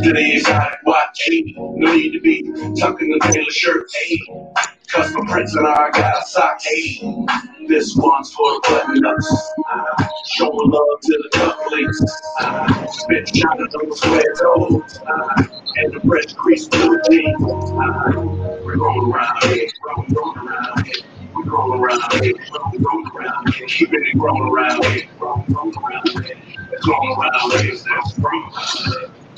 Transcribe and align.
up 0.00 0.02
to 0.02 0.12
the 0.12 0.34
exotic 0.36 0.78
watch. 0.84 1.28
No 1.56 1.94
need 1.94 2.12
to 2.12 2.20
be 2.20 2.42
tucking 2.78 3.10
the 3.10 3.18
tailor 3.30 3.50
shirt. 3.50 3.90
Hey. 3.94 4.18
Custom 4.88 5.26
prints 5.26 5.54
and 5.54 5.66
I 5.66 5.90
got 5.90 6.22
a 6.22 6.26
sock. 6.26 6.60
Hey. 6.62 7.00
This 7.68 7.94
one's 7.96 8.32
for 8.32 8.50
the 8.52 8.60
button 8.68 9.04
ups. 9.06 9.52
Uh, 9.70 10.04
showing 10.26 10.70
love 10.70 11.00
to 11.02 11.22
the 11.22 11.38
cufflinks. 11.38 12.00
Uh, 12.40 12.86
spit 12.88 13.36
shot 13.36 13.60
of 13.60 13.70
those 13.70 13.98
square 13.98 14.34
toes. 14.40 14.98
Uh, 15.06 15.42
and 15.76 15.92
the 15.94 16.00
fresh 16.06 16.32
crease 16.34 16.66
to 16.68 16.78
the 16.78 17.08
jeans. 17.10 17.42
Uh, 17.42 18.60
we're 18.64 18.76
rolling 18.76 19.12
around 19.12 19.42
here, 19.44 19.68
rolling, 19.86 20.14
rolling 20.14 20.48
around 20.48 20.86
here. 20.86 21.04
We're 21.34 21.44
rolling 21.44 21.80
around 21.80 22.12
here, 22.22 22.34
rolling, 22.54 22.82
rolling 22.82 23.10
around 23.16 23.54
here. 23.54 23.66
Keeping 23.68 24.04
it 24.04 24.16
rolling 24.16 24.52
around 24.52 24.84
here, 24.84 25.08
rolling 25.18 25.74
around 25.76 26.08
here. 26.10 26.36
It's 26.72 26.88
rolling 26.88 27.16
around 27.18 27.62
here, 27.62 27.72
that's 27.72 28.12
from 28.12 28.26
around 28.26 28.52
here, 28.84 29.21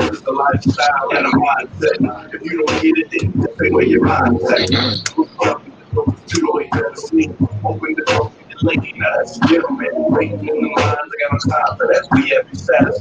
is 0.00 0.22
the 0.22 0.32
lifestyle 0.32 1.10
and 1.16 1.26
the 1.26 1.32
mindset. 1.38 2.34
If 2.34 2.42
you 2.44 2.64
don't 2.66 2.82
get 2.82 2.98
it, 2.98 3.08
then 3.10 3.46
take 3.62 3.72
away 3.72 3.86
your 3.86 4.04
mindset. 4.06 4.68
Two 6.26 6.50
way 6.54 6.68
never 6.74 6.94
sleep. 6.96 7.30
Open 7.64 7.94
the 7.96 8.04
door. 8.08 8.32
Lady 8.62 8.94
nuts, 8.96 9.38
gentlemen, 9.48 9.88
waiting 9.94 10.40
in 10.40 10.46
the 10.46 10.68
lines. 10.78 10.96
I 10.96 11.16
got 11.20 11.32
no 11.32 11.52
time 11.52 11.76
for 11.76 11.86
that. 11.88 12.08
We 12.12 12.30
have 12.30 12.46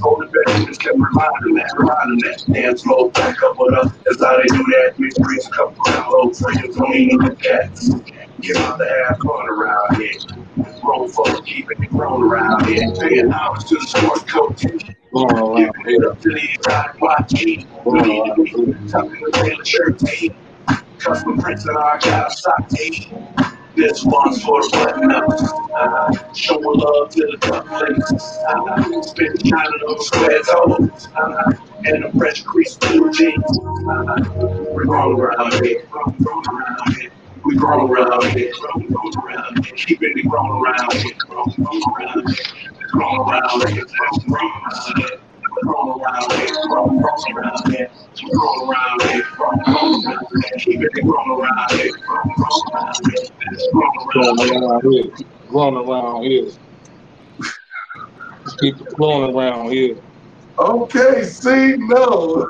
hold 0.01 0.21
the 0.21 0.27
better. 0.27 0.65
Just 0.67 0.81
kept 0.81 0.95
reminding 0.95 1.55
that, 1.55 1.71
reminding 1.77 2.19
that. 2.27 2.43
Dance 2.53 2.85
low, 2.85 3.09
back 3.11 3.37
up 3.43 3.55
with 3.57 3.73
us. 3.75 3.93
That's 4.05 4.23
how 4.23 4.37
they 4.37 4.47
do 4.47 4.57
that. 4.57 4.93
Mix 4.97 5.17
brings 5.19 5.47
a 5.47 5.51
couple 5.51 5.87
of 5.87 6.07
low 6.11 6.31
friends, 6.33 6.75
don't 6.75 6.95
even 6.95 7.17
look 7.19 7.39
cats. 7.39 7.89
Get 8.41 8.57
out 8.57 8.77
the 8.79 9.05
half 9.07 9.19
corner 9.19 9.53
around 9.53 9.97
here. 9.97 10.11
Roll 10.83 11.07
folks, 11.09 11.41
keeping 11.45 11.83
it 11.83 11.89
grown 11.91 12.23
around 12.23 12.65
here. 12.67 12.91
Paying 12.99 13.31
hours 13.31 13.63
to 13.65 13.75
the 13.75 13.87
sport 13.87 14.27
coach. 14.27 14.65
It 15.15 16.05
up 16.05 16.19
to 16.21 16.29
the 16.29 16.49
exotic 16.55 16.99
watch. 16.99 17.29
To 17.29 17.45
be 17.45 17.63
tucking 18.89 19.21
the 19.21 19.31
tailor 19.31 19.63
shirt. 19.63 20.01
Hey. 20.09 20.35
Custom 20.97 21.37
prints 21.37 21.65
and 21.65 21.77
I 21.77 21.99
got 21.99 22.31
sock. 22.31 22.67
This 23.75 24.03
one's 24.03 24.43
for 24.43 24.61
button 24.71 25.11
ups. 25.11 25.43
Uh, 25.75 26.33
showing 26.33 26.63
love 26.63 27.09
to 27.09 27.27
the 27.31 27.37
cufflinks. 27.41 28.23
Uh, 28.49 29.01
spit 29.03 29.39
shining 29.45 29.81
on 29.81 29.97
the 29.97 30.87
toes. 30.89 31.07
Uh, 31.15 31.51
and 31.85 32.05
a 32.05 32.11
fresh 32.13 32.41
crease 32.41 32.75
the 32.77 33.13
jeans. 33.15 33.59
Uh, 33.89 34.65
we're 34.73 34.85
rolling 34.85 35.19
around 35.19 35.53
here, 35.63 35.87
rolling, 35.93 36.15
rolling 36.21 36.47
around 36.49 36.95
here. 36.99 37.11
We 37.45 37.57
roll 37.57 37.91
around 37.91 38.23
here, 38.31 38.51
roll, 38.63 38.83
roll 38.89 39.25
around 39.27 39.65
here. 39.65 39.75
Keeping 39.75 40.17
it 40.17 40.25
rolling 40.25 40.65
around 40.65 40.93
here, 40.93 41.13
roll, 41.29 41.53
roll 41.59 41.81
around 41.99 42.29
here. 42.29 42.82
Roll 42.95 43.29
around 43.29 43.69
here, 43.69 43.83
roll 44.01 44.35
around 44.35 44.97
here. 44.97 45.07
Roll 45.65 46.01
around 46.03 46.33
here, 46.33 46.55
roll, 46.69 46.89
roll 46.89 47.37
around 47.37 47.71
here. 47.71 47.87
Roll 48.35 48.71
around 48.71 49.03
here, 49.03 49.23
roll, 49.39 49.51
roll 49.67 50.03
around 50.05 50.21
here. 50.31 50.55
Keeping 50.59 50.83
it 50.83 51.05
around 51.05 51.71
here, 51.71 51.91
roll, 52.09 52.33
roll 52.39 52.63
around 52.75 52.95
here. 53.09 53.27
Roll 53.73 54.25
around 54.31 54.63
around 54.63 54.81
here. 54.91 55.03
Rolling 55.49 55.89
around 55.89 56.23
here. 56.23 56.45
Just 58.45 58.59
keep 58.59 58.75
it 58.79 58.87
flowing 58.97 59.35
around 59.35 59.71
here. 59.71 59.95
Okay, 60.59 61.23
see, 61.23 61.75
no. 61.77 62.47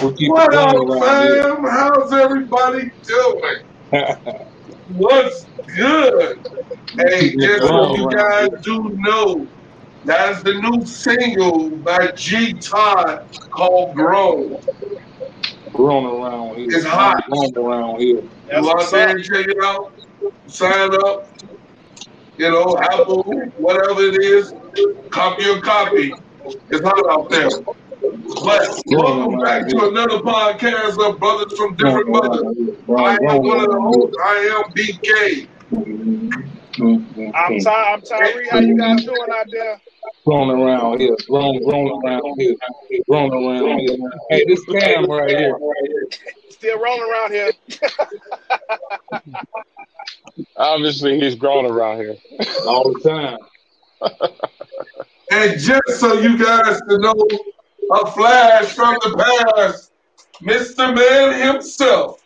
We'll 0.00 0.14
keep 0.16 0.30
What 0.32 0.52
it 0.52 0.54
up, 0.54 0.76
around 0.76 1.02
fam? 1.02 1.64
How's 1.64 2.12
everybody 2.12 2.90
doing? 3.06 3.56
What's 4.88 5.46
good? 5.76 6.38
Hey, 6.96 7.34
just 7.36 7.66
so 7.66 7.96
you 7.96 8.10
guys 8.10 8.50
do 8.62 8.90
know, 8.98 9.46
that's 10.04 10.42
the 10.42 10.54
new 10.54 10.84
single 10.84 11.70
by 11.70 12.12
G 12.12 12.52
Todd 12.52 13.26
called 13.50 13.94
Grown. 13.94 14.60
Rolling 15.72 16.22
around 16.22 16.56
here. 16.56 16.68
It's 16.70 16.84
hot. 16.84 17.24
Rolling 17.30 17.56
around 17.56 18.00
here. 18.00 18.22
Out 18.52 18.90
there 18.90 19.08
and 19.08 19.24
check 19.24 19.46
it 19.48 19.56
out, 19.64 19.92
sign 20.46 20.94
up, 20.94 21.28
you 22.36 22.50
know, 22.50 22.78
Apple, 22.78 23.22
whatever 23.56 24.02
it 24.02 24.22
is, 24.22 24.52
copy 25.08 25.44
your 25.44 25.62
copy. 25.62 26.12
It's 26.70 26.82
hot 26.82 27.08
out 27.10 27.30
there. 27.30 27.48
But 28.12 28.82
welcome 28.86 29.38
back 29.40 29.66
to 29.68 29.88
another 29.88 30.18
podcast 30.18 31.02
of 31.02 31.18
Brothers 31.18 31.56
from 31.56 31.74
Different 31.76 32.10
Mothers. 32.10 32.42
I 32.98 33.16
am 33.30 33.42
one 33.42 33.60
of 33.60 33.70
the 33.70 33.80
hosts. 33.80 34.16
I 34.22 34.36
am 34.52 34.64
BK. 34.74 35.48
I'm 37.34 37.60
Ty. 37.60 37.92
I'm 37.94 38.02
Tyree. 38.02 38.48
How 38.50 38.58
you 38.58 38.76
guys 38.76 39.04
doing 39.04 39.18
out 39.34 39.46
there? 39.50 39.80
Rolling 40.26 40.60
around 40.60 41.00
here. 41.00 41.16
Rolling, 41.30 41.66
rolling 41.66 42.02
around 42.04 42.34
here. 42.38 42.54
Rolling 43.08 43.32
around 43.32 43.78
here. 43.80 43.96
Hey, 44.28 44.44
this 44.46 44.62
Cam 44.66 45.06
right 45.06 45.30
here. 45.30 45.56
Still 46.50 46.78
rolling 46.78 47.10
around 47.10 47.32
here. 47.32 47.52
Obviously, 50.56 51.18
he's 51.20 51.36
grown 51.36 51.64
around 51.64 51.98
here. 51.98 52.16
All 52.66 52.92
the 52.92 53.00
time. 53.00 53.38
And 55.30 55.58
just 55.58 56.00
so 56.00 56.20
you 56.20 56.36
guys 56.38 56.80
to 56.88 56.98
know, 56.98 57.14
a 57.92 58.10
flash 58.12 58.72
from 58.74 58.94
the 59.02 59.44
past, 59.56 59.92
Mr. 60.42 60.94
Man 60.94 61.54
himself, 61.54 62.22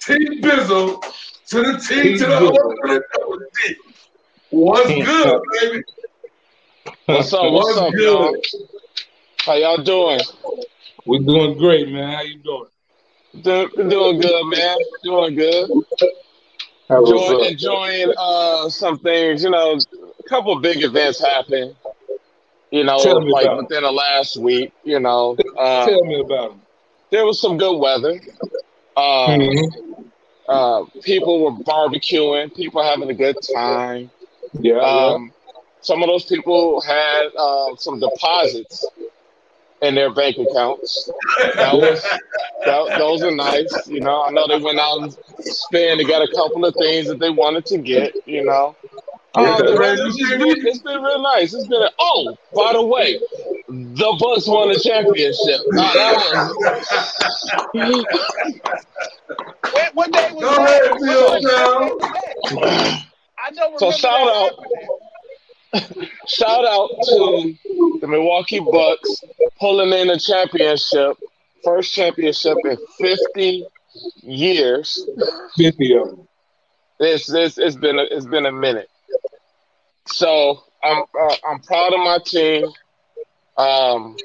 T 0.00 0.40
Bizzle, 0.40 1.02
to 1.48 1.62
the 1.62 1.78
T 1.78 2.18
to 2.18 2.26
the 2.26 2.36
O 2.36 2.50
to 2.50 2.54
the 2.82 3.02
double 3.18 3.38
T. 3.56 3.76
What's 4.50 4.88
good, 4.88 5.42
baby? 5.60 5.82
What's 7.06 7.32
up? 7.32 7.52
What's 7.52 7.76
up, 7.78 7.92
y'all? 7.94 8.36
How 9.40 9.54
y'all 9.54 9.82
doing? 9.82 10.20
We're 11.06 11.20
doing 11.20 11.56
great, 11.58 11.88
man. 11.88 12.12
How 12.12 12.22
you 12.22 12.38
doing? 12.38 12.66
Do- 13.42 13.70
doing 13.88 14.20
good, 14.20 14.44
man. 14.46 14.76
Doing 15.02 15.34
good. 15.34 15.70
How 16.88 17.00
was 17.00 17.10
Enjoying, 17.10 17.40
up? 17.44 17.50
enjoying 17.52 18.14
uh, 18.18 18.68
some 18.68 18.98
things. 18.98 19.44
You 19.44 19.50
know, 19.50 19.78
a 20.18 20.22
couple 20.28 20.58
big 20.60 20.82
events 20.82 21.20
happened. 21.20 21.76
You 22.70 22.84
know, 22.84 22.98
Tell 22.98 23.28
like 23.30 23.50
within 23.56 23.82
the 23.82 23.90
last 23.90 24.36
week. 24.36 24.72
You 24.84 25.00
know, 25.00 25.36
uh, 25.58 25.86
Tell 25.86 26.04
me 26.04 26.20
about 26.20 26.52
him. 26.52 26.60
there 27.10 27.24
was 27.24 27.40
some 27.40 27.56
good 27.58 27.76
weather. 27.78 28.20
Uh, 28.96 29.28
Mhm. 29.28 29.72
uh, 30.48 30.84
people 31.02 31.40
were 31.44 31.52
barbecuing. 31.64 32.54
People 32.54 32.82
having 32.82 33.10
a 33.10 33.14
good 33.14 33.36
time. 33.54 34.10
Yeah, 34.60 34.78
Um, 34.80 35.32
some 35.80 36.02
of 36.02 36.08
those 36.08 36.24
people 36.26 36.80
had 36.80 37.28
uh, 37.36 37.74
some 37.76 37.98
deposits 38.00 38.84
in 39.82 39.94
their 39.94 40.10
bank 40.12 40.36
accounts. 40.38 41.10
That 41.54 41.74
was 41.74 42.02
that, 42.66 42.98
those 42.98 43.22
are 43.22 43.30
nice. 43.30 43.86
You 43.88 44.00
know, 44.00 44.22
I 44.24 44.30
know 44.30 44.46
they 44.46 44.58
went 44.58 44.78
out 44.78 45.00
and 45.02 45.12
spent. 45.40 45.98
They 45.98 46.04
got 46.04 46.22
a 46.22 46.28
couple 46.34 46.64
of 46.64 46.74
things 46.74 47.06
that 47.08 47.18
they 47.18 47.30
wanted 47.30 47.64
to 47.66 47.78
get. 47.78 48.14
You 48.26 48.44
know, 48.44 48.76
Yeah. 49.36 49.42
um, 49.54 49.66
the 49.66 49.76
rest 49.78 50.02
has 50.02 50.16
just 50.16 50.30
been, 50.38 50.66
it's 50.66 50.78
been 50.80 51.02
real 51.02 51.22
nice. 51.22 51.54
It's 51.54 51.66
been 51.68 51.82
a, 51.82 51.90
oh, 51.98 52.36
by 52.54 52.72
the 52.72 52.84
way, 52.84 53.18
the 53.68 54.16
Bucks 54.18 54.46
won 54.48 54.68
the 54.68 54.80
championship. 54.80 55.60
Uh, 55.76 55.92
that 55.94 56.16
was 57.74 58.04
What, 59.72 59.94
what 59.94 60.12
day 60.12 60.30
was 60.32 60.42
Go 60.42 60.50
that? 60.56 60.82
ahead, 60.82 60.90
What- 60.90 61.00
Bill, 61.00 61.40
day 61.40 62.54
was? 62.56 63.02
I 63.42 63.50
don't 63.52 63.78
So 63.78 63.90
shout 63.92 64.26
that 64.26 64.34
out. 64.34 64.50
happening. 65.72 66.08
shout 66.26 66.64
out 66.66 66.88
to 67.04 67.54
the 68.00 68.06
Milwaukee 68.08 68.58
Bucks 68.60 69.22
pulling 69.60 69.92
in 69.92 70.10
a 70.10 70.18
championship, 70.18 71.16
first 71.64 71.94
championship 71.94 72.56
in 72.64 72.76
50 72.98 73.66
years. 74.22 75.06
50 75.56 75.96
of 75.96 76.08
them. 76.08 76.28
It's 76.98 77.32
it's, 77.32 77.56
it's 77.56 77.76
been 77.76 77.98
a, 77.98 78.02
it's 78.02 78.26
been 78.26 78.46
a 78.46 78.52
minute. 78.52 78.90
So 80.12 80.62
I'm 80.82 81.02
uh, 81.20 81.36
I'm 81.48 81.60
proud 81.60 81.92
of 81.92 82.00
my 82.00 82.18
team. 82.24 82.66
Um, 83.56 84.16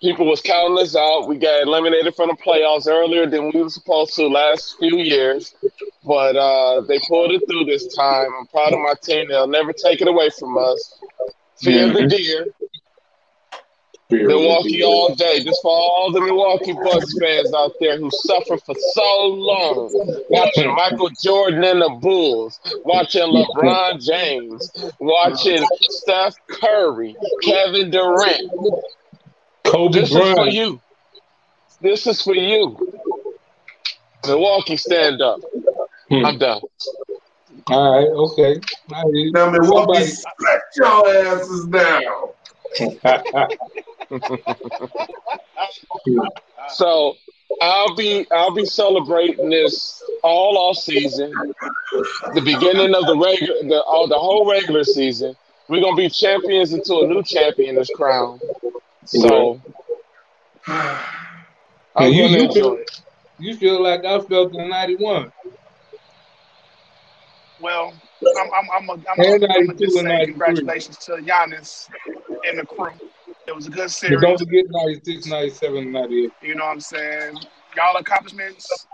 people 0.00 0.26
was 0.26 0.40
counting 0.40 0.78
us 0.78 0.94
out. 0.94 1.28
We 1.28 1.38
got 1.38 1.62
eliminated 1.62 2.14
from 2.14 2.28
the 2.28 2.36
playoffs 2.36 2.86
earlier 2.86 3.26
than 3.26 3.50
we 3.52 3.62
were 3.62 3.70
supposed 3.70 4.14
to 4.14 4.26
last 4.26 4.76
few 4.78 4.98
years, 4.98 5.54
but 6.04 6.36
uh, 6.36 6.82
they 6.82 6.98
pulled 7.08 7.32
it 7.32 7.42
through 7.48 7.64
this 7.64 7.94
time. 7.94 8.28
I'm 8.38 8.46
proud 8.46 8.72
of 8.72 8.80
my 8.80 8.94
team. 9.02 9.28
They'll 9.28 9.46
never 9.46 9.72
take 9.72 10.00
it 10.00 10.08
away 10.08 10.30
from 10.38 10.56
us. 10.58 10.98
Fear 11.56 11.92
the 11.92 12.06
deer. 12.06 12.46
Milwaukee 14.10 14.82
all 14.82 15.14
day. 15.14 15.42
Just 15.42 15.62
for 15.62 15.70
all 15.70 16.12
the 16.12 16.20
Milwaukee 16.20 16.72
Bucks 16.72 17.18
fans 17.18 17.52
out 17.54 17.72
there 17.80 17.98
who 17.98 18.10
suffer 18.10 18.58
for 18.58 18.74
so 18.92 19.26
long, 19.26 20.24
watching 20.28 20.72
Michael 20.74 21.10
Jordan 21.22 21.64
and 21.64 21.80
the 21.80 21.88
Bulls, 22.00 22.60
watching 22.84 23.22
LeBron 23.22 24.04
James, 24.04 24.70
watching 25.00 25.64
Steph 25.80 26.34
Curry, 26.48 27.16
Kevin 27.42 27.90
Durant. 27.90 28.50
Kobe 29.64 30.00
This 30.00 30.10
is 30.10 30.34
for 30.34 30.46
you. 30.46 30.80
This 31.80 32.06
is 32.06 32.22
for 32.22 32.34
you. 32.34 32.76
Milwaukee, 34.26 34.76
stand 34.76 35.20
up. 35.22 35.40
Hmm. 36.08 36.24
I'm 36.24 36.38
done. 36.38 36.60
All 37.68 37.96
right, 37.98 38.08
okay. 38.08 38.60
I 38.92 39.02
hear 39.04 39.14
you. 39.14 39.32
Now, 39.32 39.50
Milwaukee, 39.50 40.04
Somebody- 40.04 40.06
smack 40.06 40.60
your 40.76 41.08
asses 41.08 41.66
down. 41.66 42.28
So 46.66 47.14
I'll 47.60 47.94
be 47.94 48.26
I'll 48.32 48.54
be 48.54 48.64
celebrating 48.64 49.50
this 49.50 50.02
all 50.22 50.56
off 50.58 50.76
season. 50.76 51.40
The 52.32 52.40
beginning 52.40 52.94
of 52.94 53.06
the 53.06 53.16
regular 53.16 53.62
the 53.62 53.82
all 53.82 54.06
the 54.08 54.18
whole 54.18 54.48
regular 54.50 54.84
season. 54.84 55.34
We're 55.68 55.80
gonna 55.82 55.96
be 55.96 56.08
champions 56.08 56.72
until 56.72 57.02
a 57.02 57.06
new 57.06 57.22
champion 57.22 57.78
is 57.78 57.90
crowned. 57.90 58.42
So 59.04 59.60
Yeah, 60.66 60.98
I'm 61.96 62.12
you, 62.12 62.22
gonna 62.22 62.38
you, 62.38 62.48
enjoy 62.48 62.52
feel, 62.52 62.78
it. 62.80 62.90
you 63.38 63.56
feel 63.56 63.82
like 63.82 64.04
I 64.04 64.20
felt 64.20 64.54
in 64.54 64.68
'91 64.68 65.32
Well, 67.60 67.92
I'm 68.22 68.48
I'm 68.52 68.68
I'm 68.72 68.88
a, 68.88 68.92
I'm 68.92 69.00
and 69.18 69.44
a, 69.44 69.46
I'm 69.54 69.62
a 69.62 69.64
'92 69.74 69.84
just 69.84 69.96
and 69.98 70.06
say 70.06 70.12
'93. 70.16 70.26
congratulations 70.32 70.98
to 70.98 71.12
Giannis 71.16 71.88
and 72.48 72.58
the 72.58 72.66
crew. 72.66 72.90
It 73.46 73.54
was 73.54 73.66
a 73.66 73.70
good 73.70 73.82
But 73.82 73.90
series. 73.90 74.20
don't 74.20 74.38
forget 74.38 74.64
'96, 74.68 75.26
'97, 75.26 75.92
'98. 75.92 76.30
You 76.42 76.54
know 76.54 76.64
what 76.64 76.70
I'm 76.72 76.80
saying? 76.80 77.38
Y'all 77.76 77.96
accomplishments. 77.96 78.86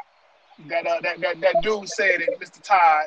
That 0.69 0.87
uh, 0.87 1.01
that 1.03 1.21
that 1.21 1.41
that 1.41 1.55
dude 1.63 1.89
said 1.89 2.21
it, 2.21 2.39
Mr. 2.41 2.61
Todd. 2.63 3.07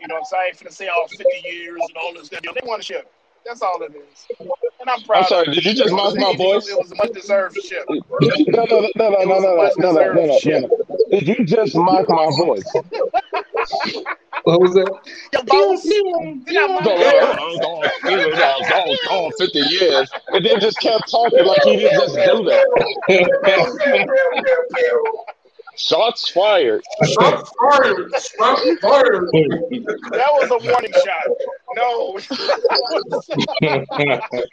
You 0.00 0.08
know 0.08 0.14
what 0.16 0.20
I'm 0.20 0.24
saying? 0.26 0.42
I 0.42 0.46
ain't 0.48 0.56
finna 0.58 0.72
say 0.72 0.88
all 0.88 1.06
50 1.08 1.24
years 1.44 1.80
and 1.80 1.96
all 1.96 2.12
this 2.14 2.26
stuff. 2.26 2.40
They 2.42 2.60
won 2.66 2.80
a 2.80 2.82
ship. 2.82 3.10
That's 3.46 3.62
all 3.62 3.80
it 3.82 3.92
is. 3.94 4.26
And 4.80 4.90
I'm 4.90 5.00
proud. 5.02 5.22
I'm 5.22 5.28
sorry, 5.28 5.46
of 5.48 5.52
it. 5.52 5.54
did 5.56 5.64
you 5.64 5.74
just 5.74 5.88
It 5.90 5.92
was- 5.94 6.14
mock 6.14 6.16
my 6.16 6.30
it 6.30 6.38
was- 6.38 6.66
voice? 6.66 6.68
It 6.68 6.78
was 6.78 6.92
a 6.92 6.94
much 6.96 7.12
deserved 7.12 7.56
ship. 7.62 7.84
No, 7.88 8.64
no, 8.64 8.80
no, 8.80 8.90
no, 8.96 9.08
no, 9.08 9.20
It 9.20 9.26
no, 9.28 9.34
was 9.34 9.44
a 9.44 9.46
no, 9.46 9.56
much 9.56 9.72
no, 9.78 9.92
no, 9.92 10.12
no, 10.12 10.12
no, 10.12 10.38
deserved 10.38 10.42
ship. 10.42 10.70
no. 10.70 11.18
Did 11.18 11.28
you 11.28 11.44
just 11.44 11.74
mock 11.74 12.08
my 12.08 12.30
voice? 12.38 12.70
What 14.44 14.60
was 14.60 14.74
that? 14.74 14.90
Your 15.32 15.42
no, 16.68 16.76
no, 19.10 19.30
50 19.38 19.58
years. 19.60 20.10
And 20.28 20.44
then 20.44 20.60
just 20.60 20.78
kept 20.80 21.10
talking 21.10 21.44
like 21.44 21.62
he 21.64 21.76
didn't 21.76 22.00
just 22.00 22.14
do 22.14 22.44
that. 22.44 22.66
Shots 25.76 26.28
fired. 26.30 26.82
Shots 27.04 27.50
fired. 27.60 28.10
Shots 28.12 28.80
fired. 28.80 29.28
That 30.10 30.30
was 30.32 30.50
a 30.50 30.58
warning 30.68 30.92
shot. 31.04 31.28
No. 31.76 32.18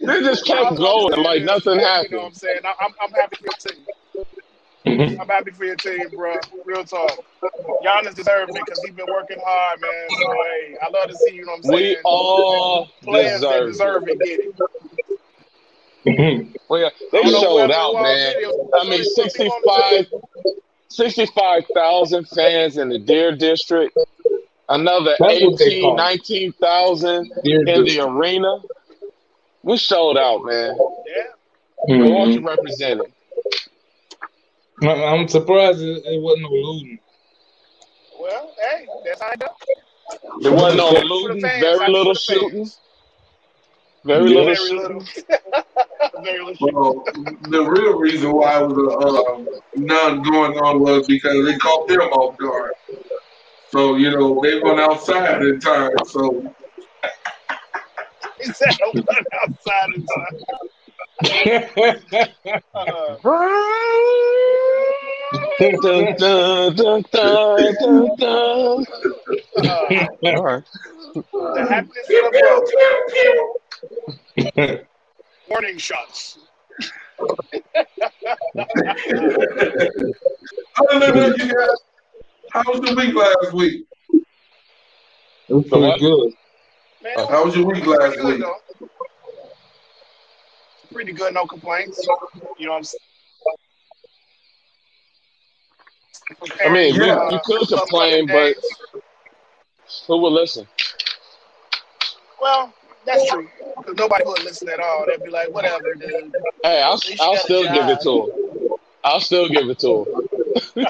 They 0.02 0.20
just 0.22 0.46
kept 0.46 0.76
going 0.78 1.24
like 1.24 1.44
nothing 1.44 1.80
happened. 1.80 2.12
You 2.12 2.18
know 2.18 2.24
what 2.24 2.24
happened. 2.24 2.26
I'm 2.26 2.34
saying? 2.34 2.60
I- 2.64 2.76
I'm, 2.80 2.94
I'm 3.02 3.12
happy 3.12 3.36
for 3.38 3.46
your 3.46 3.54
team. 4.86 5.18
I'm 5.20 5.28
happy 5.28 5.52
for 5.52 5.66
your 5.66 5.76
team, 5.76 6.10
bro. 6.16 6.36
Real 6.66 6.84
talk. 6.84 7.24
Giannis 7.84 8.16
deserved 8.16 8.56
it 8.56 8.66
because 8.66 8.82
he's 8.82 8.94
been 8.94 9.08
working 9.12 9.38
hard, 9.44 9.82
man. 9.82 10.10
So, 10.10 10.26
hey, 10.32 10.78
I 10.82 10.90
love 10.90 11.10
to 11.10 11.16
see, 11.16 11.36
you 11.36 11.46
know 11.46 11.52
what 11.54 11.58
I'm 11.58 11.64
saying? 11.64 11.76
We 11.76 11.98
all 12.04 12.88
Players 13.04 13.42
deserve 13.42 13.68
deserve 13.68 14.08
it. 14.08 14.12
it 14.12 14.24
get 14.24 14.40
it. 14.40 14.56
Well, 16.70 16.80
yeah, 16.82 16.88
I 16.88 16.92
they 17.12 17.22
don't 17.32 17.42
showed 17.42 17.72
out, 17.72 17.94
man. 17.96 18.34
it 18.38 18.72
I 18.74 18.90
mean, 18.90 19.04
65 19.04 20.06
65,000 20.90 22.28
fans 22.30 22.78
in 22.78 22.90
the 22.90 23.00
Deer 23.00 23.36
District. 23.36 23.94
Another 24.70 25.16
That's 25.20 25.34
18, 25.42 25.82
call 25.82 25.94
it. 25.94 25.98
19,000 25.98 27.32
Deer 27.44 27.60
in 27.68 27.84
the 27.84 28.00
arena. 28.02 28.58
We 29.64 29.78
showed 29.78 30.18
out, 30.18 30.44
man. 30.46 30.78
Yeah. 31.08 31.96
Milwaukee 31.98 32.40
Mhm. 32.40 32.46
represented. 32.46 33.12
I'm 34.84 34.90
I'm 35.22 35.28
surprised 35.28 35.82
it, 35.82 36.04
it 36.06 36.22
wasn't 36.22 36.44
no 36.44 36.50
looting. 36.50 37.00
Well, 38.20 38.54
hey, 38.60 38.88
that's 39.06 39.22
how 39.22 39.30
I 39.30 39.36
go. 39.36 39.48
There 40.42 40.52
wasn't 40.54 40.78
no 40.78 40.92
looting, 40.92 41.42
fans, 41.42 41.62
very 41.62 41.80
happy 41.80 41.92
little 41.94 42.14
for 42.16 42.20
the 42.34 42.40
fans. 42.40 42.42
shooting, 42.42 42.72
very 44.04 44.30
Yeah. 44.32 44.40
little 44.42 44.44
Very 44.46 44.56
shooting. 44.56 44.78
little. 44.82 46.24
Very 46.24 46.44
little. 46.44 46.56
Well, 46.74 47.04
the 47.50 47.64
real 47.64 47.98
reason 48.00 48.32
why 48.32 48.62
it 48.64 48.68
was 48.68 48.78
uh, 49.04 49.60
none 49.76 50.22
going 50.24 50.58
on 50.60 50.80
was 50.80 51.06
because 51.08 51.46
they 51.46 51.58
caught 51.58 51.88
them 51.88 52.00
off 52.02 52.38
guard. 52.38 52.72
So, 53.72 53.96
you 53.96 54.12
know, 54.12 54.40
they 54.42 54.62
went 54.62 54.80
outside 54.80 55.42
in 55.42 55.60
time. 55.60 55.92
So, 56.08 56.54
He 58.40 58.46
said, 58.54 58.70
"I 58.82 58.92
went 58.94 59.08
outside 59.44 59.90
in 59.96 60.06
time." 60.06 60.40
Dun, 65.58 65.76
dun, 65.82 66.16
dun, 66.18 66.76
dun, 66.76 67.04
dun, 67.12 68.16
dun. 68.18 68.86
All 70.26 70.44
right. 70.44 70.64
the 71.14 71.66
happiness 71.70 72.08
of 72.10 72.32
the 72.34 72.68
Bucks. 74.66 74.86
Warning 75.50 75.78
shots. 75.78 76.40
other 77.20 77.86
than 81.00 81.16
that, 81.16 81.38
you 81.38 81.46
guys, 81.46 81.80
how 82.52 82.64
was 82.68 82.82
the 82.82 82.96
week 82.96 83.16
last 83.16 83.54
week? 83.54 83.88
It 85.48 85.54
was 85.54 85.68
pretty 85.68 86.00
good. 86.00 86.34
Man. 87.04 87.28
How 87.30 87.46
was 87.46 87.56
your 87.56 87.68
week 87.68 87.86
last 87.86 88.22
week? 88.24 88.44
Pretty 90.96 91.12
good, 91.12 91.34
no 91.34 91.46
complaints. 91.46 92.08
You 92.58 92.68
know 92.68 92.72
what 92.72 92.78
I'm 92.78 92.84
saying? 92.86 93.00
I 96.66 96.70
mean, 96.70 96.96
you- 96.96 97.04
Uh, 97.04 97.30
you 97.32 97.40
could 97.44 97.68
complain, 97.68 98.28
but- 98.28 98.56
Who 100.08 100.18
will 100.18 100.32
listen? 100.32 100.66
well, 102.42 102.74
that's 103.06 103.30
true. 103.30 103.50
Because 103.78 103.96
nobody 103.98 104.24
would 104.26 104.42
listen 104.44 104.70
at 104.70 104.80
all. 104.80 105.06
They'd 105.06 105.22
be 105.22 105.30
like, 105.30 105.50
whatever, 105.50 105.96
dude. 105.96 106.34
Hey, 106.64 106.82
I'll, 106.82 107.00
I'll 107.20 107.36
still 107.36 107.64
give 107.64 107.90
it 107.90 108.00
to 108.02 108.32
him. 108.32 108.78
I'll 109.04 109.20
still 109.20 109.50
give 109.50 109.70
it 109.70 109.80
to 109.80 110.06
him. 110.76 110.88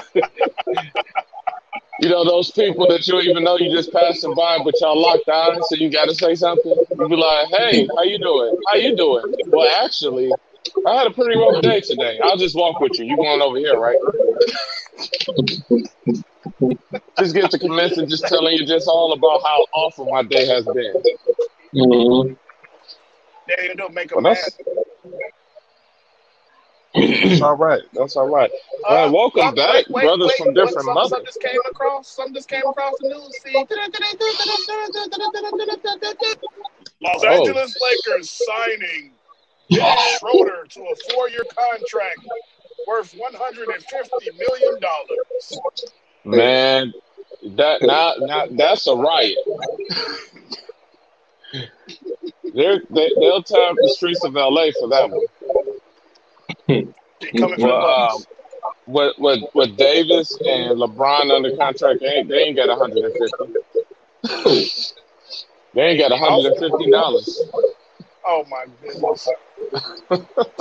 You 2.00 2.08
know 2.08 2.24
those 2.24 2.50
people 2.50 2.86
that 2.88 3.06
you 3.06 3.14
don't 3.14 3.24
even 3.24 3.44
know 3.44 3.56
you 3.56 3.70
just 3.74 3.92
passing 3.92 4.34
by, 4.34 4.58
but 4.64 4.74
y'all 4.80 5.00
locked 5.00 5.28
eyes, 5.28 5.58
so 5.68 5.76
you 5.76 5.90
got 5.90 6.06
to 6.06 6.14
say 6.14 6.34
something. 6.34 6.74
You 6.98 7.08
be 7.08 7.16
like, 7.16 7.48
"Hey, 7.48 7.88
how 7.96 8.02
you 8.02 8.18
doing? 8.18 8.58
How 8.68 8.76
you 8.76 8.96
doing?" 8.96 9.34
Well, 9.46 9.84
actually, 9.84 10.30
I 10.86 10.94
had 10.94 11.06
a 11.06 11.10
pretty 11.10 11.38
rough 11.38 11.62
day 11.62 11.80
today. 11.80 12.18
I'll 12.22 12.36
just 12.36 12.54
walk 12.54 12.80
with 12.80 12.98
you. 12.98 13.06
You 13.06 13.16
going 13.16 13.40
over 13.40 13.58
here, 13.58 13.78
right? 13.78 13.98
just 17.18 17.34
get 17.34 17.50
to 17.50 17.58
commence 17.58 17.98
and 17.98 18.08
just 18.08 18.26
telling 18.26 18.56
you 18.56 18.66
just 18.66 18.88
all 18.88 19.12
about 19.12 19.42
how 19.42 19.66
awful 19.74 20.06
my 20.10 20.22
day 20.22 20.46
has 20.46 20.64
been. 20.64 21.02
Mm-hmm. 21.74 22.34
They 23.48 23.74
don't 23.76 23.94
make 23.94 24.12
a 24.12 24.16
Well, 24.16 24.22
man. 24.22 24.36
That's 26.96 27.42
all 27.42 27.56
right. 27.56 27.82
That's 27.92 28.16
all 28.16 28.28
right. 28.28 28.50
Uh, 28.88 28.94
Man, 28.94 29.12
welcome 29.12 29.48
uh, 29.48 29.52
back, 29.52 29.84
wait, 29.88 30.04
brothers 30.04 30.28
wait, 30.28 30.38
from 30.38 30.54
different 30.54 30.86
mothers. 30.86 31.10
Something 31.10 31.26
just 31.26 31.40
came 31.42 31.60
across. 31.70 32.08
Something 32.08 32.34
just 32.34 32.48
came 32.48 32.62
across 32.66 32.94
the 33.00 33.08
news 33.08 33.38
feed. 33.44 33.66
Los 37.02 37.22
Oh. 37.24 37.28
Angeles 37.28 37.76
Lakers 37.82 38.30
signing 38.30 39.10
Schroeder 40.18 40.64
to 40.70 40.80
a 40.80 41.12
four-year 41.12 41.44
contract 41.54 42.26
worth 42.86 43.12
one 43.14 43.34
hundred 43.34 43.68
and 43.68 43.82
fifty 43.84 44.30
million 44.38 44.80
dollars. 44.80 45.58
Man, 46.24 46.92
that 47.56 47.82
now, 47.82 48.14
now 48.20 48.46
that's 48.50 48.86
a 48.86 48.94
riot. 48.94 49.36
They're, 52.54 52.80
they, 52.88 53.10
they'll 53.20 53.42
tear 53.42 53.68
up 53.68 53.76
the 53.76 53.92
streets 53.94 54.24
of 54.24 54.32
LA 54.34 54.68
for 54.80 54.88
that 54.88 55.10
one. 55.10 55.20
Well, 56.68 57.56
Bucks. 57.58 58.26
Uh, 58.26 58.70
with, 58.86 59.14
with, 59.18 59.42
with 59.54 59.76
Davis 59.76 60.32
and 60.46 60.78
LeBron 60.78 61.34
under 61.34 61.56
contract, 61.56 62.00
they 62.00 62.06
ain't, 62.06 62.28
they 62.28 62.38
ain't 62.38 62.56
got 62.56 62.68
150. 62.68 63.54
They 65.74 65.82
ain't 65.82 66.00
got 66.00 66.10
150 66.10 66.90
dollars. 66.90 67.42
Oh 68.26 68.44
my 68.50 68.64
goodness! 68.82 69.28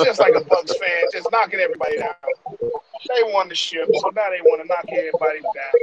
just 0.04 0.20
like 0.20 0.36
a 0.36 0.44
Bucks 0.44 0.76
fan, 0.78 1.06
just 1.12 1.32
knocking 1.32 1.60
everybody 1.60 1.98
down. 1.98 2.14
They 3.08 3.24
won 3.34 3.50
the 3.50 3.56
ship, 3.56 3.88
so 3.94 4.10
now 4.10 4.30
they 4.30 4.42
want 4.42 4.62
to 4.62 4.68
knock 4.68 4.86
everybody 4.90 5.40
down. 5.42 5.74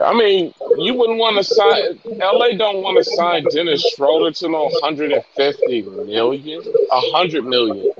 I 0.00 0.14
mean, 0.14 0.54
you 0.78 0.94
wouldn't 0.94 1.18
want 1.18 1.36
to 1.36 1.44
sign. 1.44 2.00
LA 2.04 2.56
don't 2.56 2.82
want 2.82 2.96
to 2.98 3.04
sign 3.04 3.44
Dennis 3.52 3.82
Schroeder 3.94 4.32
to 4.32 4.48
no 4.48 4.64
150 4.64 5.82
million, 5.82 6.62
100 6.62 7.44
million. 7.44 7.92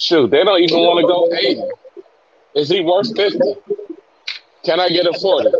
Shoot, 0.00 0.30
they 0.30 0.42
don't 0.44 0.62
even 0.62 0.78
want 0.78 0.98
to 0.98 1.06
go 1.06 1.30
80. 1.30 1.62
Is 2.54 2.70
he 2.70 2.80
worth 2.80 3.14
50? 3.14 3.38
Can 4.64 4.80
I 4.80 4.88
get 4.88 5.06
a 5.06 5.12
40? 5.12 5.50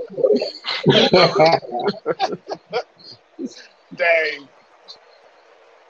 Dang. 3.97 4.49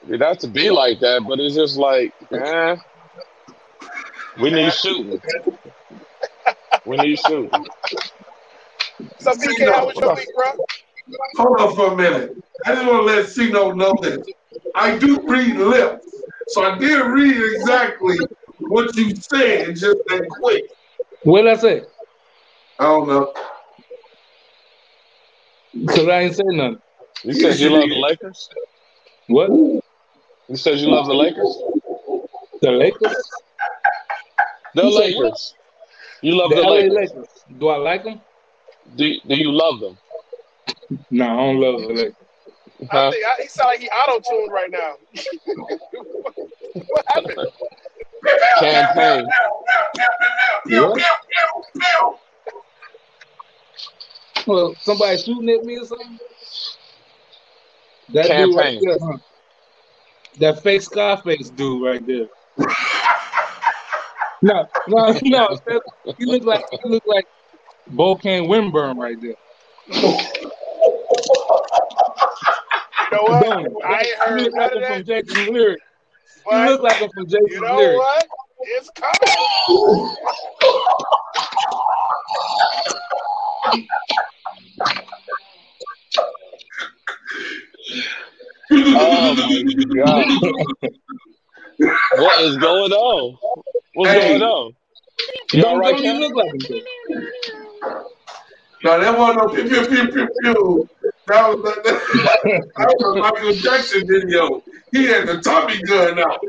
It 0.09 0.19
have 0.21 0.39
to 0.39 0.47
be 0.47 0.69
like 0.69 0.99
that, 0.99 1.23
but 1.25 1.39
it's 1.39 1.55
just 1.55 1.77
like, 1.77 2.13
eh, 2.31 2.75
we 4.41 4.49
need 4.49 4.73
shooting. 4.73 5.21
We 6.85 6.97
need 6.97 7.19
shooting. 7.19 7.65
So 9.19 9.31
BK, 9.31 9.71
how 9.71 9.85
was 9.85 9.95
your 9.95 10.13
week, 10.13 10.27
bro? 10.35 10.51
Hold 11.37 11.61
on 11.61 11.75
for 11.75 11.93
a 11.93 11.95
minute. 11.95 12.35
I 12.65 12.75
just 12.75 12.85
want 12.85 13.07
to 13.07 13.13
let 13.13 13.29
Cino 13.29 13.71
know 13.71 13.93
this. 14.01 14.17
I 14.75 14.97
do 14.97 15.21
read 15.21 15.55
lips, 15.55 16.05
so 16.49 16.63
I 16.63 16.77
did 16.77 16.99
read 17.05 17.53
exactly 17.55 18.17
what 18.69 18.95
you 18.95 19.15
said 19.15 19.75
just 19.75 19.97
that 20.07 20.25
quick. 20.29 20.63
What 21.23 21.43
did 21.43 21.51
I 21.51 21.55
say? 21.57 21.81
I 22.79 22.83
don't 22.85 23.07
know. 23.07 23.33
Because 25.73 26.07
I 26.07 26.21
ain't 26.21 26.35
saying 26.35 26.57
nothing. 26.57 26.79
You 27.23 27.33
said 27.33 27.59
you 27.59 27.69
love 27.69 27.89
the 27.89 27.95
Lakers? 27.95 28.49
What? 29.27 29.49
You 29.49 30.55
said 30.55 30.79
you 30.79 30.89
love 30.89 31.07
the 31.07 31.13
Lakers? 31.13 31.57
The 32.61 32.71
Lakers? 32.71 33.15
The 34.75 34.83
You? 34.83 34.89
Lakers. 34.89 35.55
You 36.21 36.35
love 36.35 36.49
The 36.51 36.55
the 36.55 36.63
Lakers. 36.63 36.93
Lakers. 36.93 37.27
Do 37.57 37.67
I 37.69 37.77
like 37.77 38.03
them? 38.03 38.21
Do, 38.95 39.09
do 39.27 39.35
you 39.35 39.51
love 39.51 39.79
them? 39.79 39.97
No, 41.09 41.25
I 41.25 41.35
don't 41.37 41.59
love 41.59 41.81
the 41.81 41.87
Lakers. 41.93 42.15
I 42.91 42.95
Huh? 42.95 43.11
think 43.11 43.25
I, 43.25 43.41
he 43.41 43.47
sound 43.47 43.67
like 43.69 43.79
he 43.79 43.89
auto-tuned 43.89 44.51
right 44.51 44.69
now. 44.71 44.93
what 46.87 47.05
happened? 47.07 47.37
Campaign. 48.59 49.27
What? 50.69 51.01
Well, 54.47 54.75
somebody 54.81 55.17
shooting 55.17 55.49
at 55.49 55.63
me 55.63 55.77
or 55.77 55.85
something? 55.85 56.17
That 58.09 58.23
dude 58.27 58.55
right 58.55 58.79
Campaign. 58.79 58.81
there, 58.83 58.97
huh? 59.01 59.17
That 60.39 60.63
fake 60.63 60.81
Scarface 60.81 61.49
dude 61.51 61.83
right 61.85 62.05
there. 62.05 62.27
No, 64.41 64.67
no, 64.87 65.13
no. 65.23 65.47
that- 65.67 65.81
He 66.17 66.25
look 66.25 66.43
like 66.43 66.63
he 66.83 66.89
look 66.89 67.03
like 67.05 67.25
Bokeem 67.91 68.47
Woodbine 68.47 68.97
right 68.97 69.17
there. 69.21 69.35
You 73.11 73.17
know 73.17 73.23
what? 73.23 73.43
Don't? 73.43 73.85
I 73.85 73.99
ain't 73.99 74.17
heard 74.19 74.41
look 74.41 74.53
none 74.55 74.65
of 74.65 74.73
him 74.73 74.83
from 74.83 75.03
that. 75.03 75.05
Jason's 75.05 75.90
lyrics. 76.31 76.43
He 76.49 76.61
But 76.63 76.63
look 76.63 76.81
like 76.81 76.99
him 76.99 77.09
from 77.13 77.27
Jason's 77.27 77.49
you 77.49 77.61
know 77.61 77.71
lyrics. 77.71 77.95
what? 77.95 78.27
It's 78.61 78.89
coming. 78.91 79.35
Oh 88.93 89.35
my 89.35 89.63
God. 89.97 90.25
What 92.11 92.41
is 92.41 92.57
going 92.57 92.91
on? 92.93 93.37
What's 93.93 94.13
Hey. 94.13 94.15
going 94.15 94.41
on? 94.43 94.73
You 95.53 95.65
all 95.65 95.77
Don't, 95.77 95.79
right, 95.79 95.95
don't 95.95 96.03
he 96.03 96.13
look 96.13 96.33
like 96.35 96.53
him? 96.53 96.67
though? 96.69 96.81
No, 98.83 98.99
that 99.01 99.17
wasn't 99.17 99.37
no 99.39 99.47
pew 99.53 99.69
pew 99.69 99.87
pew 99.87 100.11
pew 100.11 100.29
pew. 100.41 100.89
That 101.27 101.49
was 101.49 101.63
that, 101.63 101.83
that 102.77 102.95
was 102.99 103.17
a 103.17 103.19
Michael 103.19 103.53
Jackson 103.53 104.07
video. 104.07 104.63
He 104.91 105.05
had 105.05 105.27
the 105.27 105.39
Tommy 105.41 105.81
gun 105.83 106.19
out. 106.19 106.39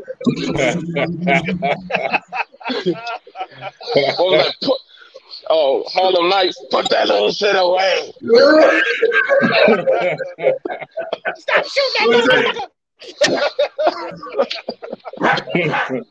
What 3.95 4.19
was? 4.19 4.57
Put, 4.63 4.79
oh, 5.51 5.85
Harlem 5.89 6.29
Nights, 6.29 6.59
put 6.71 6.89
that 6.91 7.09
little 7.09 7.31
shit 7.33 7.55
away. 7.57 8.13
Stop 11.37 11.65
shooting 11.67 12.11
that 12.11 12.69
motherfucker. 15.21 16.05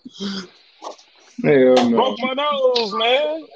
Hell 1.43 1.89
no. 1.89 1.97
Broke 1.97 2.19
my 2.21 2.33
nose, 2.33 2.93
man. 2.93 3.47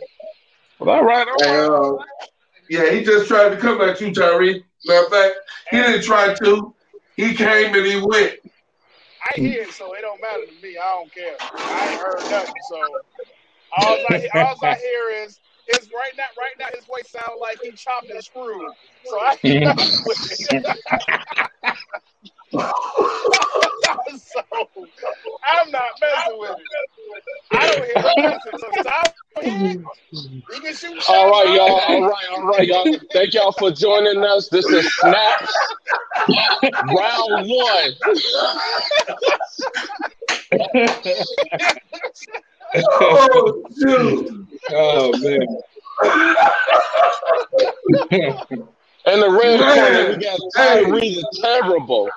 Well, 0.79 0.89
all 0.95 1.03
right, 1.05 1.27
all 1.27 1.35
Hey, 1.39 1.57
right. 1.57 1.69
uh, 1.69 1.97
yeah, 2.69 2.91
he 2.91 3.03
just 3.03 3.27
tried 3.27 3.50
to 3.50 3.57
come 3.57 3.81
at 3.81 4.01
you, 4.01 4.13
Tyree. 4.13 4.63
Matter 4.86 5.06
of 5.06 5.12
fact, 5.12 5.36
he 5.72 5.77
didn't 5.77 6.04
try 6.04 6.34
to. 6.34 6.74
He 7.15 7.34
came 7.34 7.74
and 7.74 7.86
he 7.86 8.01
went. 8.01 8.34
I 9.25 9.39
hear 9.39 9.63
it, 9.63 9.74
so 9.74 9.94
it 9.94 10.01
don't 10.01 10.22
matter 10.22 10.46
to 10.46 10.54
me. 10.62 10.77
I 10.77 10.92
don't 10.94 11.13
care. 11.13 11.36
I 11.42 11.89
ain't 11.89 12.00
heard 12.00 12.30
nothing. 12.30 12.54
So 12.70 12.77
all 13.77 13.98
I, 14.10 14.27
all 14.36 14.56
I 14.63 14.77
hear 14.77 15.24
is 15.24 15.39
is 15.68 15.89
right 15.94 16.12
now. 16.18 16.25
Right 16.38 16.54
now, 16.60 16.68
his 16.74 16.86
voice 16.86 17.10
sounds 17.10 17.39
like 17.42 17.60
he 17.63 17.72
chopped 17.72 18.10
and 18.10 18.24
screwed. 18.24 18.74
So 19.06 19.18
I 19.20 19.36
ain't 22.59 22.69
nothing 23.31 23.55
with 23.55 24.17
it. 24.17 24.19
so 24.21 24.41
I'm 25.43 25.71
not 25.71 25.89
messing 26.01 26.39
with 26.39 26.51
it. 26.51 26.57
I 27.51 27.67
don't 27.67 27.85
hear 27.85 27.95
nothing. 28.24 28.59
So 28.59 28.71
since 28.74 28.88
I 28.88 29.03
don't 29.35 29.45
hear 29.45 29.71
it, 29.71 29.79
you 30.12 30.62
can 30.62 30.74
shoot 30.74 30.95
shots. 30.95 31.09
All 31.09 31.29
right, 31.31 31.50
y'all. 31.53 31.79
All 31.79 32.01
right, 32.07 32.25
all 32.31 32.43
right, 32.43 32.67
y'all. 32.67 32.88
Thank 33.13 33.33
y'all 33.33 33.51
for 33.51 33.71
joining 33.71 34.24
us. 34.24 34.50
This 34.50 34.65
is 34.65 34.93
Snaps 34.95 35.53
Round 36.83 37.47
One. 37.47 37.93
Oh, 42.77 43.63
shoot. 43.79 44.47
oh 44.71 45.13
man. 45.19 45.47
In 49.07 49.19
the 49.19 49.29
red 49.29 49.59
Man. 49.59 49.75
corner, 49.75 50.09
we 50.09 50.24
got 50.24 50.39
Tyree 50.55 51.15
the 51.15 51.41
Terrible. 51.43 52.09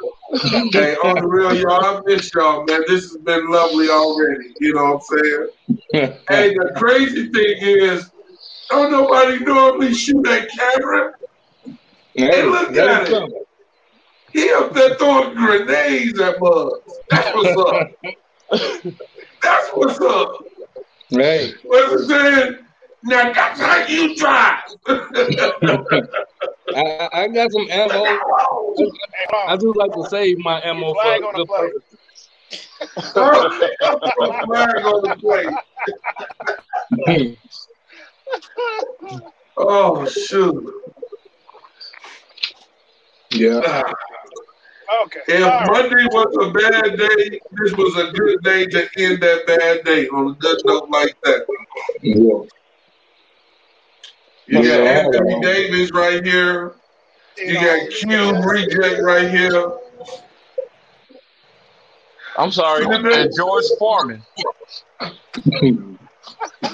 Hey, 0.73 0.95
on 0.95 1.17
the 1.17 1.27
real, 1.27 1.55
y'all, 1.55 1.85
I 1.85 2.01
miss 2.07 2.31
y'all, 2.35 2.65
man. 2.65 2.83
This 2.87 3.05
has 3.05 3.19
been 3.19 3.51
lovely 3.51 3.91
already. 3.91 4.55
You 4.61 4.75
know 4.75 4.95
what 4.95 5.03
I'm 5.13 5.23
saying? 5.23 5.49
Hey, 6.29 6.53
the 6.53 6.73
crazy 6.77 7.31
thing 7.31 7.57
is, 7.59 8.11
don't 8.69 8.91
nobody 8.91 9.43
normally 9.43 9.95
shoot 9.95 10.23
that 10.25 10.51
camera. 10.51 11.13
Hey, 12.15 12.43
look 12.43 12.77
at 12.77 13.09
him 13.09 13.15
it. 13.15 13.33
He 14.33 14.51
up 14.53 14.75
there 14.75 14.95
throwing 14.97 15.35
grenades 15.35 16.21
at 16.21 16.39
bugs. 16.39 17.01
That's 17.09 17.35
what's 17.35 17.57
up. 17.57 17.89
That's 19.43 19.69
what's 19.71 20.01
up. 20.01 20.33
Hey, 21.09 21.55
What's 21.63 22.03
it 22.03 22.09
saying? 22.09 22.57
Now 23.03 23.33
that's 23.33 23.61
how 23.61 23.87
you 23.87 24.15
drive. 24.17 24.61
I, 24.89 26.01
I- 26.75 27.09
I 27.23 27.29
got 27.29 27.51
some 27.53 27.67
ammo. 27.71 28.03
I 29.47 29.57
Mom, 29.57 29.59
do 29.59 29.73
like 29.77 29.93
to 29.93 30.05
save 30.09 30.39
my 30.39 30.61
ammo 30.63 30.95
for 30.95 31.03
Flag 31.03 31.23
on 31.23 31.33
the 31.37 31.45
good 31.45 31.49
plate. 31.49 31.73
purpose. 33.15 33.61
Flag 34.45 34.85
on 34.85 35.03
the 35.03 35.17
plate. 35.21 35.59
Oh 39.57 40.07
shoot. 40.07 40.73
yeah. 43.33 43.83
okay. 45.05 45.21
If 45.29 45.43
All 45.45 45.51
right. 45.51 45.71
Monday 45.71 46.05
was 46.13 46.37
a 46.47 46.51
bad 46.53 46.97
day, 46.99 47.41
this 47.53 47.73
was 47.77 47.97
a 47.97 48.11
good 48.13 48.43
day 48.43 48.67
to 48.67 48.89
end 48.99 49.21
that 49.23 49.47
bad 49.47 49.85
day 49.85 50.07
on 50.09 50.31
a 50.31 50.35
good 50.35 50.59
note 50.65 50.89
like 50.91 51.17
that. 51.25 51.47
yeah. 52.03 52.43
You 54.49 54.63
got 54.63 54.81
Anthony 54.81 55.41
Davis 55.41 55.93
right 55.93 56.25
here. 56.25 56.75
You 57.37 57.55
got 57.55 57.91
Q 57.91 58.35
Reject 58.43 59.03
right 59.03 59.29
here. 59.31 59.73
I'm 62.39 62.51
sorry, 62.51 62.85
and 62.87 63.31
George 63.37 63.65
Foreman. 63.79 64.23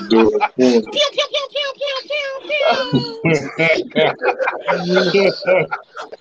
Do 0.09 0.31
it. 0.35 0.85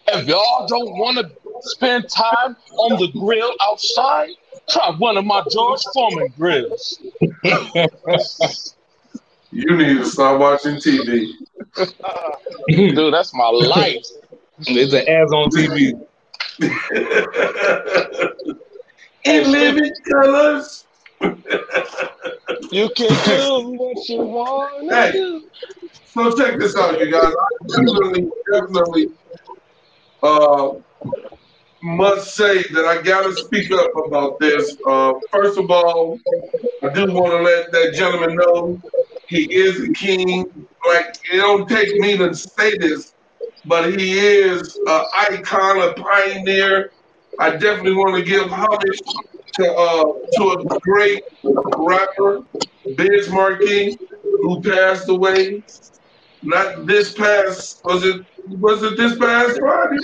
If 0.07 0.27
y'all 0.27 0.67
don't 0.67 0.97
want 0.97 1.17
to 1.19 1.31
spend 1.61 2.09
time 2.09 2.55
on 2.77 2.99
the 2.99 3.11
grill 3.19 3.53
outside, 3.69 4.29
try 4.69 4.89
one 4.97 5.17
of 5.17 5.25
my 5.25 5.43
George 5.51 5.83
Foreman 5.93 6.33
grills. 6.35 6.99
You 9.53 9.77
need 9.77 9.97
to 9.99 10.05
stop 10.05 10.39
watching 10.39 10.77
TV. 10.77 11.31
Dude, 12.67 13.13
that's 13.13 13.33
my 13.35 13.49
life. 13.49 14.03
It's 14.61 14.93
an 14.93 15.07
ads 15.07 15.31
on 15.31 15.49
TV. 15.51 15.93
In 19.25 19.51
living 19.51 19.91
colors. 20.09 20.85
You 22.71 22.89
can 22.95 23.09
do 23.25 23.77
what 23.77 24.09
you 24.09 24.21
want 24.23 24.91
Hey. 24.91 25.41
So 26.05 26.35
check 26.35 26.57
this 26.59 26.75
out, 26.75 26.99
you 26.99 27.11
guys. 27.11 27.31
I 27.31 27.47
definitely, 27.67 28.29
definitely 28.51 29.09
uh, 30.23 30.71
must 31.83 32.35
say 32.35 32.63
that 32.63 32.85
I 32.85 33.01
gotta 33.03 33.33
speak 33.35 33.71
up 33.71 33.91
about 34.07 34.39
this. 34.39 34.75
Uh, 34.87 35.13
first 35.31 35.59
of 35.59 35.69
all, 35.69 36.19
I 36.81 36.89
do 36.89 37.05
want 37.13 37.31
to 37.33 37.41
let 37.43 37.71
that 37.71 37.93
gentleman 37.93 38.35
know 38.35 38.81
he 39.27 39.53
is 39.53 39.81
a 39.81 39.91
king. 39.93 40.45
Like 40.87 41.15
it 41.31 41.37
don't 41.37 41.67
take 41.67 41.95
me 41.99 42.17
to 42.17 42.33
say 42.33 42.77
this, 42.77 43.13
but 43.65 43.97
he 43.97 44.19
is 44.19 44.77
an 44.87 45.05
icon, 45.13 45.81
a 45.81 45.93
pioneer. 45.93 46.91
I 47.39 47.51
definitely 47.51 47.93
want 47.95 48.15
to 48.15 48.23
give 48.23 48.49
homage 48.49 49.01
to 49.53 49.73
uh, 49.73 50.03
to 50.37 50.43
a 50.51 50.79
great 50.79 51.23
rapper, 51.77 52.41
Biz 52.95 53.29
Markie, 53.29 53.97
who 54.21 54.61
passed 54.61 55.09
away. 55.09 55.63
Not 56.41 56.85
this 56.85 57.13
past 57.13 57.81
was 57.85 58.03
it 58.03 58.25
was 58.47 58.83
it 58.83 58.97
this 58.97 59.17
past 59.17 59.59
Friday? 59.59 59.97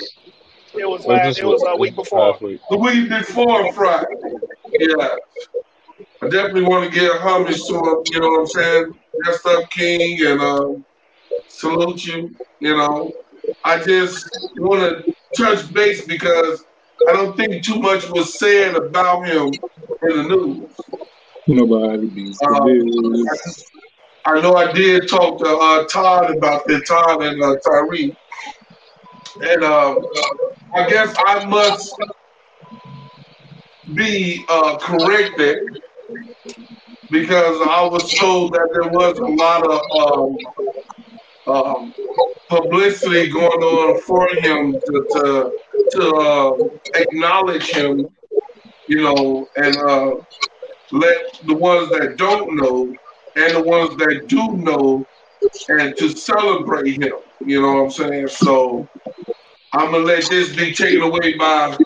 It 0.76 0.88
was 0.88 1.06
last. 1.06 1.40
It 1.40 1.46
was 1.46 1.64
a 1.68 1.76
week 1.76 1.96
before. 1.96 2.38
The 2.70 2.78
week 2.78 3.10
before 3.10 3.74
Friday. 3.74 4.06
Yeah. 4.80 5.16
I 6.22 6.28
definitely 6.28 6.64
want 6.64 6.92
to 6.92 7.00
give 7.00 7.14
homage 7.22 7.66
to 7.68 7.76
him. 7.76 8.04
You 8.06 8.20
know 8.20 8.30
what 8.30 8.40
I'm 8.42 8.48
saying? 8.48 8.94
Rest 9.26 9.46
up, 9.46 9.70
King, 9.72 10.26
and 10.26 10.42
um, 10.42 10.86
salute 11.48 12.06
you. 12.06 12.36
You 12.60 12.76
know, 12.78 13.12
I 13.64 13.80
just 13.84 14.30
want 14.58 14.82
to 14.82 15.14
touch 15.36 15.72
base 15.74 16.06
because 16.06 16.64
I 17.08 17.14
don't 17.14 17.36
think 17.36 17.64
too 17.64 17.80
much 17.80 18.10
was 18.10 18.38
said 18.38 18.76
about 18.76 19.28
him 19.28 19.52
in 20.04 20.18
the 20.18 20.24
news. 20.24 20.76
Nobody 21.48 22.08
beats 22.08 22.40
Um, 22.46 22.54
the 22.66 23.38
I 24.26 24.42
know 24.42 24.56
I 24.56 24.72
did 24.72 25.08
talk 25.08 25.40
to 25.40 25.46
uh, 25.48 25.86
Todd 25.88 26.36
about 26.36 26.68
that, 26.68 26.86
Todd 26.86 27.24
and 27.24 27.42
uh, 27.42 27.56
Tyree. 27.66 28.16
And 29.42 29.64
um, 29.64 30.06
I 30.76 30.90
guess 30.90 31.16
I 31.26 31.46
must 31.46 31.96
be 33.96 34.46
uh, 34.50 34.78
corrected 34.78 35.58
because 37.10 37.62
I 37.68 37.84
was 37.86 38.14
told 38.14 38.54
that 38.54 38.70
there 38.74 38.92
was 38.92 39.18
a 39.18 39.26
lot 39.26 39.66
of 39.66 40.38
um, 41.48 41.56
um, 41.56 41.94
publicity 42.48 43.30
going 43.30 43.64
on 43.64 44.02
for 44.02 44.28
him 44.42 44.74
to 44.74 45.06
to, 45.12 45.52
to 45.92 46.16
uh, 46.16 46.58
acknowledge 46.96 47.70
him, 47.70 48.10
you 48.88 49.02
know, 49.02 49.48
and 49.58 49.76
uh, 49.78 50.12
let 50.92 51.40
the 51.46 51.56
ones 51.56 51.90
that 51.90 52.18
don't 52.18 52.56
know 52.56 52.94
and 53.36 53.56
the 53.56 53.64
ones 53.64 53.96
that 53.98 54.28
do 54.28 54.58
know 54.58 55.06
and 55.70 55.96
to 55.98 56.10
celebrate 56.10 57.02
him. 57.02 57.14
You 57.46 57.62
know 57.62 57.74
what 57.74 57.84
I'm 57.84 57.92
saying? 57.92 58.28
So 58.28 58.88
I'm 59.74 59.92
gonna 59.92 60.04
let 60.04 60.30
this 60.30 60.56
be 60.56 60.74
taken 60.74 61.02
away 61.02 61.36
by 61.38 61.78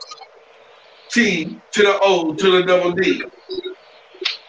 T 1.11 1.59
to 1.73 1.83
the 1.83 1.99
O 2.01 2.33
to 2.33 2.51
the 2.51 2.63
double 2.63 2.91
D. 2.93 3.23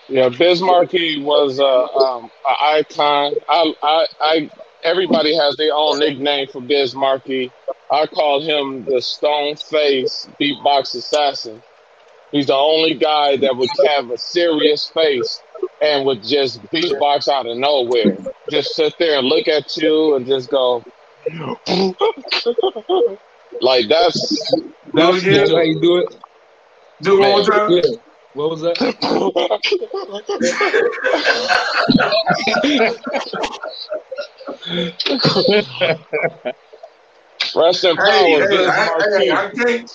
Yeah, 0.08 0.28
Biz 0.28 0.61
Markie 0.61 1.23
was 1.23 1.58
uh, 1.58 1.84
um, 1.87 2.25
an 2.25 2.54
icon. 2.61 3.34
I, 3.49 3.75
I, 3.82 4.06
I, 4.20 4.50
everybody 4.82 5.34
has 5.34 5.56
their 5.56 5.75
own 5.75 5.99
nickname 5.99 6.49
for 6.49 6.61
Biz 6.61 6.94
Markie. 6.94 7.50
I 7.90 8.06
call 8.06 8.42
him 8.42 8.84
the 8.84 9.00
Stone 9.00 9.56
Face 9.56 10.28
Beatbox 10.40 10.94
Assassin. 10.94 11.62
He's 12.32 12.46
the 12.46 12.54
only 12.54 12.94
guy 12.94 13.37
that 13.38 13.56
would 13.56 13.70
have 13.88 14.11
a 14.11 14.18
serious 14.18 14.88
face 14.88 15.40
and 15.80 16.04
would 16.04 16.23
just 16.23 16.61
beatbox 16.64 17.29
out 17.29 17.46
of 17.46 17.57
nowhere. 17.57 18.18
Just 18.50 18.74
sit 18.74 18.94
there 18.98 19.18
and 19.18 19.26
look 19.26 19.48
at 19.48 19.76
you 19.76 20.16
and 20.16 20.26
just 20.26 20.50
go, 20.50 20.85
like 23.61 23.88
that's. 23.88 24.52
That's 24.92 25.50
how 25.50 25.61
you 25.61 25.81
do 25.81 25.98
it. 25.98 26.16
Do 27.02 27.16
it 27.16 27.20
one 27.20 27.31
more 27.31 27.44
time. 27.44 27.83
Yeah. 28.35 28.42
What 28.42 28.51
was 28.51 28.62
that? 28.62 28.79
rest 37.57 37.85
in 37.85 37.97
Hey, 37.97 38.03
power, 38.05 38.40
hey, 38.40 38.47
Biz 38.49 38.68
I, 38.68 38.88
hey, 39.18 39.31
I 39.31 39.51
can't. 39.55 39.90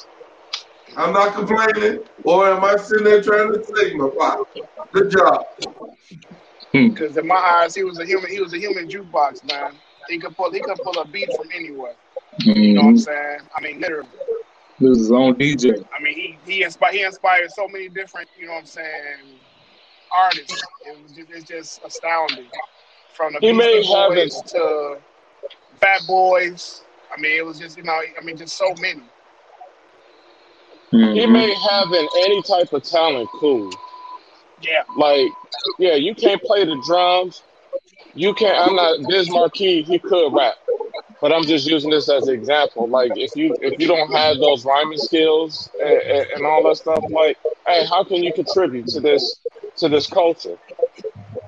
I'm 0.98 1.14
not 1.14 1.34
complaining, 1.36 2.00
or 2.24 2.48
am 2.50 2.64
I 2.64 2.76
sitting 2.78 3.06
there 3.06 3.22
trying 3.22 3.54
to 3.54 3.60
take 3.60 3.96
my 3.96 4.06
signify? 4.10 4.36
Good 4.94 5.12
job. 5.12 5.44
Because 6.94 7.18
in 7.18 7.28
my 7.28 7.36
eyes, 7.36 7.76
he 7.76 7.84
was 7.84 8.00
a 8.00 8.06
human. 8.06 8.32
He 8.32 8.42
was 8.42 8.54
a 8.54 8.60
human 8.60 8.88
jukebox, 8.88 9.44
man. 9.46 9.80
He 10.08 10.20
could 10.20 10.36
pull. 10.36 10.52
He 10.52 10.62
could 10.62 10.82
pull 10.82 11.00
a 11.00 11.06
beat 11.06 11.34
from 11.34 11.48
anywhere. 11.56 11.96
You 12.64 12.74
know 12.74 12.82
what 12.84 12.90
I'm 12.90 12.98
Mhm. 12.98 13.04
saying? 13.06 13.40
I 13.56 13.62
mean, 13.62 13.80
literally. 13.82 14.10
He 14.80 14.88
was 14.88 15.00
his 15.00 15.12
own 15.12 15.36
DJ. 15.36 15.86
I 15.98 16.02
mean, 16.02 16.14
he 16.16 16.38
he 16.46 16.64
inspired. 16.64 16.94
He 16.94 17.04
inspired 17.04 17.52
so 17.52 17.68
many 17.68 17.90
different. 17.90 18.30
You 18.40 18.48
know 18.48 18.54
what 18.54 18.60
I'm 18.62 18.66
saying? 18.66 19.40
Artists. 20.16 20.64
It 20.88 21.02
was 21.04 21.12
just. 21.12 21.30
It's 21.32 21.44
just 21.46 21.82
astounding. 21.86 22.48
From 23.14 23.34
the 23.34 23.40
He 23.42 23.52
made 23.52 23.82
Beastie 23.82 23.94
Boys 23.94 24.34
heaven. 24.36 24.48
to 24.48 24.98
Fat 25.82 26.02
Boys. 26.08 26.84
I 27.16 27.20
mean, 27.20 27.38
it 27.38 27.46
was 27.46 27.60
just. 27.60 27.78
You 27.78 27.84
know. 27.84 28.00
I 28.20 28.24
mean, 28.24 28.38
just 28.38 28.58
so 28.58 28.74
many. 28.80 29.02
He 30.92 30.98
Mhm. 30.98 31.32
made 31.32 31.56
having 31.70 32.08
any 32.26 32.42
type 32.44 32.74
of 32.74 32.84
talent 32.84 33.30
cool. 33.40 33.70
Yeah. 34.62 34.84
Like, 34.98 35.28
yeah, 35.78 35.94
you 35.96 36.16
can't 36.16 36.42
play 36.42 36.66
the 36.66 36.82
drums. 36.86 37.44
You 38.16 38.34
can't. 38.34 38.58
I'm 38.58 38.76
not 38.76 38.98
Biz 39.08 39.30
Markie. 39.30 39.84
He 39.84 40.00
could 40.00 40.34
rap, 40.34 40.56
but 41.22 41.34
I'm 41.34 41.44
just 41.44 41.68
using 41.68 41.92
this 41.92 42.10
as 42.10 42.28
an 42.28 42.36
example. 42.36 42.88
Like, 42.90 43.14
if 43.16 43.36
you 43.36 43.56
if 43.62 43.80
you 43.80 43.88
don't 43.88 44.12
have 44.12 44.38
those 44.40 44.66
rhyming 44.66 44.98
skills 44.98 45.70
and, 45.80 45.90
and, 45.90 46.28
and 46.36 46.46
all 46.46 46.64
that 46.64 46.78
stuff, 46.78 47.04
like, 47.10 47.38
hey, 47.68 47.86
how 47.86 48.04
can 48.04 48.24
you 48.24 48.34
contribute 48.34 48.88
to 48.90 49.02
this 49.02 49.40
to 49.78 49.90
this 49.90 50.08
culture? 50.08 50.58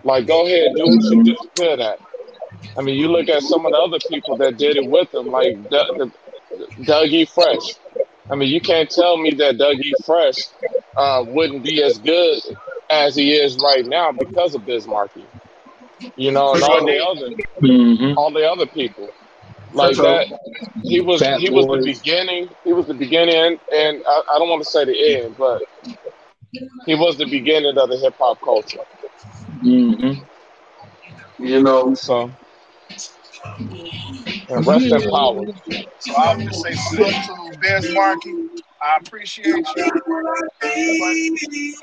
Like, 0.03 0.27
go 0.27 0.45
ahead, 0.45 0.75
do 0.75 0.87
what 0.87 1.09
you 1.09 1.23
do 1.23 1.35
good 1.55 1.79
at. 1.79 1.99
I 2.77 2.81
mean, 2.81 2.97
you 2.97 3.09
look 3.09 3.29
at 3.29 3.43
some 3.43 3.65
of 3.65 3.71
the 3.71 3.77
other 3.77 3.99
people 4.09 4.37
that 4.37 4.57
did 4.57 4.77
it 4.77 4.85
with 4.89 5.11
them, 5.11 5.27
like 5.27 5.53
D- 5.69 6.11
Dougie 6.81 7.29
Fresh. 7.29 7.75
I 8.31 8.35
mean, 8.35 8.49
you 8.49 8.61
can't 8.61 8.89
tell 8.89 9.17
me 9.17 9.31
that 9.31 9.57
Dougie 9.57 9.93
Fresh 10.05 10.35
uh, 10.97 11.23
wouldn't 11.27 11.63
be 11.63 11.83
as 11.83 11.99
good 11.99 12.39
as 12.89 13.15
he 13.15 13.33
is 13.33 13.57
right 13.63 13.85
now 13.85 14.11
because 14.11 14.55
of 14.55 14.65
Biz 14.65 14.87
Markie. 14.87 15.27
You 16.15 16.31
know, 16.31 16.53
and 16.55 16.63
all 16.63 16.85
the 16.85 16.97
other 17.03 17.29
Mhm. 17.63 18.15
all 18.17 18.31
the 18.31 18.49
other 18.49 18.65
people. 18.67 19.09
Like 19.73 19.95
So- 19.95 20.03
that, 20.03 20.27
he 20.83 20.99
was 21.01 21.21
he 21.21 21.49
was 21.49 21.65
the 21.67 21.93
beginning. 21.93 22.49
He 22.63 22.73
was 22.73 22.87
the 22.87 22.93
beginning, 22.93 23.35
and, 23.35 23.59
and 23.73 24.03
I, 24.05 24.21
I 24.33 24.39
don't 24.39 24.49
want 24.49 24.63
to 24.63 24.69
say 24.69 24.85
the 24.85 25.15
end, 25.17 25.35
but 25.37 25.61
he 26.85 26.95
was 26.95 27.17
the 27.17 27.25
beginning 27.25 27.77
of 27.77 27.89
the 27.89 27.97
hip 27.97 28.15
hop 28.19 28.39
culture. 28.41 28.79
Mm-hmm. 29.63 30.23
You 31.43 31.63
know, 31.63 31.93
So, 31.93 32.31
and 34.49 34.65
rest 34.67 34.85
in 34.85 35.09
power. 35.09 35.45
So 35.99 36.15
I 36.15 36.35
would 36.35 36.47
just 36.47 36.61
say 36.63 36.73
salute 36.73 37.13
to 37.13 37.57
Biz 37.61 37.93
Markie. 37.93 38.49
I 38.83 38.97
appreciate 38.99 39.45
you. 39.45 39.63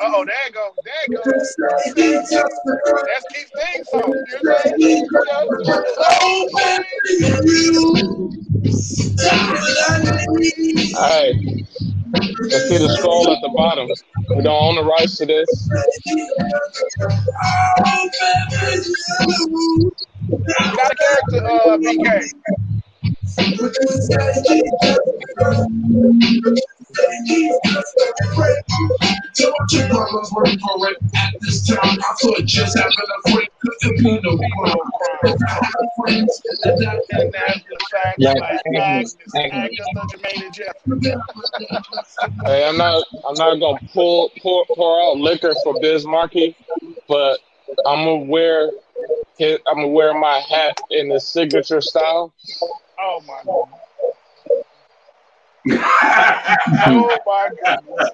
Oh, 0.00 0.24
there 0.24 0.46
you 0.46 0.52
go. 0.52 0.74
There 0.84 0.94
you 1.08 1.16
go. 1.16 1.22
That's 3.06 3.24
Keith 3.32 3.50
theme 3.56 3.84
song. 3.84 4.12
You 4.28 4.38
Hey, 10.96 11.28
let's 12.50 12.68
see 12.68 12.78
the 12.78 12.88
scroll 12.98 13.30
at 13.30 13.40
the 13.42 13.48
bottom. 13.54 13.88
We 14.36 14.42
don't 14.42 14.60
own 14.60 14.74
the 14.74 14.84
rights 14.84 15.18
to 15.18 15.26
this. 15.26 15.68
got 20.74 20.90
a 20.90 20.96
character, 20.96 21.46
uh, 21.46 21.78
BK. 21.78 22.32
Yeah. 38.18 38.34
Hey, 42.44 42.68
I'm 42.68 42.76
not 42.76 43.04
I'm 43.28 43.34
not 43.34 43.60
gonna 43.60 43.78
pull 43.92 44.30
pour 44.40 44.64
pour 44.74 45.02
out 45.02 45.18
liquor 45.18 45.54
for 45.62 45.78
Biz 45.80 46.04
Markie, 46.04 46.56
but 47.08 47.38
I'm 47.86 48.04
gonna 48.04 48.16
wear 48.24 48.70
his, 49.38 49.58
I'm 49.66 49.76
gonna 49.76 49.88
wear 49.88 50.14
my 50.18 50.42
hat 50.50 50.80
in 50.90 51.08
the 51.08 51.20
signature 51.20 51.80
style. 51.80 52.32
Oh 53.00 53.22
my 53.26 53.40
god. 53.44 53.68
Oh 56.90 57.18
my 57.26 57.48
goodness. 57.58 58.12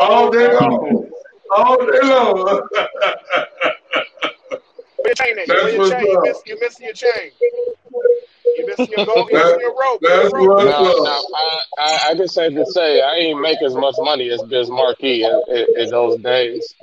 all 0.00 0.30
day 0.30 0.48
my 0.52 0.60
long. 0.60 0.80
goodness. 0.80 1.12
All 1.56 1.76
day 1.78 2.00
long. 2.02 2.68
Where 4.96 5.08
your 5.08 5.14
chain 5.14 5.38
at? 5.38 5.48
That's 5.48 5.72
your 5.72 5.88
chain? 5.88 6.06
You 6.10 6.18
up. 6.18 6.24
miss, 6.24 6.42
you 6.46 6.58
missing 6.60 6.84
your 6.86 6.94
chain. 6.94 7.32
You 8.56 8.64
missing 8.66 8.90
your 8.90 9.00
goal, 9.02 9.30
you 9.30 9.38
missing 9.38 9.60
your 9.60 9.74
rope. 9.74 10.00
That's 10.02 10.32
Your 10.32 10.34
rope. 10.34 10.48
No, 10.56 10.64
no, 10.64 11.22
I, 11.34 11.60
I, 11.78 11.98
I 12.10 12.14
can 12.14 12.28
say 12.28 12.50
to 12.50 12.64
say 12.66 13.00
I 13.00 13.14
ain't 13.14 13.40
make 13.40 13.62
as 13.62 13.74
much 13.74 13.96
money 13.98 14.28
as 14.30 14.42
Biz 14.42 14.68
Markie 14.70 15.22
in, 15.24 15.42
in, 15.48 15.66
in 15.76 15.90
those 15.90 16.16
days. 16.18 16.74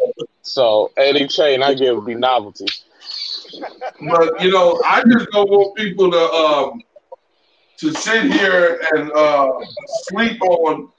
So 0.41 0.91
any 0.97 1.27
chain 1.27 1.61
I 1.61 1.73
give 1.73 1.95
would 1.95 2.05
be 2.05 2.15
novelty. 2.15 2.65
But 4.09 4.41
you 4.41 4.51
know, 4.51 4.81
I 4.85 5.01
just 5.11 5.29
don't 5.31 5.49
want 5.49 5.75
people 5.75 6.11
to 6.11 6.19
um 6.19 6.81
to 7.79 7.93
sit 7.93 8.31
here 8.31 8.81
and 8.93 9.11
uh 9.11 9.51
sleep 10.09 10.41
on 10.41 10.89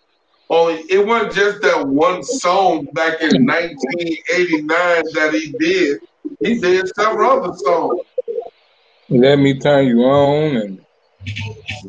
on 0.49 0.79
it 0.89 1.05
wasn't 1.05 1.33
just 1.35 1.61
that 1.63 1.87
one 1.87 2.23
song 2.23 2.87
back 2.93 3.21
in 3.21 3.45
1989 3.45 4.69
that 5.15 5.35
he 5.35 5.53
did. 5.59 5.99
He 6.41 6.61
did 6.61 6.89
several 6.95 7.31
other 7.31 7.53
songs. 7.57 8.01
Let 9.09 9.37
me 9.37 9.59
turn 9.59 9.87
you 9.87 10.03
on 10.03 10.57
and 10.57 10.81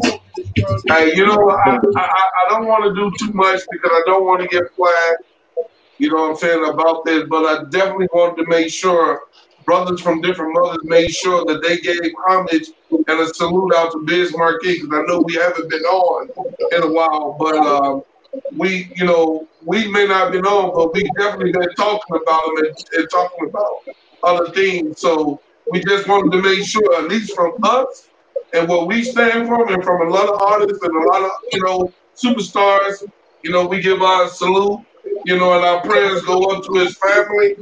music. 0.00 0.11
Hey, 0.88 1.14
you 1.14 1.26
know, 1.26 1.50
I, 1.50 1.78
I, 1.96 2.22
I 2.46 2.48
don't 2.48 2.66
want 2.66 2.84
to 2.84 2.94
do 2.94 3.10
too 3.18 3.32
much 3.32 3.60
because 3.70 3.90
I 3.92 4.02
don't 4.06 4.24
want 4.24 4.42
to 4.42 4.48
get 4.48 4.64
flagged, 4.74 5.22
you 5.98 6.10
know 6.10 6.22
what 6.22 6.30
I'm 6.30 6.36
saying, 6.36 6.64
about 6.64 7.04
this, 7.04 7.24
but 7.28 7.44
I 7.44 7.64
definitely 7.70 8.08
wanted 8.12 8.42
to 8.42 8.48
make 8.48 8.70
sure 8.70 9.22
brothers 9.64 10.00
from 10.00 10.20
different 10.20 10.54
mothers 10.54 10.78
made 10.84 11.10
sure 11.10 11.44
that 11.44 11.62
they 11.62 11.78
gave 11.78 12.12
homage 12.26 12.68
and 12.90 13.20
a 13.20 13.32
salute 13.34 13.72
out 13.74 13.92
to 13.92 14.04
Biz 14.04 14.36
Markie 14.36 14.80
because 14.80 14.88
I 14.92 15.02
know 15.06 15.20
we 15.20 15.34
haven't 15.34 15.70
been 15.70 15.82
on 15.82 16.28
in 16.72 16.82
a 16.82 16.92
while, 16.92 17.36
but 17.38 17.56
um, 17.56 18.02
we, 18.56 18.92
you 18.96 19.04
know, 19.04 19.46
we 19.64 19.88
may 19.88 20.06
not 20.06 20.24
have 20.24 20.32
been 20.32 20.44
on, 20.46 20.74
but 20.74 20.92
we 20.92 21.08
definitely 21.16 21.52
been 21.52 21.72
talking 21.76 22.16
about 22.20 22.42
them 22.46 22.64
and, 22.66 22.76
and 22.94 23.10
talking 23.10 23.48
about 23.48 23.84
other 24.24 24.50
things. 24.50 25.00
So 25.00 25.40
we 25.70 25.80
just 25.84 26.08
wanted 26.08 26.32
to 26.36 26.42
make 26.42 26.64
sure, 26.66 26.96
at 26.96 27.08
least 27.08 27.34
from 27.34 27.54
us 27.62 28.08
and 28.52 28.68
what 28.68 28.86
we 28.86 29.02
stand 29.02 29.48
for, 29.48 29.70
and 29.72 29.82
from 29.82 30.06
a 30.06 30.10
lot 30.10 30.28
of 30.28 30.40
artists 30.42 30.82
and 30.82 30.94
a 30.94 31.08
lot 31.08 31.22
of, 31.22 31.30
you 31.52 31.62
know, 31.62 31.92
superstars, 32.16 33.02
you 33.42 33.50
know, 33.50 33.66
we 33.66 33.80
give 33.80 34.02
our 34.02 34.28
salute, 34.28 34.80
you 35.24 35.36
know, 35.38 35.54
and 35.54 35.64
our 35.64 35.80
prayers 35.82 36.22
go 36.22 36.42
up 36.44 36.64
to 36.64 36.74
his 36.74 36.96
family, 36.96 37.56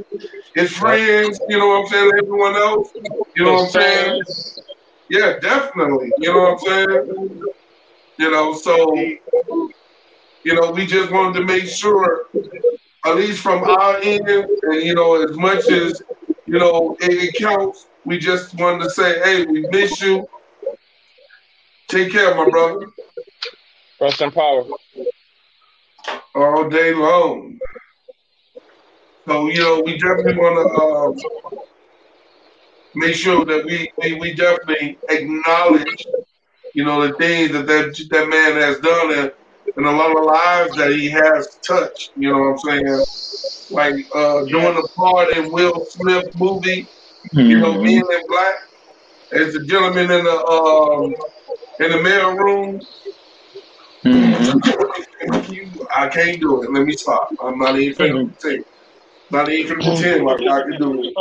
his 0.55 0.73
friends, 0.73 1.41
you 1.49 1.59
know 1.59 1.69
what 1.69 1.83
I'm 1.83 1.87
saying, 1.87 2.11
everyone 2.19 2.57
else, 2.57 2.91
you 3.37 3.45
know 3.45 3.55
what 3.55 3.65
I'm 3.65 3.71
saying? 3.71 4.23
Yeah, 5.09 5.39
definitely, 5.41 6.13
you 6.19 6.33
know 6.33 6.41
what 6.41 6.53
I'm 6.53 6.59
saying? 6.59 7.43
You 8.19 8.31
know, 8.31 8.55
so, 8.55 8.95
you 10.45 10.55
know, 10.55 10.71
we 10.73 10.87
just 10.87 11.11
wanted 11.11 11.39
to 11.39 11.45
make 11.45 11.67
sure, 11.67 12.27
at 13.07 13.17
least 13.17 13.41
from 13.41 13.63
our 13.65 13.97
end, 14.03 14.29
and, 14.29 14.83
you 14.83 14.95
know, 14.95 15.23
as 15.23 15.37
much 15.37 15.69
as, 15.71 16.03
you 16.47 16.59
know, 16.59 16.97
it, 17.01 17.13
it 17.13 17.35
counts, 17.37 17.87
we 18.05 18.19
just 18.19 18.59
wanted 18.59 18.85
to 18.85 18.91
say, 18.91 19.21
hey, 19.21 19.47
we 19.47 19.67
miss 19.71 20.01
you. 20.03 20.29
Take 21.91 22.13
care, 22.13 22.33
my 22.37 22.49
brother, 22.49 22.87
Rest 24.01 24.21
in 24.21 24.31
power. 24.31 24.65
all 26.37 26.69
day 26.69 26.95
long. 26.95 27.59
So, 29.27 29.49
you 29.49 29.59
know, 29.59 29.83
we 29.85 29.99
definitely 29.99 30.37
want 30.37 31.17
to 31.17 31.27
uh, 31.27 31.31
make 32.95 33.17
sure 33.17 33.45
that 33.45 33.65
we, 33.65 33.91
we, 33.99 34.15
we 34.21 34.35
definitely 34.35 34.99
acknowledge, 35.09 36.07
you 36.75 36.85
know, 36.85 37.09
the 37.09 37.13
things 37.15 37.51
that 37.53 37.67
that, 37.67 38.01
that 38.11 38.29
man 38.29 38.53
has 38.55 38.79
done 38.79 39.13
and, 39.19 39.33
and 39.77 39.87
a 39.87 39.91
lot 39.91 40.17
of 40.17 40.25
lives 40.25 40.77
that 40.77 40.93
he 40.93 41.11
has 41.11 41.59
touched, 41.67 42.13
you 42.17 42.31
know 42.31 42.39
what 42.39 42.51
I'm 42.51 42.59
saying? 42.59 43.05
Like 43.71 43.95
uh, 44.15 44.45
doing 44.45 44.77
the 44.77 44.89
part 44.97 45.37
in 45.37 45.51
Will 45.51 45.85
Smith 45.87 46.37
movie, 46.37 46.87
you 47.33 47.59
know, 47.59 47.83
Men 47.83 47.97
in 47.97 48.27
Black, 48.29 48.55
as 49.33 49.55
the 49.55 49.65
gentleman 49.65 50.11
in 50.11 50.25
the 50.25 50.47
um, 50.47 51.15
in 51.81 51.91
the 51.91 52.03
mail 52.03 52.37
room. 52.37 52.81
I 55.95 56.09
can't 56.09 56.41
do 56.41 56.63
it. 56.63 56.73
Let 56.73 56.85
me 56.85 56.93
stop. 56.93 57.31
I'm 57.43 57.59
not 57.59 57.79
even 57.79 57.95
finna 57.95 58.39
pretend. 58.39 58.65
Not 59.31 59.49
even 59.49 59.77
pretend 59.77 60.25
like 60.25 60.41
I 60.41 60.63
can 60.63 60.79
do 60.79 61.03
it. 61.05 61.15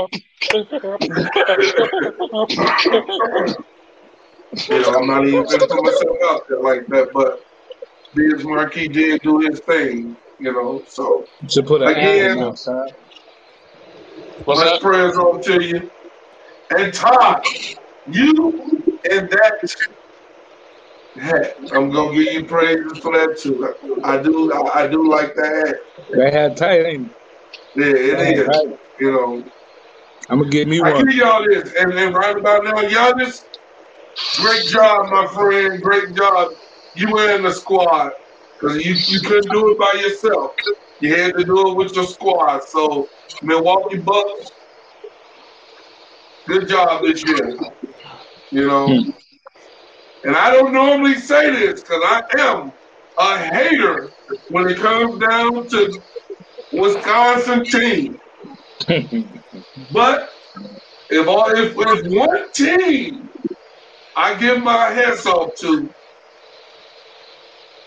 You 4.70 4.80
know, 4.82 4.94
I'm 4.96 5.08
not 5.08 5.26
even 5.28 5.44
finna 5.46 5.68
put 5.70 5.84
myself 5.84 6.18
out 6.26 6.48
there 6.50 6.60
like 6.60 6.88
that. 6.88 7.12
But 7.14 7.46
Biz 8.14 8.44
Markie 8.44 8.88
did 8.90 9.22
do 9.22 9.40
his 9.40 9.60
thing. 9.62 10.18
You 10.40 10.54
know, 10.54 10.84
so 10.88 11.26
To 11.50 11.64
put 11.64 11.82
Again. 11.82 12.38
What's 14.46 14.62
much 14.62 14.82
prayers 14.82 15.18
on 15.18 15.42
to 15.42 15.64
you. 15.64 15.92
And 16.72 16.94
Todd, 16.94 17.44
you 18.12 18.98
and 19.10 19.30
that 19.30 19.60
hat, 21.20 21.54
I'm 21.74 21.90
gonna 21.92 22.14
give 22.14 22.34
you 22.34 22.46
praises 22.46 23.00
for 23.02 23.14
that 23.14 23.38
too. 23.42 23.74
I 24.04 24.22
do, 24.22 24.52
I, 24.54 24.84
I 24.84 24.88
do 24.88 25.10
like 25.10 25.34
that 25.36 25.64
hat. 25.68 25.76
They 26.18 26.32
had 26.32 26.58
tight, 26.58 26.86
ain't 26.86 27.12
Yeah, 27.76 27.86
it 27.86 28.38
is. 28.38 28.48
You 29.00 29.12
know, 29.12 29.44
I'm 30.30 30.40
gonna 30.40 30.50
give 30.50 30.68
me 30.68 30.82
I 30.82 30.92
one. 30.92 31.06
give 31.06 31.16
y'all 31.16 31.46
this, 31.50 31.74
and 31.76 31.92
then 31.94 32.14
right 32.14 32.36
about 32.36 32.64
now, 32.64 32.82
y'all 32.82 33.14
just 33.18 33.60
great 34.38 34.66
job, 34.68 35.08
my 35.12 35.28
friend. 35.34 35.82
Great 35.82 36.16
job. 36.16 36.50
You 36.94 37.12
were 37.12 37.30
in 37.36 37.44
the 37.44 37.52
squad 37.52 38.12
because 38.60 38.84
you 38.86 38.94
you 38.94 39.22
couldn't 39.22 39.52
do 39.52 39.72
it 39.72 39.80
by 39.80 40.00
yourself. 40.00 40.52
You 41.00 41.16
had 41.16 41.34
to 41.38 41.44
do 41.44 41.72
it 41.72 41.78
with 41.78 41.96
your 41.96 42.06
squad. 42.06 42.62
So 42.70 43.10
Milwaukee 43.42 44.00
Bucks, 44.00 44.52
good 46.48 46.68
job 46.68 47.04
this 47.04 47.24
year. 47.26 47.58
You 48.52 48.68
know, 48.68 48.88
Hmm. 48.88 49.10
And 50.24 50.36
I 50.36 50.52
don't 50.54 50.74
normally 50.74 51.16
say 51.16 51.52
this 51.52 51.82
because 51.82 52.02
I 52.06 52.22
am 52.40 52.74
a 53.18 53.38
hater 53.40 54.14
when 54.50 54.68
it 54.70 54.78
comes 54.78 55.20
down 55.20 55.68
to 55.70 56.02
Wisconsin 56.72 57.66
team. 57.66 58.20
But 59.92 60.30
if 61.10 61.28
all 61.28 61.50
if 61.52 61.76
there's 61.76 62.04
one 62.06 62.52
team 62.54 63.30
I 64.16 64.36
give 64.36 64.62
my 64.64 64.92
hats 64.92 65.26
off 65.26 65.56
to, 65.62 65.94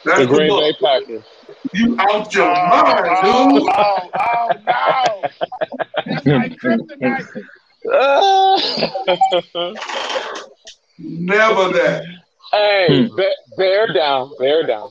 that's 0.05 0.25
The 0.25 0.27
the, 0.27 0.40
Green 0.40 0.47
Bucks. 0.47 0.59
Bay 0.59 0.75
Packers. 0.83 1.25
You 1.73 1.97
out 2.01 2.35
your 2.35 2.55
Oh, 2.64 2.64
mind, 2.68 3.18
oh, 3.23 3.61
dude. 3.61 3.68
oh, 3.68 4.11
oh, 4.18 4.55
no. 4.66 5.31
That's 6.07 6.29
like 6.31 6.57
kryptonite. 6.62 7.27
Never 11.04 11.68
that. 11.72 12.04
hey, 12.52 13.06
Hmm. 13.08 13.16
bear, 13.16 13.32
bear 13.56 13.92
down, 13.92 14.30
bear 14.38 14.64
down. 14.66 14.90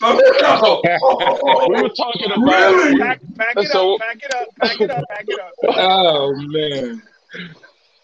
We 0.00 0.08
were 0.08 1.88
talking 1.90 2.30
about 2.32 2.38
Really? 2.38 2.98
Pack, 2.98 3.20
pack 3.36 3.56
it 3.56 3.68
So- 3.70 3.94
up, 3.94 4.00
pack 4.00 4.22
it 4.22 4.34
up, 4.34 4.48
pack 4.60 4.80
it 4.80 4.90
up, 4.90 5.04
pack 5.08 5.24
it 5.28 5.40
up. 5.40 5.52
Oh 5.76 6.32
man. 6.36 7.02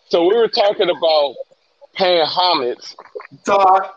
so 0.09 0.23
we 0.27 0.35
were 0.37 0.49
talking 0.49 0.91
about 0.91 1.35
paying 1.95 2.27
homage. 2.27 2.95
Todd. 3.45 3.91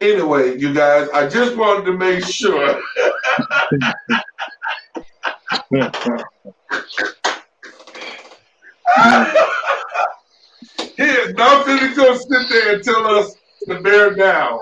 Anyway, 0.00 0.56
you 0.58 0.72
guys, 0.72 1.08
I 1.10 1.28
just 1.28 1.56
wanted 1.56 1.84
to 1.86 1.92
make 1.92 2.24
sure. 2.24 2.80
Here's 10.98 11.32
nothing 11.34 11.78
to 11.78 11.94
go 11.94 12.16
sit 12.16 12.48
there 12.50 12.74
and 12.74 12.82
tell 12.82 13.06
us 13.06 13.36
to 13.68 13.80
bear 13.80 14.14
down. 14.14 14.58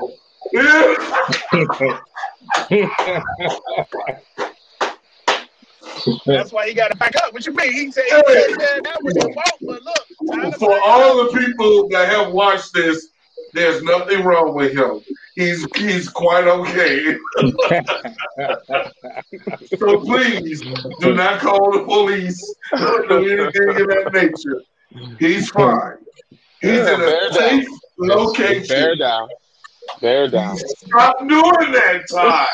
That's 6.26 6.52
why 6.52 6.68
he 6.68 6.74
got 6.74 6.90
to 6.90 6.96
back 6.98 7.16
up. 7.16 7.32
What 7.32 7.46
you 7.46 7.54
mean? 7.54 7.72
He 7.72 7.90
said, 7.90 8.04
he 8.04 8.10
said 8.10 8.84
that 8.84 8.98
was 9.02 9.14
your 9.16 9.32
fault, 9.32 9.58
but 9.62 9.82
look. 9.82 10.56
For 10.58 10.78
all 10.84 11.24
the 11.24 11.38
people 11.38 11.88
that 11.88 12.08
have 12.10 12.32
watched 12.32 12.74
this, 12.74 13.08
there's 13.54 13.82
nothing 13.82 14.22
wrong 14.22 14.54
with 14.54 14.74
him. 14.74 15.00
he's 15.36 15.66
he's 15.76 16.10
quite 16.10 16.46
okay. 16.46 17.16
so 19.78 20.00
please 20.00 20.60
do 21.00 21.14
not 21.14 21.40
call 21.40 21.72
the 21.72 21.82
police 21.84 22.54
or 22.74 23.18
anything 23.20 23.70
of 23.70 23.88
that 23.88 24.10
nature. 24.12 24.62
He's 25.18 25.48
fine. 25.48 25.96
He's 26.66 26.78
Yeah, 26.78 26.94
in 26.94 27.00
bear 27.00 27.28
a 27.28 27.32
safe 27.32 27.66
Bear 27.98 28.08
location. 28.16 28.98
down. 28.98 29.28
Bear 30.00 30.28
down. 30.28 30.56
Stop 30.58 31.18
doing 31.20 31.72
that, 31.72 32.02
Todd. 32.10 32.48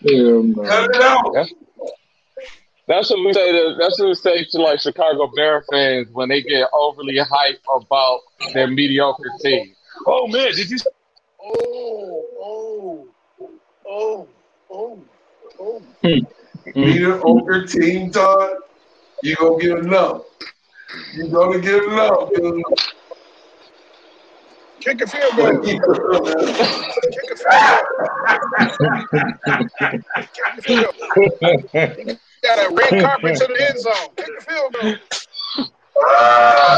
Yeah. 0.00 0.42
Cut 0.66 0.90
it 0.90 1.02
out. 1.02 1.48
That's 2.88 3.08
what 3.10 3.24
we 3.24 3.32
say. 3.32 3.52
To, 3.52 3.76
that's 3.78 3.98
what 4.00 4.08
we 4.08 4.14
say 4.14 4.44
to 4.44 4.60
like 4.62 4.80
Chicago 4.80 5.30
Bear 5.34 5.62
fans 5.70 6.08
when 6.12 6.28
they 6.28 6.42
get 6.42 6.68
overly 6.72 7.14
hyped 7.16 7.60
about 7.74 8.20
their 8.52 8.66
mediocre 8.66 9.30
team. 9.40 9.72
Oh 10.06 10.26
man, 10.26 10.52
did 10.54 10.68
you? 10.70 10.78
Oh, 11.40 12.26
oh, 12.40 13.08
oh, 13.88 14.28
oh, 14.70 14.98
oh. 15.60 15.82
Hmm. 16.02 16.18
Mediocre 16.80 17.66
team, 17.66 18.10
Todd. 18.10 18.56
You 19.22 19.36
gonna 19.36 19.58
get 19.62 19.78
enough. 19.78 20.22
You 21.14 21.28
gonna 21.28 21.60
get 21.60 21.84
enough. 21.84 22.28
Kick 24.80 25.00
a 25.00 25.06
field 25.06 25.36
goal. 25.36 25.62
Kick 25.62 25.80
a 25.80 25.94
field 25.94 25.96
goal. 25.96 26.24
Kick 30.34 30.58
a 30.58 30.62
field 30.62 30.94
goal. 30.98 32.16
Got 32.42 32.58
a 32.58 32.74
red 32.74 33.02
carpet 33.02 33.36
to 33.36 33.46
the 33.46 33.66
end 33.68 33.78
zone. 33.80 34.08
Kick 34.16 34.26
the 34.38 34.44
field 34.44 34.72
goal. 34.72 34.94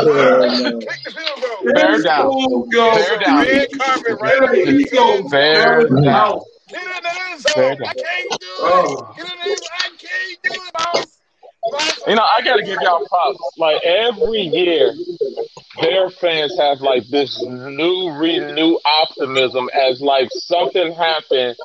Yeah, 0.05 0.39
man. 0.43 0.81
Kick 0.81 1.01
the 1.05 1.11
field 1.13 1.41
goal. 1.41 1.73
Bear 1.73 2.03
down. 2.03 2.31
Bear 2.71 3.19
down. 3.21 3.39
Red 3.47 3.69
carpet 3.79 4.19
right 4.21 4.41
There 4.41 4.55
there. 4.55 4.67
he. 4.67 4.85
Bear 4.85 5.23
Bear 5.31 5.89
down. 5.89 6.03
down. 6.05 6.41
Get 6.69 6.83
in 6.83 6.89
the 7.03 7.11
end 7.31 7.41
zone. 7.41 7.79
I 7.87 7.95
can't 7.95 8.41
do 8.41 8.47
it. 8.47 8.61
Oh. 8.61 9.15
Get 9.17 9.33
in 9.33 9.39
the 9.39 9.45
end 9.45 9.59
zone. 9.59 9.69
I 9.73 9.89
can't 9.89 10.43
do 10.43 10.51
it, 10.53 10.73
boss. 10.75 10.93
Boss. 10.95 11.14
You 12.07 12.15
know, 12.15 12.23
I 12.23 12.43
gotta 12.43 12.63
give 12.63 12.79
y'all 12.83 13.07
props. 13.07 13.39
Like 13.57 13.83
every 13.85 14.43
year, 14.43 14.93
their 15.81 16.11
fans 16.11 16.57
have 16.59 16.81
like 16.81 17.05
this 17.09 17.43
new 17.43 18.11
renewed 18.11 18.79
optimism 19.03 19.71
as 19.75 20.01
like 20.01 20.29
something 20.33 20.93
happened 20.93 21.57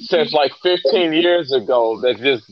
since 0.00 0.32
like 0.32 0.52
15 0.62 1.12
years 1.12 1.52
ago 1.52 2.00
that 2.02 2.18
just 2.18 2.50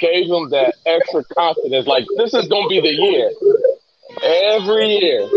gave 0.00 0.28
them 0.28 0.50
that 0.50 0.74
extra 0.86 1.22
confidence. 1.24 1.86
Like 1.86 2.04
this 2.16 2.34
is 2.34 2.48
gonna 2.48 2.68
be 2.68 2.80
the 2.80 2.88
year. 2.88 3.30
Every 4.56 4.86
year, 4.96 5.28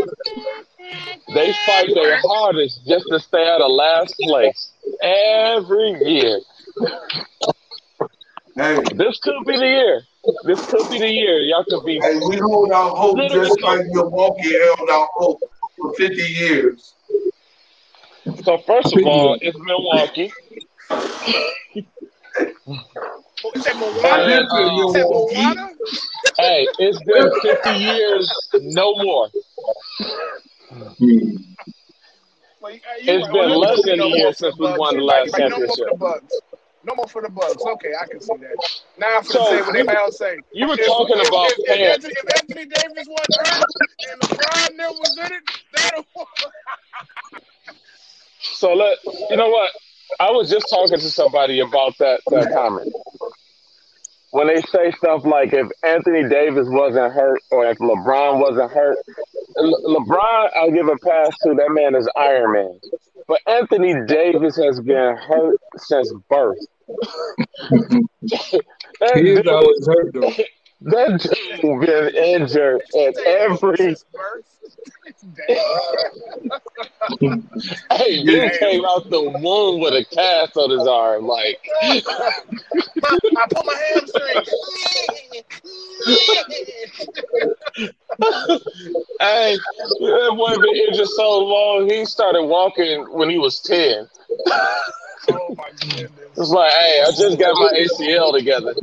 they 1.36 1.54
fight 1.66 1.90
their 1.94 2.20
hardest 2.22 2.82
just 2.88 3.06
to 3.10 3.20
stay 3.20 3.48
out 3.48 3.62
of 3.62 3.72
last 3.72 4.16
place. 4.20 4.72
Every 5.02 5.92
year, 6.04 6.40
Hey, 8.56 8.78
this 8.96 9.20
could 9.24 9.46
be 9.46 9.58
the 9.58 9.66
year. 9.66 10.02
This 10.46 10.66
could 10.68 10.90
be 10.90 11.00
the 11.00 11.10
year. 11.10 11.40
Y'all 11.42 11.66
could 11.66 11.86
be 11.86 12.00
hey, 12.00 12.16
we 12.28 12.38
hold 12.38 12.72
out 12.72 12.96
hope 12.96 13.18
just 13.30 13.60
like 13.62 13.86
Milwaukee 13.88 14.54
held 14.54 14.90
out 14.90 15.10
hope 15.14 15.40
for 15.78 15.94
50 15.96 16.16
years. 16.16 16.96
So 18.44 18.58
first 18.60 18.94
of 18.96 19.06
all, 19.06 19.38
it's 19.42 19.58
Milwaukee. 19.60 20.32
Is 23.56 23.64
that 23.66 23.76
I 23.76 23.80
Moana? 23.80 24.26
did 24.26 24.40
And, 24.40 24.50
um, 24.50 24.94
Milwaukee. 24.94 25.60
Hey, 26.38 26.68
it's 26.80 27.00
been 27.04 27.32
50 27.42 27.70
years, 27.72 28.50
no 28.62 28.96
more. 28.96 29.28
Well, 32.62 32.72
you- 32.72 32.80
you 33.02 33.14
It's 33.14 33.24
right. 33.28 33.34
been 33.34 33.50
less 33.50 33.82
than 33.84 34.00
a 34.00 34.06
year 34.08 34.32
since 34.34 34.58
we 34.58 34.68
Bucks. 34.68 34.80
won 34.80 34.96
the 34.96 35.04
last 35.04 35.34
right. 35.34 35.42
Like, 35.42 35.50
no 35.52 35.58
more 35.60 35.68
for 35.68 35.76
championship. 35.76 36.00
The. 36.84 36.90
No 36.92 36.96
more 36.96 37.08
for 37.08 37.22
the 37.22 37.30
Bucks. 37.30 37.64
Okay, 37.64 37.94
I 38.00 38.08
can 38.08 38.22
see 38.22 38.38
that. 38.38 38.58
Now 39.00 39.18
I'm 39.18 39.24
So, 39.24 39.44
say 39.46 39.62
what 39.62 39.74
they 39.74 39.84
now 39.84 40.10
say. 40.10 40.38
You 40.54 40.68
were 40.68 40.76
If, 40.78 40.86
talking 40.86 41.18
if, 41.20 41.28
about 41.30 41.52
if, 41.58 41.60
if. 41.60 41.96
Anthony, 41.96 42.14
if 42.18 42.42
Anthony 42.42 42.66
Davis 42.66 43.08
wasn't 43.10 43.48
hurt 43.48 43.66
and 44.12 44.22
LeBron 44.22 44.78
never 44.78 44.94
was 44.94 45.18
in 45.20 45.34
it, 45.34 45.44
that'll 45.76 46.06
So 48.42 48.74
let 48.74 48.98
you 49.30 49.38
know 49.38 49.50
what? 49.50 49.72
I 50.20 50.32
was 50.32 50.50
just 50.50 50.68
talking 50.70 51.00
to 51.00 51.10
somebody 51.12 51.60
about 51.60 51.98
that 52.00 52.22
that 52.28 52.52
comment. 52.54 52.94
When 54.34 54.48
they 54.48 54.62
say 54.62 54.90
stuff 54.98 55.26
like 55.26 55.54
if 55.54 55.68
Anthony 55.84 56.28
Davis 56.28 56.66
wasn't 56.68 57.14
hurt 57.14 57.40
or 57.52 57.68
if 57.68 57.78
LeBron 57.78 58.42
wasn't 58.42 58.72
hurt, 58.72 58.98
Le- 59.58 60.00
LeBron 60.00 60.50
I'll 60.56 60.72
give 60.72 60.88
a 60.88 60.98
pass 60.98 61.38
to. 61.44 61.54
That 61.54 61.70
man 61.70 61.94
is 61.94 62.10
Iron 62.18 62.54
Man. 62.54 62.80
But 63.28 63.42
Anthony 63.46 63.94
Davis 64.08 64.58
has 64.58 64.80
been 64.80 65.16
hurt 65.18 65.58
since 65.78 66.12
birth. 66.32 66.58
that, 69.00 69.12
He 69.18 69.30
is 69.30 69.46
always 69.46 69.88
hurt 69.88 70.14
though. 70.16 70.44
that 70.84 71.20
dude 71.62 71.82
been 71.82 72.16
injured 72.16 72.82
at 73.00 73.18
every 73.26 73.96
Damn. 75.48 77.42
Hey, 77.92 78.24
dude 78.24 78.28
Yeah. 78.36 78.58
came 78.58 78.86
out 78.86 79.10
the 79.10 79.22
womb 79.22 79.80
with 79.82 79.94
a 79.94 80.06
cast 80.14 80.58
on 80.58 80.70
his 80.70 80.88
arm. 80.88 81.26
Like, 81.28 81.60
I 81.82 82.02
put 83.50 83.66
my 83.66 83.76
hamstring. 83.94 84.44
hey, 89.20 89.56
that 90.00 90.34
boy 90.36 90.56
been 90.62 90.76
injured 90.88 91.08
so 91.08 91.40
long, 91.40 91.90
he 91.90 92.06
started 92.06 92.44
walking 92.44 93.06
when 93.12 93.30
he 93.30 93.38
was 93.38 93.60
10. 93.62 94.08
oh 95.30 95.56
my 95.58 95.70
goodness. 95.80 96.12
It's 96.38 96.50
like, 96.50 96.72
hey, 96.74 97.04
I 97.08 97.12
just 97.12 97.40
got 97.40 97.54
my 97.56 97.74
ACL 97.80 98.34
together. 98.38 98.74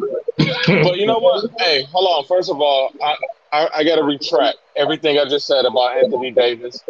But 0.82 0.96
you 0.96 1.06
know 1.06 1.18
what? 1.18 1.50
Hey, 1.58 1.84
hold 1.84 2.06
on. 2.06 2.24
First 2.26 2.50
of 2.50 2.60
all, 2.60 2.92
I, 3.02 3.16
I, 3.52 3.68
I 3.76 3.84
got 3.84 3.96
to 3.96 4.04
retract 4.04 4.58
everything 4.76 5.18
I 5.18 5.24
just 5.24 5.46
said 5.46 5.64
about 5.64 5.98
Anthony 5.98 6.30
Davis. 6.30 6.82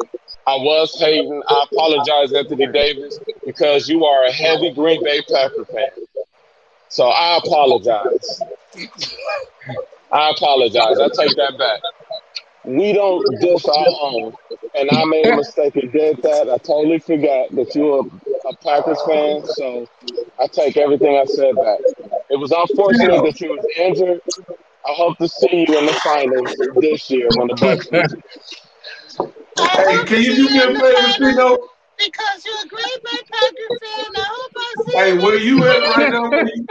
I 0.46 0.56
was 0.56 0.98
hating. 0.98 1.42
I 1.48 1.64
apologize, 1.70 2.32
Anthony 2.32 2.66
Davis, 2.66 3.18
because 3.44 3.88
you 3.88 4.04
are 4.04 4.24
a 4.26 4.32
heavy 4.32 4.72
Green 4.72 5.02
Bay 5.04 5.22
Packer 5.22 5.64
fan. 5.66 5.88
So 6.88 7.08
I 7.08 7.38
apologize. 7.38 8.40
I 10.12 10.30
apologize. 10.30 10.98
I 10.98 11.08
take 11.08 11.36
that 11.36 11.56
back. 11.58 11.80
We 12.64 12.92
don't 12.92 13.24
diss 13.40 13.64
our 13.66 13.86
own. 14.02 14.34
And 14.74 14.90
I 14.90 15.04
made 15.06 15.26
a 15.26 15.36
mistake 15.36 15.76
and 15.76 15.92
did 15.92 16.22
that. 16.22 16.50
I 16.50 16.58
totally 16.58 16.98
forgot 16.98 17.50
that 17.54 17.74
you 17.74 17.82
were 17.82 18.02
a 18.50 18.56
Packers 18.64 19.00
fan. 19.06 19.44
So 19.46 19.86
I 20.40 20.46
take 20.46 20.76
everything 20.76 21.16
I 21.16 21.24
said 21.24 21.54
back. 21.56 21.78
It 22.30 22.38
was 22.38 22.52
unfortunate 22.52 23.22
that 23.24 23.40
you 23.40 23.50
was 23.50 23.66
injured. 23.76 24.20
I 24.86 24.92
hope 24.92 25.18
to 25.18 25.28
see 25.28 25.66
you 25.68 25.78
in 25.78 25.86
the 25.86 25.92
finals 26.02 26.56
this 26.80 27.10
year 27.10 27.28
when 27.36 27.48
the 27.48 27.54
Bucks. 27.54 27.88
Hey, 29.56 30.04
can 30.04 30.22
you 30.22 30.34
do 30.36 30.48
me 30.48 30.58
a 30.58 30.68
favor, 30.68 31.12
Tino? 31.18 31.58
Because 31.98 32.46
you're 32.46 32.64
a 32.64 32.68
great 32.68 33.04
Bay 33.04 33.18
Packer 33.30 33.70
fan. 33.82 34.16
I 34.16 34.26
hope 34.26 34.52
I 34.56 34.74
see 34.86 34.98
Hey, 34.98 35.18
where 35.18 35.36
you 35.36 35.64
at 35.64 35.82
right 35.82 36.10
now? 36.10 36.30
Where 36.30 36.46
you, 36.46 36.66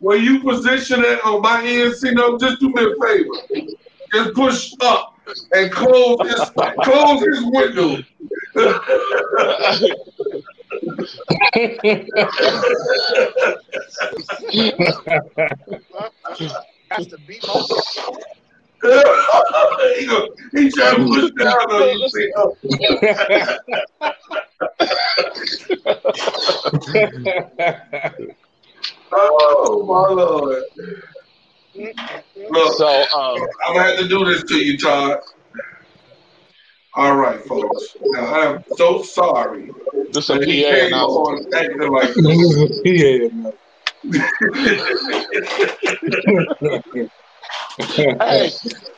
where 0.00 0.16
you 0.16 0.40
position 0.40 1.04
at 1.04 1.24
on 1.24 1.42
my 1.42 1.64
end, 1.64 1.94
Tino? 2.00 2.38
Just 2.38 2.60
do 2.60 2.70
me 2.70 2.82
a 2.82 2.94
favor. 3.06 3.68
Just 4.12 4.34
push 4.34 4.72
up 4.80 5.14
and 5.52 5.70
close 5.70 6.18
his 6.22 6.50
close 6.82 7.24
his 7.24 7.44
window. 7.44 8.02
That's 16.90 17.06
the 17.08 17.18
beat 17.26 17.42
he, 18.82 20.06
go, 20.06 20.28
he 20.52 20.70
trying 20.70 20.96
to 20.96 21.06
push 21.08 21.30
down 21.42 21.72
on 21.72 21.88
you, 21.88 22.04
Tino. 22.14 22.56
Oh 29.12 29.84
my 29.86 30.08
lord! 30.22 30.64
Look, 32.50 32.76
So, 32.76 32.86
um, 32.86 33.46
I'm 33.66 33.74
gonna 33.74 33.88
have 33.88 33.98
to 33.98 34.08
do 34.08 34.24
this 34.24 34.44
to 34.44 34.56
you, 34.56 34.78
Todd. 34.78 35.20
All 36.96 37.16
right, 37.16 37.44
folks. 37.44 37.96
Now 38.00 38.34
I'm 38.34 38.64
so 38.76 39.02
sorry 39.02 39.70
do 40.14 40.20
some 40.20 40.38
that 40.38 40.46
PA 40.46 40.50
he 40.50 40.62
came 40.62 40.86
announcement. 40.86 41.26
on 41.26 41.44
acting 41.54 41.90
like 41.90 42.14
yeah, 42.84 43.28
man. 43.32 43.52
Hey, 48.20 48.50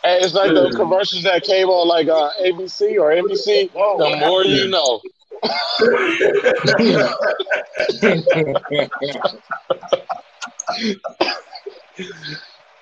hey, 0.02 0.18
it's 0.20 0.34
like 0.34 0.52
the 0.52 0.70
commercials 0.76 1.22
that 1.22 1.42
came 1.42 1.68
on 1.68 1.88
like 1.88 2.08
uh, 2.08 2.28
ABC 2.42 3.00
or 3.00 3.12
NBC. 3.12 3.72
The 3.72 4.16
more 4.20 4.44
you 4.44 4.68
know. 4.68 5.00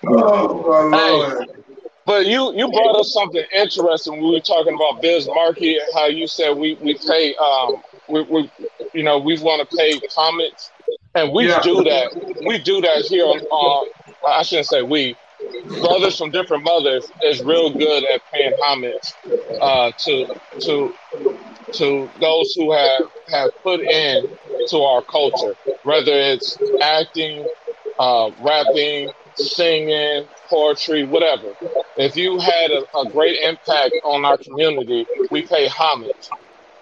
Oh 0.07 0.62
my 0.68 0.83
lord! 0.98 1.48
But 2.06 2.26
you 2.26 2.52
you 2.56 2.68
brought 2.70 2.98
up 2.98 3.06
something 3.06 3.44
interesting 3.54 4.14
when 4.14 4.22
we 4.24 4.32
were 4.32 4.40
talking 4.40 4.74
about 4.74 5.00
Biz 5.02 5.28
Markie, 5.28 5.78
how 5.94 6.06
you 6.06 6.26
said 6.26 6.52
we 6.52 6.78
we 6.82 6.98
pay 7.08 7.34
um 7.36 7.82
we, 8.08 8.22
we 8.24 8.52
you 8.94 9.04
know 9.04 9.18
we 9.20 9.38
want 9.40 9.68
to 9.68 9.76
pay 9.78 10.00
comments, 10.14 10.72
and 11.14 11.32
we 11.32 11.48
Yeah. 11.48 11.60
do 11.62 11.84
that. 11.84 12.10
We 12.46 12.58
do 12.58 12.80
that 12.82 13.04
here 13.08 13.24
on. 13.26 13.40
Uh, 14.24 14.28
I 14.28 14.42
shouldn't 14.42 14.66
say 14.68 14.82
we. 14.82 15.18
Brothers 15.80 16.18
from 16.18 16.30
different 16.32 16.64
mothers 16.64 17.12
is 17.22 17.42
real 17.42 17.74
good 17.76 18.04
at 18.04 18.22
paying 18.32 18.54
homage 18.64 19.14
uh, 19.60 19.92
to 19.98 20.26
to 20.66 20.98
to 21.74 22.12
those 22.20 22.52
who 22.54 22.72
have 22.72 23.04
have 23.30 23.50
put 23.64 23.80
in 23.80 24.28
to 24.70 24.78
our 24.82 25.02
culture, 25.04 25.56
whether 25.82 26.12
it's 26.12 26.60
acting, 26.80 27.50
uh, 27.98 28.30
rapping, 28.38 29.12
singing, 29.36 30.26
poetry, 30.48 31.04
whatever. 31.04 31.54
If 31.96 32.16
you 32.16 32.38
had 32.38 32.70
a, 32.70 32.98
a 32.98 33.10
great 33.10 33.40
impact 33.40 33.94
on 34.04 34.24
our 34.24 34.38
community, 34.38 35.06
we 35.30 35.46
pay 35.46 35.66
homage. 35.68 36.28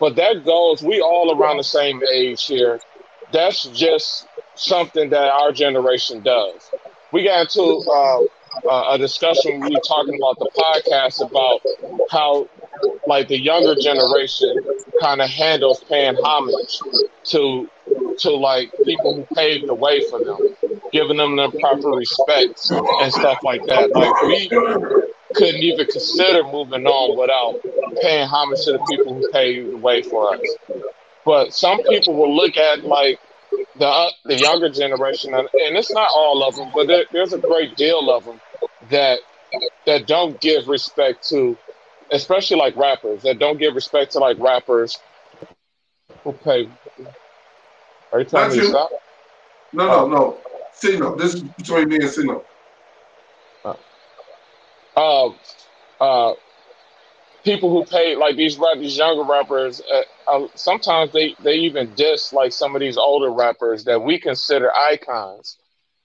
But 0.00 0.16
that 0.16 0.44
goes, 0.44 0.82
we 0.82 1.00
all 1.00 1.36
around 1.38 1.58
the 1.58 1.64
same 1.64 2.00
age 2.12 2.44
here. 2.44 2.80
That's 3.32 3.62
just 3.64 4.26
something 4.54 5.10
that 5.10 5.28
our 5.30 5.52
generation 5.52 6.22
does. 6.22 6.70
We 7.12 7.24
got 7.24 7.42
into 7.42 7.84
uh, 7.90 8.20
a 8.90 8.98
discussion 8.98 9.60
we 9.60 9.70
were 9.74 9.80
talking 9.86 10.14
about 10.14 10.38
the 10.38 10.50
podcast 10.56 11.24
about 11.26 11.60
how, 12.10 12.48
like, 13.06 13.28
the 13.28 13.38
younger 13.38 13.74
generation 13.74 14.56
kind 15.00 15.20
of 15.20 15.28
handles 15.28 15.82
paying 15.88 16.16
homage 16.16 16.78
to 17.24 17.68
to 18.18 18.30
like 18.30 18.72
people 18.84 19.14
who 19.14 19.34
paved 19.34 19.68
the 19.68 19.74
way 19.74 20.04
for 20.08 20.22
them, 20.22 20.38
giving 20.92 21.16
them 21.16 21.36
the 21.36 21.50
proper 21.60 21.88
respect 21.90 22.70
and 22.70 23.12
stuff 23.12 23.38
like 23.42 23.64
that. 23.66 23.90
Like 23.94 24.22
we 24.22 24.48
couldn't 25.34 25.62
even 25.62 25.86
consider 25.86 26.44
moving 26.44 26.86
on 26.86 27.18
without 27.18 27.60
paying 28.00 28.28
homage 28.28 28.64
to 28.64 28.72
the 28.72 28.86
people 28.90 29.14
who 29.14 29.30
paved 29.30 29.72
the 29.72 29.76
way 29.76 30.02
for 30.02 30.34
us. 30.34 30.40
But 31.24 31.52
some 31.54 31.82
people 31.84 32.14
will 32.14 32.34
look 32.34 32.56
at 32.56 32.84
like 32.84 33.18
the 33.78 33.86
uh, 33.86 34.10
the 34.24 34.38
younger 34.38 34.68
generation, 34.68 35.34
and, 35.34 35.48
and 35.52 35.76
it's 35.76 35.92
not 35.92 36.08
all 36.14 36.42
of 36.42 36.56
them, 36.56 36.70
but 36.74 36.86
there, 36.86 37.04
there's 37.12 37.32
a 37.32 37.38
great 37.38 37.76
deal 37.76 38.10
of 38.10 38.24
them 38.24 38.40
that 38.90 39.20
that 39.86 40.06
don't 40.06 40.40
give 40.40 40.68
respect 40.68 41.28
to, 41.28 41.56
especially 42.12 42.58
like 42.58 42.76
rappers 42.76 43.22
that 43.22 43.38
don't 43.38 43.58
give 43.58 43.74
respect 43.74 44.12
to 44.12 44.18
like 44.18 44.38
rappers 44.38 44.98
who 46.24 46.32
pay. 46.32 46.68
Are 48.12 48.20
you 48.20 48.26
telling 48.26 48.48
Not 48.48 48.56
me 48.56 48.62
you. 48.62 48.68
stop? 48.68 48.90
No, 49.72 49.86
no, 49.86 50.08
no. 50.08 50.40
Sino. 50.74 51.16
This 51.16 51.34
is 51.34 51.42
between 51.42 51.88
me 51.88 51.96
and 51.96 52.10
Sino. 52.10 52.44
uh, 54.96 55.28
uh, 56.00 56.34
people 57.44 57.70
who 57.70 57.84
pay 57.84 58.16
like 58.16 58.36
these 58.36 58.58
rap, 58.58 58.78
these 58.78 58.96
younger 58.96 59.24
rappers. 59.24 59.80
Uh, 59.80 60.02
uh, 60.30 60.46
sometimes 60.54 61.12
they 61.12 61.34
they 61.40 61.54
even 61.54 61.94
diss 61.94 62.32
like 62.32 62.52
some 62.52 62.74
of 62.74 62.80
these 62.80 62.96
older 62.96 63.30
rappers 63.30 63.84
that 63.84 64.02
we 64.02 64.18
consider 64.18 64.70
icons 64.74 65.56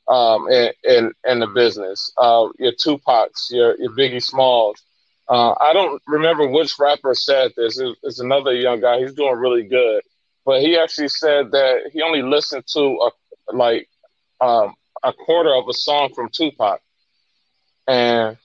um, 0.08 0.48
in, 0.50 0.72
in 0.84 1.12
in 1.26 1.40
the 1.40 1.48
business. 1.48 2.12
Uh, 2.18 2.48
your 2.60 2.74
Tupac's, 2.74 3.50
your 3.52 3.76
your 3.80 3.92
Biggie 3.92 4.24
Smalls. 4.24 4.82
Uh, 5.30 5.54
I 5.60 5.74
don't 5.74 6.02
remember 6.08 6.48
which 6.48 6.74
rapper 6.80 7.14
said 7.14 7.52
this. 7.58 7.80
It- 7.80 7.98
It's 8.04 8.20
another 8.20 8.54
young 8.54 8.80
guy. 8.82 9.00
He's 9.00 9.14
doing 9.14 9.36
really 9.38 9.64
good, 9.64 10.02
but 10.46 10.62
he 10.62 10.78
actually 10.78 11.10
said 11.10 11.52
that 11.52 11.90
he 11.94 12.02
only 12.02 12.22
listened 12.22 12.66
to 12.74 12.82
a 13.08 13.12
like 13.56 13.90
um, 14.42 14.76
a 15.04 15.14
quarter 15.14 15.54
of 15.56 15.68
a 15.70 15.74
song 15.74 16.14
from 16.14 16.30
Tupac, 16.30 16.82
and 17.88 18.38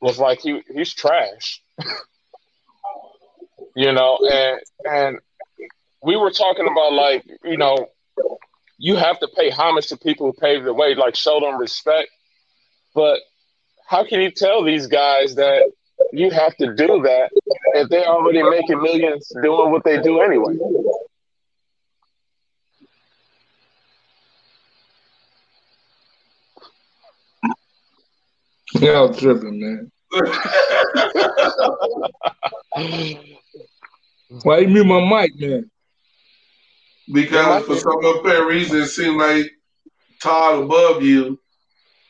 was 0.00 0.18
like 0.18 0.40
he 0.40 0.62
he's 0.74 0.92
trash. 0.94 1.62
you 3.76 3.92
know, 3.92 4.18
and 4.30 4.60
and 4.84 5.18
we 6.02 6.16
were 6.16 6.30
talking 6.30 6.68
about 6.70 6.92
like, 6.92 7.24
you 7.44 7.56
know, 7.56 7.88
you 8.78 8.96
have 8.96 9.18
to 9.20 9.28
pay 9.36 9.50
homage 9.50 9.88
to 9.88 9.96
people 9.96 10.26
who 10.30 10.32
paved 10.40 10.64
the 10.64 10.74
way, 10.74 10.94
like 10.94 11.16
show 11.16 11.40
them 11.40 11.58
respect. 11.58 12.10
But 12.94 13.20
how 13.86 14.04
can 14.04 14.20
you 14.20 14.30
tell 14.30 14.64
these 14.64 14.86
guys 14.86 15.36
that 15.36 15.70
you 16.12 16.30
have 16.30 16.56
to 16.56 16.74
do 16.74 17.02
that 17.02 17.30
if 17.74 17.88
they're 17.88 18.06
already 18.06 18.42
making 18.42 18.82
millions 18.82 19.30
doing 19.42 19.70
what 19.70 19.84
they 19.84 20.00
do 20.00 20.20
anyway? 20.20 20.56
Y'all 28.74 29.12
tripping, 29.12 29.60
man. 29.60 29.90
Why 34.42 34.58
you 34.58 34.68
mute 34.68 34.84
my 34.84 35.22
mic, 35.22 35.32
man? 35.38 35.70
because 37.12 37.66
for 37.66 37.76
some 37.76 38.04
apparent 38.04 38.48
reason, 38.48 38.82
it 38.82 38.86
seems 38.86 39.16
like 39.16 39.50
Todd 40.22 40.64
above 40.64 41.02
you 41.02 41.40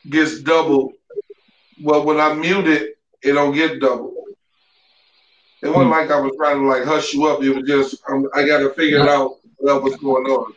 gets 0.08 0.40
double. 0.40 0.92
Well, 1.80 2.04
when 2.04 2.20
I 2.20 2.34
mute 2.34 2.68
it, 2.68 2.96
it 3.22 3.32
don't 3.32 3.54
get 3.54 3.80
double. 3.80 4.14
It 5.62 5.68
wasn't 5.68 5.86
Hmm. 5.86 5.90
like 5.90 6.10
I 6.10 6.20
was 6.20 6.32
trying 6.36 6.60
to 6.60 6.66
like 6.66 6.84
hush 6.84 7.12
you 7.12 7.26
up. 7.26 7.42
It 7.42 7.50
was 7.50 7.66
just 7.66 8.02
um, 8.08 8.28
I 8.34 8.46
got 8.46 8.60
to 8.60 8.70
figure 8.70 9.08
out 9.08 9.36
what 9.58 9.82
was 9.82 9.96
going 9.96 10.26
on. 10.26 10.52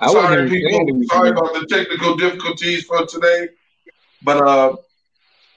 I 0.00 0.10
sorry, 0.12 0.48
people. 0.48 1.02
Sorry 1.08 1.30
about 1.30 1.54
the 1.54 1.66
technical 1.68 2.16
difficulties 2.16 2.84
for 2.84 3.06
today. 3.06 3.48
But 4.22 4.38
uh, 4.38 4.76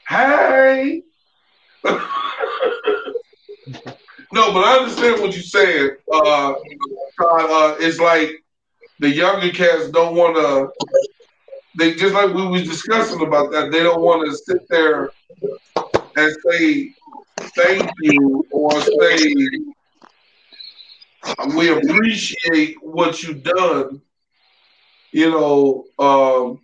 hey. 0.08 1.04
no, 1.84 2.00
but 4.54 4.64
I 4.66 4.78
understand 4.80 5.22
what 5.22 5.34
you're 5.34 5.44
saying. 5.44 5.92
Uh, 6.12 6.52
uh, 7.20 7.76
it's 7.80 8.00
like 8.00 8.44
the 9.00 9.10
younger 9.10 9.50
cats 9.50 9.90
don't 9.90 10.16
want 10.16 10.36
to. 10.36 10.70
They 11.78 11.96
just 11.96 12.14
like 12.14 12.34
we 12.34 12.46
was 12.48 12.64
discussing 12.64 13.26
about 13.26 13.52
that. 13.52 13.72
They 13.72 13.82
don't 13.82 14.02
want 14.02 14.30
to 14.30 14.36
sit 14.36 14.68
there 14.70 15.12
and 16.16 16.36
say 16.50 16.94
thank 17.56 17.90
you 18.02 18.46
or 18.52 18.82
say 18.82 19.34
we 21.56 21.70
appreciate 21.70 22.76
what 22.82 23.22
you've 23.24 23.44
done. 23.44 24.02
You 25.12 25.30
know, 25.30 25.86
um, 26.00 26.60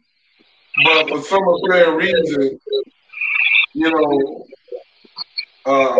but 0.86 1.10
for 1.10 1.22
some 1.22 1.44
apparent 1.48 1.98
reason, 1.98 2.60
you 3.74 3.92
know, 3.92 4.46
uh, 5.66 6.00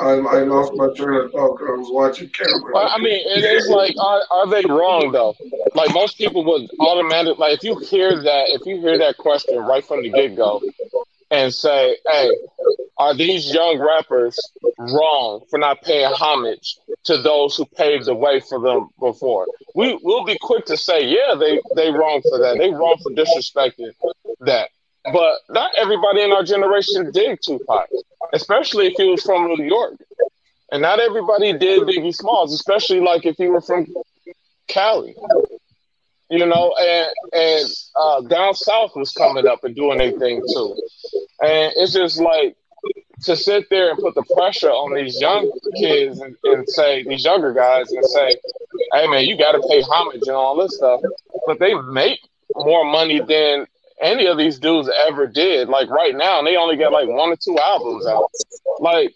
I, 0.00 0.12
I 0.12 0.42
lost 0.44 0.72
my 0.74 0.88
train 0.94 1.20
of 1.20 1.32
thought 1.32 1.58
'cause 1.58 1.68
I 1.68 1.72
was 1.72 1.90
watching 1.90 2.30
camera. 2.30 2.76
I 2.78 2.98
mean, 2.98 3.20
it 3.26 3.44
is 3.44 3.68
like, 3.68 3.94
are, 4.00 4.22
are 4.30 4.46
they 4.48 4.62
wrong 4.68 5.10
though? 5.12 5.36
Like 5.74 5.92
most 5.92 6.16
people 6.16 6.44
would 6.44 6.70
automatically, 6.80 7.34
like 7.38 7.58
if 7.58 7.64
you 7.64 7.76
hear 7.78 8.22
that, 8.22 8.48
if 8.48 8.64
you 8.64 8.80
hear 8.80 8.96
that 8.98 9.18
question 9.18 9.58
right 9.58 9.84
from 9.84 10.02
the 10.02 10.10
get 10.10 10.34
go, 10.36 10.62
and 11.30 11.52
say, 11.52 11.96
"Hey, 12.06 12.30
are 12.96 13.14
these 13.14 13.52
young 13.52 13.78
rappers 13.78 14.38
wrong 14.78 15.42
for 15.50 15.58
not 15.58 15.82
paying 15.82 16.12
homage 16.12 16.76
to 17.04 17.18
those 17.18 17.56
who 17.56 17.64
paved 17.66 18.06
the 18.06 18.14
way 18.14 18.40
for 18.40 18.60
them 18.60 18.88
before?" 18.98 19.46
We 19.74 19.98
will 20.02 20.24
be 20.24 20.38
quick 20.40 20.64
to 20.66 20.76
say, 20.76 21.04
"Yeah, 21.04 21.34
they 21.34 21.60
they 21.74 21.90
wrong 21.90 22.22
for 22.28 22.38
that. 22.38 22.58
They 22.58 22.70
wrong 22.70 22.96
for 23.02 23.12
disrespecting 23.12 23.92
that." 24.40 24.70
But 25.12 25.38
not 25.48 25.70
everybody 25.76 26.22
in 26.22 26.32
our 26.32 26.42
generation 26.42 27.10
did 27.12 27.38
Tupac, 27.44 27.88
especially 28.32 28.88
if 28.88 28.94
he 28.96 29.04
was 29.04 29.22
from 29.22 29.46
New 29.46 29.64
York. 29.64 29.94
And 30.70 30.82
not 30.82 31.00
everybody 31.00 31.52
did 31.54 31.82
Biggie 31.82 32.14
Smalls, 32.14 32.52
especially 32.52 33.00
like 33.00 33.24
if 33.24 33.38
you 33.38 33.52
were 33.52 33.62
from 33.62 33.86
Cali. 34.66 35.16
You 36.30 36.44
know, 36.44 36.74
and 36.78 37.08
and 37.32 37.68
uh, 37.96 38.20
down 38.22 38.54
south 38.54 38.92
was 38.94 39.12
coming 39.12 39.46
up 39.46 39.64
and 39.64 39.74
doing 39.74 39.98
their 39.98 40.12
thing 40.12 40.42
too. 40.54 40.76
And 41.40 41.72
it's 41.76 41.94
just 41.94 42.20
like 42.20 42.56
to 43.22 43.34
sit 43.34 43.68
there 43.70 43.90
and 43.90 43.98
put 43.98 44.14
the 44.14 44.22
pressure 44.36 44.68
on 44.70 44.94
these 44.94 45.20
young 45.20 45.50
kids 45.76 46.20
and, 46.20 46.36
and 46.44 46.68
say 46.68 47.02
these 47.02 47.24
younger 47.24 47.52
guys 47.54 47.90
and 47.90 48.04
say, 48.04 48.36
"Hey 48.92 49.06
man, 49.08 49.24
you 49.24 49.38
got 49.38 49.52
to 49.52 49.66
pay 49.68 49.80
homage 49.82 50.22
and 50.26 50.36
all 50.36 50.56
this 50.56 50.76
stuff," 50.76 51.00
but 51.46 51.58
they 51.58 51.74
make 51.74 52.20
more 52.54 52.84
money 52.84 53.20
than 53.20 53.66
any 54.00 54.26
of 54.26 54.36
these 54.36 54.58
dudes 54.58 54.90
ever 55.08 55.26
did. 55.26 55.68
Like 55.68 55.88
right 55.88 56.14
now, 56.14 56.42
they 56.42 56.56
only 56.56 56.76
got 56.76 56.92
like 56.92 57.08
one 57.08 57.30
or 57.30 57.36
two 57.36 57.58
albums 57.58 58.06
out. 58.06 58.30
Like, 58.80 59.14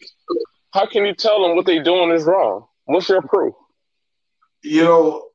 how 0.72 0.86
can 0.86 1.04
you 1.04 1.14
tell 1.14 1.42
them 1.42 1.56
what 1.56 1.66
they're 1.66 1.82
doing 1.82 2.10
is 2.10 2.24
wrong? 2.24 2.66
What's 2.86 3.08
your 3.08 3.22
proof? 3.22 3.54
you 4.62 4.84
know, 4.84 5.26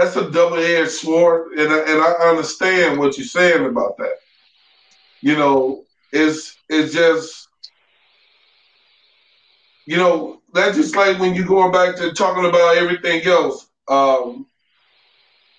that's 0.00 0.16
a 0.16 0.30
double-edged 0.30 0.90
sword, 0.92 1.52
and 1.58 1.72
I, 1.72 1.78
and 1.80 2.02
I 2.02 2.12
understand 2.30 2.98
what 2.98 3.18
you're 3.18 3.26
saying 3.26 3.66
about 3.66 3.98
that. 3.98 4.14
You 5.22 5.36
know, 5.36 5.84
it's 6.12 6.58
it's 6.68 6.92
just, 6.94 7.48
you 9.86 9.96
know, 9.96 10.40
that's 10.54 10.76
just 10.76 10.96
like 10.96 11.18
when 11.18 11.34
you're 11.34 11.46
going 11.46 11.72
back 11.72 11.96
to 11.96 12.12
talking 12.12 12.46
about 12.46 12.76
everything 12.76 13.22
else. 13.26 13.68
Um, 13.88 14.46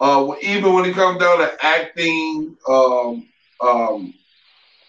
uh, 0.01 0.33
even 0.41 0.73
when 0.73 0.85
it 0.85 0.95
comes 0.95 1.19
down 1.19 1.39
to 1.39 1.57
acting, 1.65 2.57
um, 2.67 3.27
um, 3.61 4.13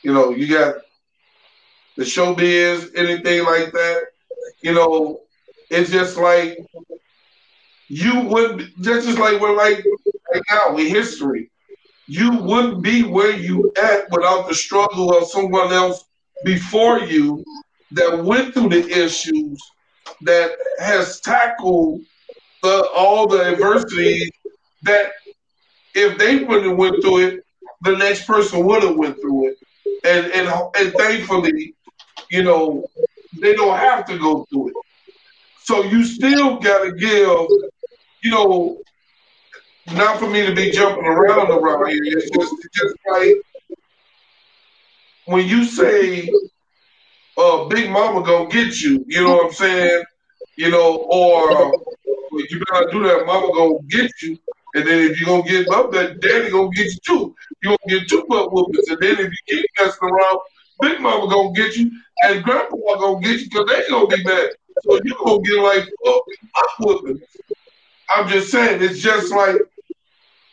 You 0.02 0.12
know, 0.14 0.30
you 0.30 0.48
got 0.48 0.76
the 1.96 2.04
showbiz, 2.04 2.90
anything 2.96 3.44
like 3.44 3.72
that. 3.72 4.04
You 4.62 4.74
know, 4.74 5.20
it's 5.70 5.90
just 5.90 6.16
like 6.16 6.58
you 7.92 8.20
wouldn't. 8.20 8.74
just 8.80 9.06
just 9.06 9.18
like 9.18 9.38
we're 9.38 9.54
like 9.54 9.84
right 10.32 10.42
now 10.50 10.74
with 10.74 10.88
history. 10.88 11.50
You 12.06 12.38
wouldn't 12.38 12.82
be 12.82 13.02
where 13.02 13.36
you 13.36 13.70
at 13.80 14.10
without 14.10 14.48
the 14.48 14.54
struggle 14.54 15.14
of 15.14 15.28
someone 15.28 15.70
else 15.74 16.04
before 16.42 17.00
you 17.00 17.44
that 17.90 18.24
went 18.24 18.54
through 18.54 18.70
the 18.70 18.88
issues 18.88 19.60
that 20.22 20.52
has 20.78 21.20
tackled 21.20 22.00
the, 22.62 22.88
all 22.94 23.26
the 23.26 23.52
adversity 23.52 24.30
that 24.84 25.12
if 25.94 26.16
they 26.16 26.44
wouldn't 26.44 26.68
have 26.68 26.78
went 26.78 27.02
through 27.02 27.18
it, 27.26 27.44
the 27.82 27.94
next 27.94 28.26
person 28.26 28.64
would 28.64 28.82
have 28.84 28.96
went 28.96 29.20
through 29.20 29.50
it. 29.50 29.58
And 30.04 30.32
and 30.32 30.48
and 30.78 30.94
thankfully, 30.94 31.74
you 32.30 32.42
know, 32.42 32.86
they 33.38 33.54
don't 33.54 33.76
have 33.76 34.06
to 34.06 34.18
go 34.18 34.46
through 34.46 34.68
it. 34.68 34.74
So 35.64 35.84
you 35.84 36.04
still 36.04 36.58
gotta 36.58 36.92
give, 36.92 37.46
you 38.22 38.30
know, 38.30 38.78
not 39.94 40.18
for 40.18 40.30
me 40.30 40.46
to 40.46 40.54
be 40.54 40.70
jumping 40.70 41.04
around 41.04 41.50
around 41.50 41.90
here. 41.90 42.02
It's 42.04 42.30
just 42.30 42.54
it's 42.64 42.78
just 42.78 42.96
like 43.10 43.34
when 45.26 45.46
you 45.46 45.64
say 45.64 46.30
uh 47.36 47.64
Big 47.66 47.90
Mama 47.90 48.24
gonna 48.24 48.48
get 48.48 48.80
you, 48.80 49.04
you 49.08 49.24
know 49.24 49.36
what 49.36 49.46
I'm 49.46 49.52
saying? 49.52 50.04
You 50.56 50.70
know, 50.70 51.06
or 51.10 51.72
you 52.32 52.62
better 52.70 52.90
do 52.90 53.02
that, 53.04 53.26
Mama 53.26 53.52
gonna 53.54 53.78
get 53.88 54.10
you. 54.22 54.38
And 54.74 54.86
then 54.86 55.10
if 55.10 55.20
you 55.20 55.26
gonna 55.26 55.42
get 55.42 55.68
up 55.70 55.92
that 55.92 56.20
daddy 56.20 56.50
gonna 56.50 56.70
get 56.70 56.86
you 56.86 56.98
too. 57.04 57.34
You 57.62 57.70
gonna 57.70 58.00
get 58.00 58.08
two 58.08 58.24
butt 58.28 58.52
whoopings. 58.52 58.88
And 58.88 58.98
then 59.00 59.18
if 59.18 59.30
you 59.30 59.38
keep 59.48 59.66
messing 59.78 60.08
around, 60.08 60.38
Big 60.80 61.00
Mama 61.00 61.28
gonna 61.28 61.52
get 61.52 61.76
you 61.76 61.90
and 62.24 62.42
Grandpa 62.44 62.76
gonna 62.98 63.20
get 63.20 63.40
you 63.40 63.50
because 63.50 63.66
they 63.68 63.88
gonna 63.88 64.06
be 64.06 64.24
mad. 64.24 64.50
So 64.82 65.00
you 65.04 65.14
gonna 65.24 65.42
get 65.42 65.62
like 65.62 65.88
oh, 66.06 66.22
butt 66.54 66.70
whoopings. 66.80 67.20
I'm 68.14 68.28
just 68.28 68.50
saying, 68.50 68.82
it's 68.82 69.00
just 69.00 69.32
like 69.32 69.56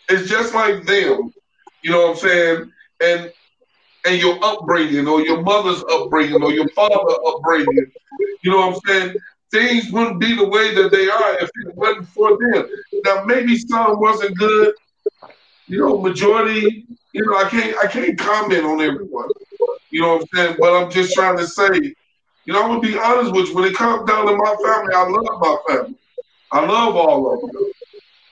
it's 0.09 0.29
just 0.29 0.53
like 0.53 0.85
them. 0.85 1.33
You 1.83 1.91
know 1.91 2.07
what 2.07 2.11
I'm 2.11 2.15
saying? 2.17 2.71
And 3.01 3.33
and 4.05 4.21
your 4.21 4.37
upbringing 4.43 5.07
or 5.07 5.21
your 5.21 5.41
mother's 5.41 5.83
upbringing 5.91 6.41
or 6.41 6.51
your 6.51 6.69
father 6.69 7.13
upbringing. 7.27 7.91
You 8.43 8.51
know 8.51 8.67
what 8.67 8.75
I'm 8.75 8.79
saying? 8.87 9.15
Things 9.51 9.91
wouldn't 9.91 10.19
be 10.19 10.35
the 10.35 10.47
way 10.47 10.73
that 10.75 10.91
they 10.91 11.09
are 11.09 11.37
if 11.39 11.49
it 11.49 11.75
wasn't 11.75 12.07
for 12.09 12.37
them. 12.37 12.67
Now 13.05 13.23
maybe 13.25 13.57
some 13.57 13.99
wasn't 13.99 14.37
good. 14.37 14.73
You 15.67 15.79
know, 15.79 16.01
majority, 16.01 16.85
you 17.13 17.25
know, 17.25 17.37
I 17.37 17.49
can't 17.49 17.77
I 17.83 17.87
can't 17.87 18.17
comment 18.17 18.65
on 18.65 18.81
everyone. 18.81 19.29
You 19.91 20.01
know 20.01 20.15
what 20.15 20.21
I'm 20.21 20.27
saying? 20.35 20.57
But 20.59 20.73
I'm 20.75 20.91
just 20.91 21.13
trying 21.13 21.37
to 21.37 21.47
say, 21.47 21.69
you 22.45 22.53
know, 22.53 22.63
I'm 22.63 22.69
gonna 22.69 22.81
be 22.81 22.97
honest 22.97 23.33
with 23.33 23.49
you. 23.49 23.55
When 23.55 23.65
it 23.65 23.75
comes 23.75 24.09
down 24.09 24.27
to 24.27 24.35
my 24.35 24.55
family, 24.63 24.93
I 24.95 25.07
love 25.09 25.39
my 25.41 25.57
family. 25.67 25.98
I 26.51 26.65
love 26.65 26.95
all 26.95 27.33
of 27.33 27.41
them. 27.41 27.63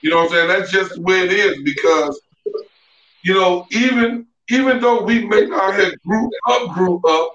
You 0.02 0.10
know 0.10 0.16
what 0.16 0.24
I'm 0.26 0.30
saying? 0.30 0.48
That's 0.48 0.70
just 0.70 0.94
the 0.94 1.02
way 1.02 1.20
it 1.20 1.32
is 1.32 1.62
because, 1.62 2.20
you 3.24 3.34
know, 3.34 3.66
even 3.72 4.26
even 4.50 4.80
though 4.80 5.02
we 5.02 5.26
may 5.26 5.42
not 5.46 5.74
have 5.74 5.92
grew 6.06 6.30
up, 6.48 6.72
grew 6.72 7.00
up, 7.06 7.34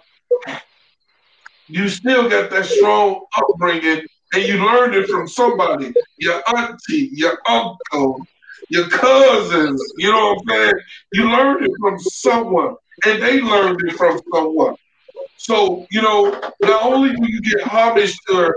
you 1.67 1.87
still 1.89 2.27
got 2.29 2.49
that 2.49 2.65
strong 2.65 3.25
upbringing 3.37 4.05
and 4.33 4.43
you 4.43 4.65
learned 4.65 4.95
it 4.95 5.07
from 5.07 5.27
somebody, 5.27 5.93
your 6.17 6.41
auntie, 6.55 7.09
your 7.13 7.37
uncle, 7.47 8.25
your 8.69 8.89
cousins, 8.89 9.93
you 9.97 10.11
know 10.11 10.33
what 10.33 10.39
I'm 10.39 10.49
saying? 10.49 10.73
You 11.13 11.29
learned 11.29 11.65
it 11.65 11.71
from 11.79 11.99
someone 11.99 12.75
and 13.05 13.21
they 13.21 13.41
learned 13.41 13.79
it 13.87 13.93
from 13.95 14.19
someone. 14.33 14.75
So, 15.37 15.85
you 15.91 16.01
know, 16.01 16.31
not 16.61 16.83
only 16.83 17.15
do 17.15 17.31
you 17.31 17.41
get 17.41 17.61
homage 17.67 18.17
to 18.27 18.53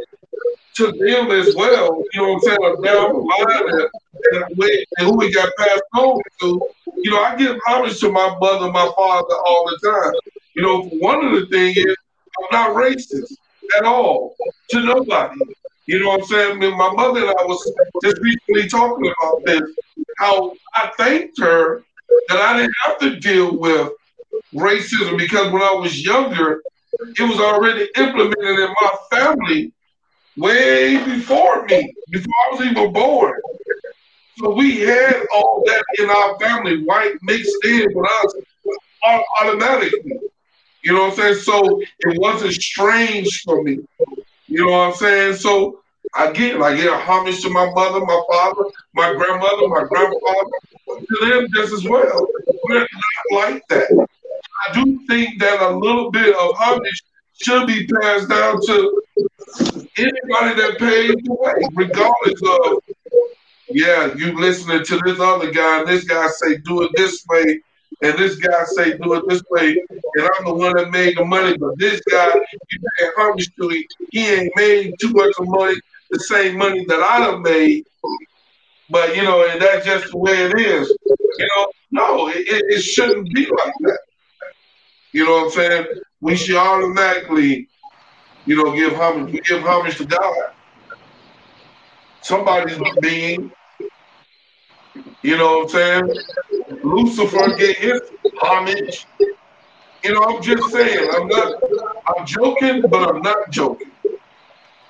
to 0.76 0.92
them 0.92 1.30
as 1.30 1.54
well, 1.54 2.02
you 2.12 2.20
know 2.20 2.34
what 2.34 2.34
I'm 2.34 2.40
saying, 2.40 2.82
down 2.82 3.12
the 3.12 3.18
line 3.18 3.88
and, 4.32 4.50
and, 4.98 5.06
who 5.06 5.16
we 5.16 5.32
got 5.32 5.50
passed 5.58 5.82
on 5.94 6.20
to, 6.40 6.60
you 6.96 7.10
know, 7.10 7.22
I 7.22 7.34
give 7.36 7.56
homage 7.66 7.98
to 8.00 8.10
my 8.10 8.36
mother, 8.40 8.70
my 8.70 8.90
father 8.94 9.34
all 9.46 9.66
the 9.66 9.90
time. 9.90 10.14
You 10.54 10.62
know, 10.62 10.82
one 11.00 11.24
of 11.24 11.32
the 11.32 11.46
things 11.46 11.76
is 11.76 11.96
I'm 12.38 12.46
not 12.52 12.76
racist 12.76 13.36
at 13.78 13.84
all 13.84 14.36
to 14.70 14.80
nobody. 14.82 15.40
You 15.86 16.00
know 16.00 16.08
what 16.08 16.20
I'm 16.22 16.26
saying? 16.26 16.52
I 16.52 16.54
mean, 16.54 16.76
my 16.76 16.92
mother 16.92 17.20
and 17.20 17.30
I 17.30 17.44
was 17.44 17.72
just 18.02 18.18
recently 18.20 18.68
talking 18.68 19.12
about 19.20 19.44
this, 19.44 19.62
how 20.18 20.52
I 20.74 20.90
thanked 20.98 21.40
her 21.40 21.84
that 22.28 22.38
I 22.38 22.58
didn't 22.58 22.74
have 22.84 22.98
to 22.98 23.20
deal 23.20 23.56
with 23.56 23.92
racism 24.54 25.16
because 25.16 25.52
when 25.52 25.62
I 25.62 25.72
was 25.72 26.04
younger, 26.04 26.60
it 27.00 27.22
was 27.22 27.38
already 27.38 27.88
implemented 27.96 28.58
in 28.58 28.74
my 28.80 28.90
family 29.10 29.72
way 30.36 31.02
before 31.04 31.64
me, 31.66 31.94
before 32.10 32.34
I 32.44 32.54
was 32.54 32.66
even 32.66 32.92
born. 32.92 33.40
So 34.38 34.54
we 34.54 34.80
had 34.80 35.24
all 35.34 35.62
that 35.66 35.84
in 35.98 36.10
our 36.10 36.38
family, 36.38 36.84
white 36.84 37.14
mixed 37.22 37.56
in 37.64 37.86
with 37.94 38.10
us 38.24 38.34
automatically. 39.40 40.18
You 40.82 40.92
know 40.92 41.04
what 41.04 41.10
I'm 41.12 41.16
saying? 41.16 41.34
So 41.36 41.80
it 41.80 42.20
wasn't 42.20 42.52
strange 42.52 43.42
for 43.44 43.62
me. 43.62 43.80
You 44.46 44.66
know 44.66 44.72
what 44.72 44.88
I'm 44.88 44.94
saying? 44.94 45.36
So 45.36 45.80
again, 46.16 46.62
I 46.62 46.76
get 46.76 46.92
a 46.92 46.96
homage 46.96 47.42
to 47.42 47.50
my 47.50 47.70
mother, 47.72 48.00
my 48.00 48.22
father, 48.30 48.62
my 48.94 49.12
grandmother, 49.14 49.68
my 49.68 49.84
grandfather, 49.88 50.50
to 50.86 51.26
them 51.26 51.48
just 51.54 51.72
as 51.72 51.84
well. 51.88 52.26
We're 52.64 52.80
not 52.80 52.88
like 53.32 53.66
that. 53.68 54.06
I 54.68 54.72
do 54.74 55.00
think 55.06 55.40
that 55.40 55.60
a 55.60 55.76
little 55.76 56.10
bit 56.10 56.34
of 56.36 56.54
homage 56.56 57.02
should 57.42 57.66
be 57.66 57.86
passed 57.86 58.28
down 58.28 58.60
to 58.66 59.02
anybody 59.98 60.60
that 60.60 60.76
pays 60.78 61.14
the 61.24 61.34
way, 61.34 61.54
regardless 61.74 62.42
of 62.42 62.82
yeah, 63.68 64.14
you 64.14 64.38
listening 64.38 64.84
to 64.84 64.98
this 65.04 65.18
other 65.20 65.50
guy, 65.50 65.80
and 65.80 65.88
this 65.88 66.04
guy 66.04 66.28
say 66.28 66.56
do 66.58 66.82
it 66.82 66.92
this 66.94 67.24
way, 67.28 67.60
and 68.02 68.18
this 68.18 68.36
guy 68.36 68.64
say 68.64 68.96
do 68.96 69.14
it 69.14 69.24
this 69.28 69.42
way, 69.50 69.76
and 69.90 70.30
I'm 70.38 70.44
the 70.44 70.54
one 70.54 70.76
that 70.76 70.90
made 70.90 71.16
the 71.16 71.24
money, 71.24 71.56
but 71.58 71.78
this 71.78 72.00
guy, 72.10 72.28
you 72.34 72.80
paying 72.98 73.12
homage 73.16 73.50
to 73.56 73.68
him, 73.68 73.82
he 74.10 74.28
ain't 74.28 74.52
made 74.56 74.94
too 75.00 75.10
much 75.10 75.34
of 75.38 75.48
money, 75.48 75.76
the 76.10 76.20
same 76.20 76.56
money 76.56 76.84
that 76.86 77.00
I 77.00 77.20
have 77.22 77.40
made. 77.40 77.84
But 78.88 79.16
you 79.16 79.22
know, 79.22 79.48
and 79.48 79.60
that's 79.60 79.84
just 79.84 80.12
the 80.12 80.18
way 80.18 80.44
it 80.44 80.58
is. 80.60 80.96
You 81.38 81.48
know, 81.56 81.66
no, 81.90 82.28
it, 82.28 82.46
it 82.48 82.80
shouldn't 82.80 83.32
be 83.34 83.46
like 83.46 83.74
that. 83.80 83.98
You 85.12 85.24
know 85.24 85.32
what 85.32 85.44
I'm 85.46 85.50
saying? 85.50 85.86
We 86.20 86.36
should 86.36 86.56
automatically, 86.56 87.68
you 88.46 88.56
know, 88.56 88.74
give 88.74 88.94
homage. 88.94 89.32
We 89.32 89.40
give 89.40 89.62
homage 89.62 89.98
to 89.98 90.06
God. 90.06 90.34
Somebody's 92.22 92.78
being 93.00 93.50
you 95.22 95.36
know 95.36 95.58
what 95.58 95.62
I'm 95.64 95.68
saying? 95.70 96.24
Lucifer 96.84 97.56
get 97.56 97.76
his 97.78 98.00
homage. 98.40 99.06
You 100.04 100.14
know, 100.14 100.22
I'm 100.22 100.40
just 100.42 100.70
saying. 100.70 101.08
I'm 101.12 101.26
not. 101.26 101.52
I'm 102.16 102.24
joking, 102.26 102.82
but 102.88 103.08
I'm 103.08 103.22
not 103.22 103.50
joking. 103.50 103.95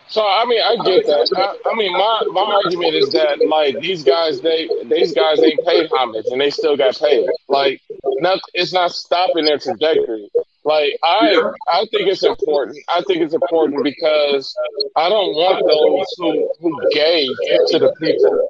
So 0.09 0.27
I 0.27 0.45
mean, 0.45 0.61
I 0.63 0.77
get 0.85 1.07
that. 1.07 1.33
I, 1.37 1.71
I, 1.71 1.75
mean, 1.75 1.93
my, 1.93 2.23
my 2.33 2.61
argument 2.65 2.95
is 2.95 3.11
that 3.11 3.45
like 3.49 3.81
these 3.81 4.05
guys, 4.05 4.41
they 4.41 4.69
these 4.85 5.13
guys 5.13 5.43
ain't 5.43 5.65
paid 5.67 5.91
homage 5.93 6.27
and 6.31 6.41
they 6.41 6.51
still 6.51 6.77
got 6.77 6.97
paid. 6.99 7.29
Like, 7.49 7.83
not 8.21 8.39
it's 8.55 8.73
not 8.73 8.93
stopping 8.93 9.45
their 9.45 9.59
trajectory. 9.59 10.29
Like 10.65 10.99
I. 11.03 11.51
I 11.69 11.81
think 11.93 12.09
it's 12.09 12.23
important. 12.23 12.79
I 12.89 13.03
think 13.07 13.21
it's 13.23 13.35
important 13.35 13.85
because 13.85 14.55
I 14.97 15.09
don't 15.09 15.35
want 15.35 15.61
those 15.67 16.07
who 16.19 16.51
who 16.61 16.91
gave 16.93 17.29
to 17.69 17.79
the 17.79 17.95
people 18.01 18.49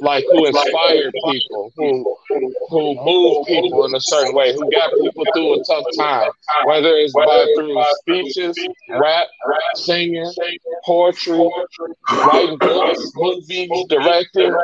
like 0.00 0.24
who 0.30 0.46
inspired 0.46 1.12
people, 1.30 1.72
who 1.76 2.16
who 2.68 2.94
moved 3.04 3.48
people 3.48 3.84
in 3.86 3.94
a 3.94 4.00
certain 4.00 4.34
way, 4.34 4.52
who 4.54 4.70
got 4.70 4.90
people 5.00 5.24
through 5.34 5.60
a 5.60 5.64
tough 5.64 5.84
time, 5.98 6.30
whether 6.64 6.88
it's 6.96 7.12
by 7.12 7.46
through 7.56 7.82
speeches, 8.00 8.56
rap, 8.90 9.28
rap, 9.46 9.60
singing, 9.76 10.32
poetry, 10.84 11.48
writing 12.10 12.58
books, 12.58 13.12
movies, 13.14 13.70
directing, 13.88 14.54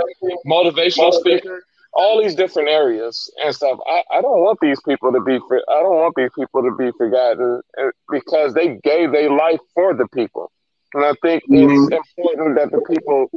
motivational 0.46 1.12
speaker, 1.12 1.62
all 1.92 2.22
these 2.22 2.34
different 2.34 2.68
areas 2.68 3.30
and 3.42 3.54
stuff. 3.54 3.78
I, 3.86 4.02
I 4.12 4.20
don't 4.20 4.40
want 4.40 4.58
these 4.60 4.80
people 4.82 5.12
to 5.12 5.20
be 5.20 5.34
I 5.34 5.80
don't 5.82 5.96
want 5.96 6.14
these 6.16 6.30
people 6.36 6.62
to 6.62 6.76
be 6.76 6.90
forgotten 6.96 7.60
uh, 7.80 7.90
because 8.10 8.54
they 8.54 8.78
gave 8.84 9.12
their 9.12 9.30
life 9.30 9.60
for 9.74 9.94
the 9.94 10.06
people. 10.08 10.50
And 10.94 11.04
I 11.04 11.12
think 11.20 11.42
it's 11.48 11.92
important 11.92 12.56
that 12.56 12.70
the 12.70 12.80
people 12.88 13.30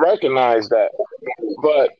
recognize 0.00 0.68
that. 0.70 0.90
But 1.62 1.90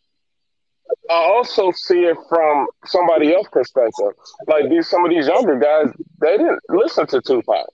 I 1.11 1.15
also 1.15 1.73
see 1.73 2.01
it 2.05 2.17
from 2.29 2.67
somebody 2.87 3.35
else's 3.35 3.51
perspective. 3.53 4.13
Like 4.47 4.69
these 4.71 4.89
some 4.89 5.05
of 5.05 5.11
these 5.11 5.27
younger 5.27 5.59
guys, 5.59 5.93
they 6.21 6.37
didn't 6.37 6.61
listen 6.69 7.07
to 7.09 7.21
Tupac. 7.21 7.67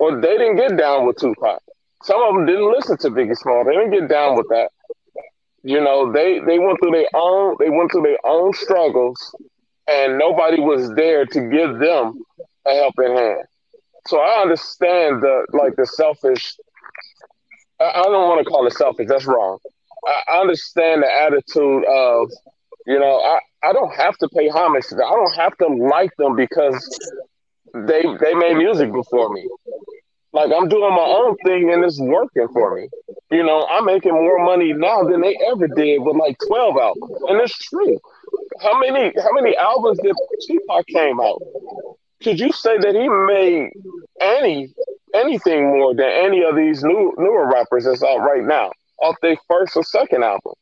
Or 0.00 0.20
they 0.20 0.36
didn't 0.38 0.56
get 0.56 0.76
down 0.76 1.06
with 1.06 1.16
Tupac. 1.18 1.60
Some 2.02 2.20
of 2.22 2.34
them 2.34 2.46
didn't 2.46 2.70
listen 2.72 2.98
to 2.98 3.10
Biggie 3.10 3.36
Small. 3.36 3.64
They 3.64 3.72
didn't 3.72 3.92
get 3.92 4.08
down 4.08 4.36
with 4.36 4.48
that. 4.50 4.70
You 5.62 5.80
know, 5.80 6.12
they 6.12 6.40
they 6.40 6.58
went 6.58 6.80
through 6.80 6.92
their 6.92 7.08
own 7.14 7.56
they 7.60 7.70
went 7.70 7.92
through 7.92 8.02
their 8.02 8.18
own 8.26 8.52
struggles 8.52 9.34
and 9.88 10.18
nobody 10.18 10.60
was 10.60 10.92
there 10.94 11.26
to 11.26 11.40
give 11.48 11.78
them 11.78 12.20
a 12.66 12.74
helping 12.74 13.16
hand. 13.16 13.44
So 14.06 14.18
I 14.18 14.42
understand 14.42 15.22
the 15.22 15.46
like 15.52 15.76
the 15.76 15.86
selfish. 15.86 16.56
I, 17.82 18.02
don't 18.02 18.28
want 18.28 18.44
to 18.44 18.50
call 18.50 18.66
it 18.66 18.72
selfish. 18.74 19.08
That's 19.08 19.26
wrong. 19.26 19.58
I, 20.06 20.34
I 20.34 20.40
understand 20.40 21.02
the 21.02 21.12
attitude 21.12 21.84
of, 21.88 22.30
you 22.86 22.98
know, 22.98 23.18
I, 23.20 23.40
I 23.62 23.72
don't 23.72 23.94
have 23.94 24.16
to 24.18 24.28
pay 24.28 24.48
homage 24.48 24.86
to 24.88 24.96
them. 24.96 25.06
I 25.06 25.14
don't 25.14 25.36
have 25.36 25.56
to 25.58 25.66
like 25.66 26.10
them 26.18 26.36
because 26.36 26.76
they 27.74 28.02
they 28.20 28.34
made 28.34 28.56
music 28.56 28.92
before 28.92 29.32
me. 29.32 29.48
Like 30.32 30.50
I'm 30.54 30.68
doing 30.68 30.90
my 30.90 31.04
own 31.04 31.36
thing 31.44 31.72
and 31.72 31.84
it's 31.84 32.00
working 32.00 32.48
for 32.52 32.74
me. 32.74 32.88
You 33.30 33.44
know, 33.44 33.66
I'm 33.70 33.84
making 33.84 34.12
more 34.12 34.44
money 34.44 34.72
now 34.72 35.02
than 35.04 35.20
they 35.20 35.38
ever 35.50 35.68
did 35.68 35.98
with 36.00 36.16
like 36.16 36.36
12 36.46 36.76
albums. 36.76 37.20
And 37.28 37.40
it's 37.40 37.56
true. 37.58 37.98
How 38.60 38.78
many 38.80 39.12
how 39.16 39.32
many 39.32 39.56
albums 39.56 39.98
did 40.02 40.14
Tupac 40.46 40.86
came 40.86 41.20
out? 41.20 41.40
Could 42.22 42.40
you 42.40 42.52
say 42.52 42.78
that 42.78 42.94
he 42.94 43.08
made 43.08 43.70
any 44.20 44.68
anything 45.14 45.64
more 45.78 45.94
than 45.94 46.08
any 46.08 46.42
of 46.42 46.56
these 46.56 46.82
new 46.82 47.14
newer 47.18 47.50
rappers 47.50 47.84
that's 47.84 48.02
out 48.02 48.18
right 48.18 48.44
now 48.44 48.70
off 49.02 49.16
their 49.20 49.36
first 49.48 49.76
or 49.76 49.84
second 49.84 50.22
album? 50.22 50.54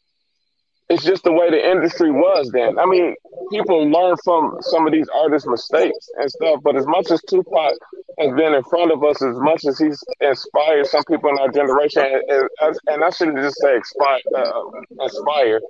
it's 0.91 1.05
just 1.05 1.23
the 1.23 1.33
way 1.33 1.49
the 1.51 1.71
industry 1.71 2.11
was 2.11 2.51
then. 2.53 2.77
I 2.77 2.85
mean, 2.85 3.15
people 3.53 3.89
learn 3.89 4.17
from 4.25 4.59
some 4.61 4.89
of 4.89 4.93
these 4.93 5.09
artists' 5.15 5.47
mistakes 5.49 6.09
and 6.19 6.29
stuff, 6.29 6.61
but 6.65 6.75
as 6.75 6.85
much 6.85 7.13
as 7.13 7.23
Tupac 7.31 7.75
has 8.19 8.33
been 8.35 8.55
in 8.55 8.63
front 8.65 8.91
of 8.91 9.03
us, 9.05 9.23
as 9.23 9.37
much 9.39 9.65
as 9.67 9.79
he's 9.79 10.03
inspired 10.21 10.89
some 10.89 11.05
people 11.05 11.31
in 11.31 11.39
our 11.39 11.49
generation, 11.49 12.03
and, 12.03 12.77
and 12.89 13.05
I 13.05 13.11
shouldn't 13.11 13.39
just 13.39 13.57
say 13.63 13.77
inspire, 13.77 14.19
uh, 14.37 14.63
inspire. 15.01 15.61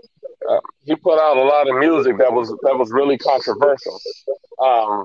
Uh, 0.48 0.60
he 0.84 0.96
put 0.96 1.20
out 1.20 1.36
a 1.36 1.42
lot 1.42 1.68
of 1.68 1.76
music 1.76 2.16
that 2.16 2.32
was 2.32 2.48
that 2.62 2.78
was 2.78 2.90
really 2.90 3.18
controversial, 3.18 4.00
um, 4.58 5.04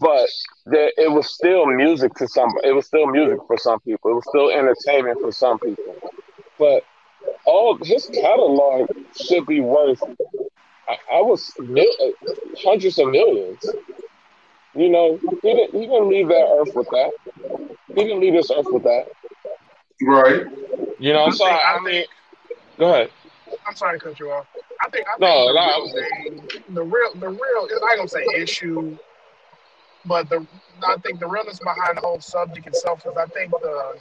but 0.00 0.28
there, 0.66 0.92
it 0.96 1.10
was 1.10 1.34
still 1.34 1.66
music 1.66 2.14
to 2.14 2.28
some. 2.28 2.50
It 2.64 2.72
was 2.72 2.86
still 2.86 3.06
music 3.06 3.38
for 3.46 3.56
some 3.58 3.80
people. 3.80 4.10
It 4.10 4.14
was 4.14 4.24
still 4.28 4.50
entertainment 4.50 5.20
for 5.20 5.32
some 5.32 5.58
people, 5.58 5.96
but 6.58 6.84
all 7.46 7.76
his 7.82 8.06
catalog 8.06 8.88
should 9.20 9.46
be 9.46 9.60
worth. 9.60 10.02
I, 10.88 11.16
I 11.16 11.20
was 11.22 11.52
mil- 11.58 12.14
hundreds 12.58 12.98
of 12.98 13.08
millions. 13.08 13.58
You 14.74 14.88
know, 14.88 15.18
he 15.42 15.54
didn't. 15.54 15.72
He 15.74 15.86
didn't 15.86 16.08
leave 16.08 16.28
that 16.28 16.58
earth 16.60 16.74
with 16.74 16.88
that. 16.90 17.10
He 17.88 17.94
didn't 17.94 18.20
leave 18.20 18.32
this 18.34 18.50
earth 18.50 18.66
with 18.70 18.84
that. 18.84 19.06
Right. 20.02 20.46
You 20.98 21.12
know, 21.12 21.24
I 21.24 21.30
so 21.30 21.44
I, 21.44 21.76
I 21.76 21.80
mean, 21.80 22.04
go 22.78 22.88
ahead. 22.88 23.10
I'm 23.66 23.76
sorry 23.76 23.98
to 23.98 24.04
cut 24.04 24.18
you 24.18 24.30
off. 24.30 24.46
I 24.80 24.88
think 24.90 25.06
I 25.06 25.12
think 25.12 25.20
No, 25.20 25.48
the, 25.48 25.54
no, 25.54 25.66
real 25.66 25.92
thing, 25.92 26.74
the 26.74 26.82
real 26.82 27.14
the 27.14 27.28
real 27.28 27.68
I 27.84 27.92
ain't 27.92 27.96
gonna 27.98 28.08
say 28.08 28.24
issue, 28.36 28.96
but 30.06 30.28
the 30.28 30.46
I 30.86 30.96
think 30.98 31.20
the 31.20 31.26
realness 31.28 31.58
behind 31.60 31.96
the 31.96 32.00
whole 32.02 32.20
subject 32.20 32.66
itself 32.66 33.04
is 33.06 33.12
I 33.16 33.26
think 33.26 33.52
the 33.60 33.98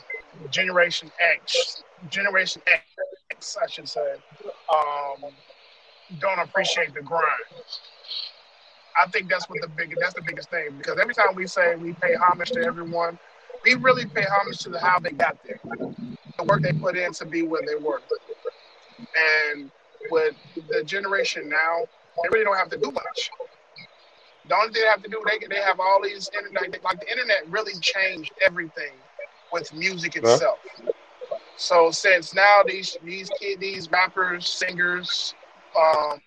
Generation 0.50 1.12
X, 1.20 1.84
Generation 2.10 2.62
X, 2.68 3.58
I 3.62 3.68
should 3.68 3.88
say, 3.88 4.16
um, 4.74 5.32
don't 6.20 6.40
appreciate 6.40 6.94
the 6.94 7.02
grind. 7.02 7.26
I 9.02 9.08
think 9.10 9.30
that's 9.30 9.50
what 9.50 9.62
the 9.62 9.68
big 9.68 9.96
that's 10.00 10.14
the 10.16 10.22
biggest 10.22 10.50
thing 10.50 10.70
because 10.78 10.98
every 11.00 11.14
time 11.14 11.36
we 11.36 11.48
say 11.48 11.76
we 11.76 11.94
pay 11.94 12.16
homage 12.16 12.52
to 12.52 12.62
everyone, 12.64 13.20
we 13.64 13.76
really 13.76 14.06
pay 14.06 14.26
homage 14.26 14.60
to 14.60 14.70
the 14.70 14.80
how 14.80 15.00
they 15.00 15.12
got 15.12 15.38
there, 15.46 15.60
the 16.38 16.44
work 16.44 16.62
they 16.62 16.74
put 16.74 16.98
in 16.98 17.14
to 17.14 17.26
be 17.26 17.44
where 17.44 17.62
they 17.66 17.76
were, 17.76 18.02
and 19.54 19.72
with 20.10 20.36
the 20.70 20.84
generation 20.84 21.48
now, 21.50 21.86
they 22.22 22.30
really 22.32 22.46
don't 22.46 22.58
have 22.58 22.70
to 22.70 22.78
do 22.78 22.92
much. 22.92 23.32
The 24.52 24.58
only 24.58 24.74
thing 24.74 24.82
they 24.84 24.90
have 24.90 25.02
to 25.04 25.10
do, 25.10 25.24
they 25.26 25.48
they 25.48 25.62
have 25.62 25.80
all 25.80 26.02
these 26.04 26.30
internet, 26.38 26.84
like 26.84 27.00
the 27.00 27.10
internet 27.10 27.50
really 27.50 27.72
changed 27.80 28.34
everything 28.46 28.92
with 29.54 29.74
music 29.74 30.18
itself. 30.18 30.60
So 31.56 31.90
since 31.92 32.36
now 32.36 32.58
these 32.66 32.98
these 33.02 33.30
kid, 33.40 33.62
these 33.62 33.90
rappers, 33.90 34.50
singers, 34.50 35.36
um, 35.80 36.20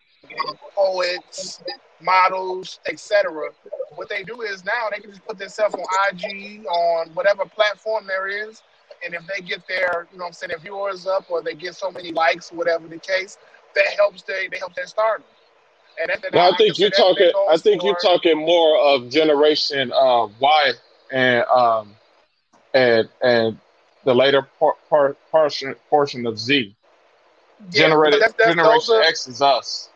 poets, 0.75 1.63
models, 2.01 2.81
etc. 2.89 3.51
What 3.95 4.09
they 4.09 4.23
do 4.23 4.41
is 4.41 4.65
now 4.65 4.89
they 4.91 5.01
can 5.01 5.11
just 5.11 5.27
put 5.27 5.37
themselves 5.37 5.75
on 5.75 5.85
IG, 6.11 6.65
on 6.65 7.11
whatever 7.11 7.45
platform 7.45 8.07
there 8.07 8.27
is, 8.27 8.63
and 9.05 9.13
if 9.13 9.21
they 9.27 9.43
get 9.45 9.69
their, 9.69 10.09
you 10.11 10.17
know, 10.17 10.25
what 10.25 10.29
I'm 10.29 10.33
saying, 10.33 10.49
their 10.49 10.61
viewers 10.61 11.07
up, 11.07 11.31
or 11.31 11.43
they 11.43 11.55
get 11.55 11.75
so 11.75 11.91
many 11.91 12.11
likes, 12.11 12.51
whatever 12.53 12.89
the 12.89 12.99
case, 12.99 13.37
that 13.75 13.89
helps 13.99 14.23
they 14.23 14.49
they 14.51 14.57
help 14.57 14.75
their 14.75 14.87
stardom. 14.87 15.27
And 16.01 16.09
that, 16.11 16.23
that, 16.23 16.33
No, 16.33 16.41
I 16.41 16.57
think 16.57 16.79
you're 16.79 16.91
talking. 16.91 17.31
I 17.51 17.57
think 17.57 17.83
you're 17.83 17.97
talking 17.97 18.39
more 18.39 18.79
of 18.79 19.09
Generation 19.11 19.93
uh, 19.93 20.29
Y 20.41 20.73
and 21.13 21.45
um 21.45 21.95
and 22.73 23.09
and 23.23 23.59
the 24.05 24.15
later 24.15 24.47
por- 24.59 24.77
portion 25.31 25.75
portion 25.89 26.27
of 26.27 26.39
Z. 26.39 26.75
Yeah, 27.71 27.81
Generated 27.89 28.21
that's- 28.21 28.35
that's- 28.37 28.55
Generation 28.57 28.95
are- 28.97 29.03
X 29.03 29.29
is 29.29 29.41
us. 29.41 29.89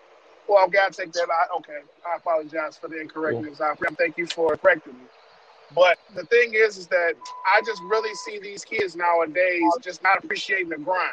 Well, 0.49 0.64
I've 0.64 0.72
got 0.72 0.92
to 0.92 1.03
take 1.03 1.12
that. 1.12 1.28
I, 1.30 1.55
okay, 1.59 1.80
I 2.11 2.16
apologize 2.16 2.78
for 2.78 2.88
the 2.88 2.99
incorrectness. 2.99 3.61
I 3.61 3.74
thank 3.99 4.16
you 4.16 4.26
for 4.26 4.57
correcting 4.57 4.94
me. 4.94 5.05
But 5.74 5.99
the 6.14 6.24
thing 6.24 6.55
is, 6.55 6.78
is 6.78 6.86
that 6.86 7.12
I 7.46 7.61
just 7.66 7.82
really 7.82 8.14
see 8.14 8.38
these 8.38 8.64
kids 8.64 8.96
nowadays 8.96 9.61
just 9.82 10.03
not 10.03 10.24
appreciating 10.24 10.70
the 10.70 10.78
grind 10.78 11.11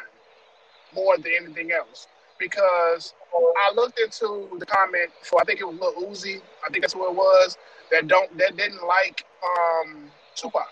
more 0.94 1.18
than 1.18 1.32
anything 1.38 1.70
else. 1.72 2.06
Because 2.38 3.14
I 3.34 3.72
looked 3.74 3.98
into 4.00 4.48
the 4.58 4.66
comment 4.66 5.10
for 5.22 5.40
I 5.40 5.44
think 5.44 5.60
it 5.60 5.68
was 5.68 5.78
Lil 5.80 6.10
Uzi. 6.10 6.40
I 6.66 6.70
think 6.70 6.82
that's 6.82 6.94
who 6.94 7.06
it 7.08 7.14
was 7.14 7.56
that 7.90 8.08
don't 8.08 8.36
that 8.38 8.56
didn't 8.56 8.86
like 8.86 9.24
um, 9.44 10.10
Tupac. 10.34 10.68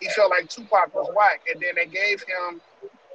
He 0.00 0.08
felt 0.10 0.30
like 0.30 0.48
Tupac 0.48 0.94
was 0.94 1.10
whack, 1.16 1.42
and 1.52 1.60
then 1.62 1.72
they 1.76 1.86
gave 1.86 2.22
him 2.22 2.60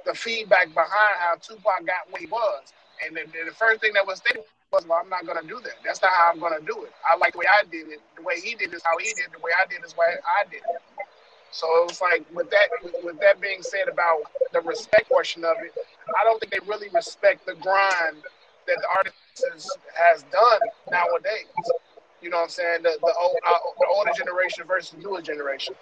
the 0.04 0.14
feedback 0.14 0.68
behind 0.74 1.16
how 1.18 1.36
Tupac 1.36 1.86
got 1.86 2.10
what 2.10 2.20
he 2.20 2.26
was. 2.26 2.72
And 3.06 3.16
then 3.16 3.26
the 3.32 3.52
first 3.52 3.80
thing 3.80 3.92
that 3.94 4.06
was 4.06 4.18
stated 4.18 4.44
was, 4.72 4.86
well, 4.86 5.00
I'm 5.02 5.08
not 5.10 5.24
to 5.26 5.46
do 5.48 5.60
that. 5.64 5.74
That's 5.84 6.02
not 6.02 6.12
how 6.12 6.32
I'm 6.32 6.40
to 6.40 6.64
do 6.66 6.84
it. 6.84 6.92
I 7.08 7.16
like 7.16 7.32
the 7.32 7.38
way 7.40 7.46
I 7.48 7.64
did 7.70 7.88
it. 7.88 8.00
The 8.16 8.22
way 8.22 8.40
he 8.40 8.54
did 8.54 8.72
is 8.74 8.82
how 8.84 8.98
he 8.98 9.06
did 9.06 9.26
it. 9.26 9.32
The 9.32 9.40
way 9.40 9.52
I 9.58 9.66
did 9.66 9.84
is 9.84 9.92
why 9.94 10.06
I 10.24 10.44
did 10.50 10.58
it. 10.62 10.82
So 11.52 11.66
it 11.82 11.88
was 11.88 12.00
like, 12.00 12.24
with 12.34 12.50
that, 12.50 12.68
with, 12.82 12.94
with 13.04 13.20
that 13.20 13.40
being 13.40 13.62
said 13.62 13.88
about 13.88 14.22
the 14.52 14.60
respect 14.62 15.08
portion 15.08 15.44
of 15.44 15.56
it, 15.64 15.72
I 16.20 16.24
don't 16.24 16.40
think 16.40 16.52
they 16.52 16.60
really 16.66 16.88
respect 16.92 17.46
the 17.46 17.54
grind 17.54 18.22
that 18.66 18.76
the 18.80 18.88
artist 18.96 19.16
has, 19.94 20.24
done 20.30 20.60
nowadays. 20.90 21.46
You 22.22 22.30
know 22.30 22.38
what 22.38 22.44
I'm 22.44 22.48
saying? 22.50 22.82
The, 22.82 22.96
the, 23.00 23.14
old, 23.20 23.36
uh, 23.46 23.58
the 23.78 23.86
older 23.94 24.12
generation 24.16 24.64
versus 24.66 24.90
the 24.90 24.98
newer 24.98 25.20
generation. 25.20 25.74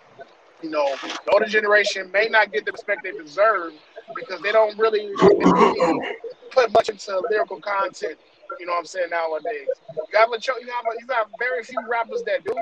You 0.63 0.71
know, 0.71 0.89
the 1.03 1.33
older 1.33 1.47
generation 1.47 2.11
may 2.13 2.29
not 2.29 2.53
get 2.53 2.65
the 2.65 2.73
respect 2.73 3.03
they 3.05 3.13
deserve 3.13 3.73
because 4.15 4.41
they 4.43 4.53
don't 4.53 4.77
really, 4.79 5.11
really 5.21 6.17
put 6.51 6.73
much 6.73 6.89
into 6.89 7.23
lyrical 7.31 7.61
content. 7.61 8.19
You 8.59 8.67
know 8.67 8.73
what 8.73 8.81
I'm 8.81 8.87
saying 8.87 9.11
nowadays. 9.11 9.69
You 9.97 10.19
have 10.19 10.29
a 10.31 10.39
you 10.39 10.69
have 10.73 10.85
a, 10.85 11.01
you 11.01 11.07
have 11.11 11.27
very 11.39 11.65
few 11.65 11.79
rappers 11.89 12.23
that 12.27 12.45
do, 12.45 12.55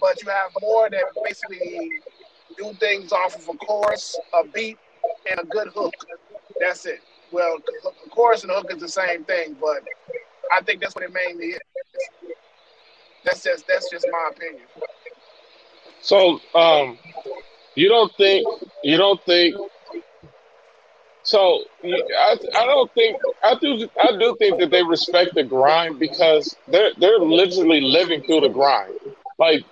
but 0.00 0.22
you 0.22 0.28
have 0.28 0.50
more 0.62 0.88
that 0.90 1.04
basically 1.24 1.90
do 2.56 2.72
things 2.80 3.12
off 3.12 3.36
of 3.36 3.48
a 3.48 3.58
chorus, 3.58 4.18
a 4.34 4.46
beat, 4.46 4.78
and 5.30 5.40
a 5.40 5.44
good 5.44 5.68
hook. 5.68 5.94
That's 6.62 6.86
it. 6.86 7.00
Well, 7.32 7.56
a 8.06 8.10
chorus 8.10 8.44
and 8.44 8.52
a 8.52 8.54
hook 8.54 8.72
is 8.72 8.80
the 8.80 8.88
same 8.88 9.24
thing, 9.24 9.56
but 9.60 9.82
I 10.52 10.62
think 10.62 10.80
that's 10.80 10.94
what 10.94 11.02
it 11.02 11.12
mainly 11.12 11.46
is. 11.46 11.60
That's 13.24 13.42
just 13.42 13.66
that's 13.66 13.90
just 13.90 14.06
my 14.12 14.30
opinion. 14.30 14.62
So, 16.02 16.38
um, 16.54 16.98
you 17.74 17.88
don't 17.88 18.12
think 18.16 18.46
you 18.84 18.96
don't 18.96 19.20
think 19.24 19.56
so? 21.24 21.64
I 21.84 22.36
I 22.54 22.66
don't 22.66 22.92
think 22.94 23.16
I 23.42 23.56
do 23.60 23.88
I 24.00 24.16
do 24.16 24.36
think 24.38 24.60
that 24.60 24.70
they 24.70 24.84
respect 24.84 25.34
the 25.34 25.42
grind 25.42 25.98
because 25.98 26.54
they're 26.68 26.92
they're 26.98 27.18
literally 27.18 27.80
living 27.80 28.22
through 28.22 28.42
the 28.42 28.50
grind. 28.50 28.94
Like 29.36 29.64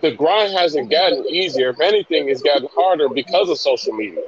the 0.00 0.12
grind 0.12 0.54
hasn't 0.54 0.90
gotten 0.90 1.26
easier. 1.26 1.70
If 1.70 1.80
anything, 1.80 2.30
it's 2.30 2.40
gotten 2.40 2.68
harder 2.74 3.10
because 3.10 3.50
of 3.50 3.58
social 3.58 3.92
media. 3.92 4.22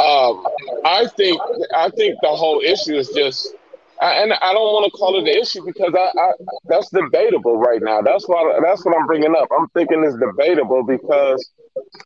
Um, 0.00 0.46
I 0.84 1.06
think 1.16 1.40
I 1.74 1.90
think 1.90 2.16
the 2.22 2.30
whole 2.30 2.60
issue 2.60 2.96
is 2.96 3.08
just, 3.10 3.54
I- 4.00 4.22
and 4.22 4.32
I 4.32 4.52
don't 4.54 4.72
want 4.72 4.86
to 4.90 4.96
call 4.98 5.16
it 5.16 5.22
an 5.22 5.28
issue 5.28 5.64
because 5.64 5.94
I, 5.94 6.08
I 6.18 6.32
that's 6.64 6.90
debatable 6.90 7.58
right 7.58 7.82
now. 7.82 8.00
That's 8.02 8.26
why 8.28 8.58
that's 8.64 8.84
what 8.84 8.96
I'm 8.96 9.06
bringing 9.06 9.34
up. 9.36 9.48
I'm 9.52 9.68
thinking 9.68 10.04
it's 10.04 10.16
debatable 10.16 10.84
because 10.84 11.50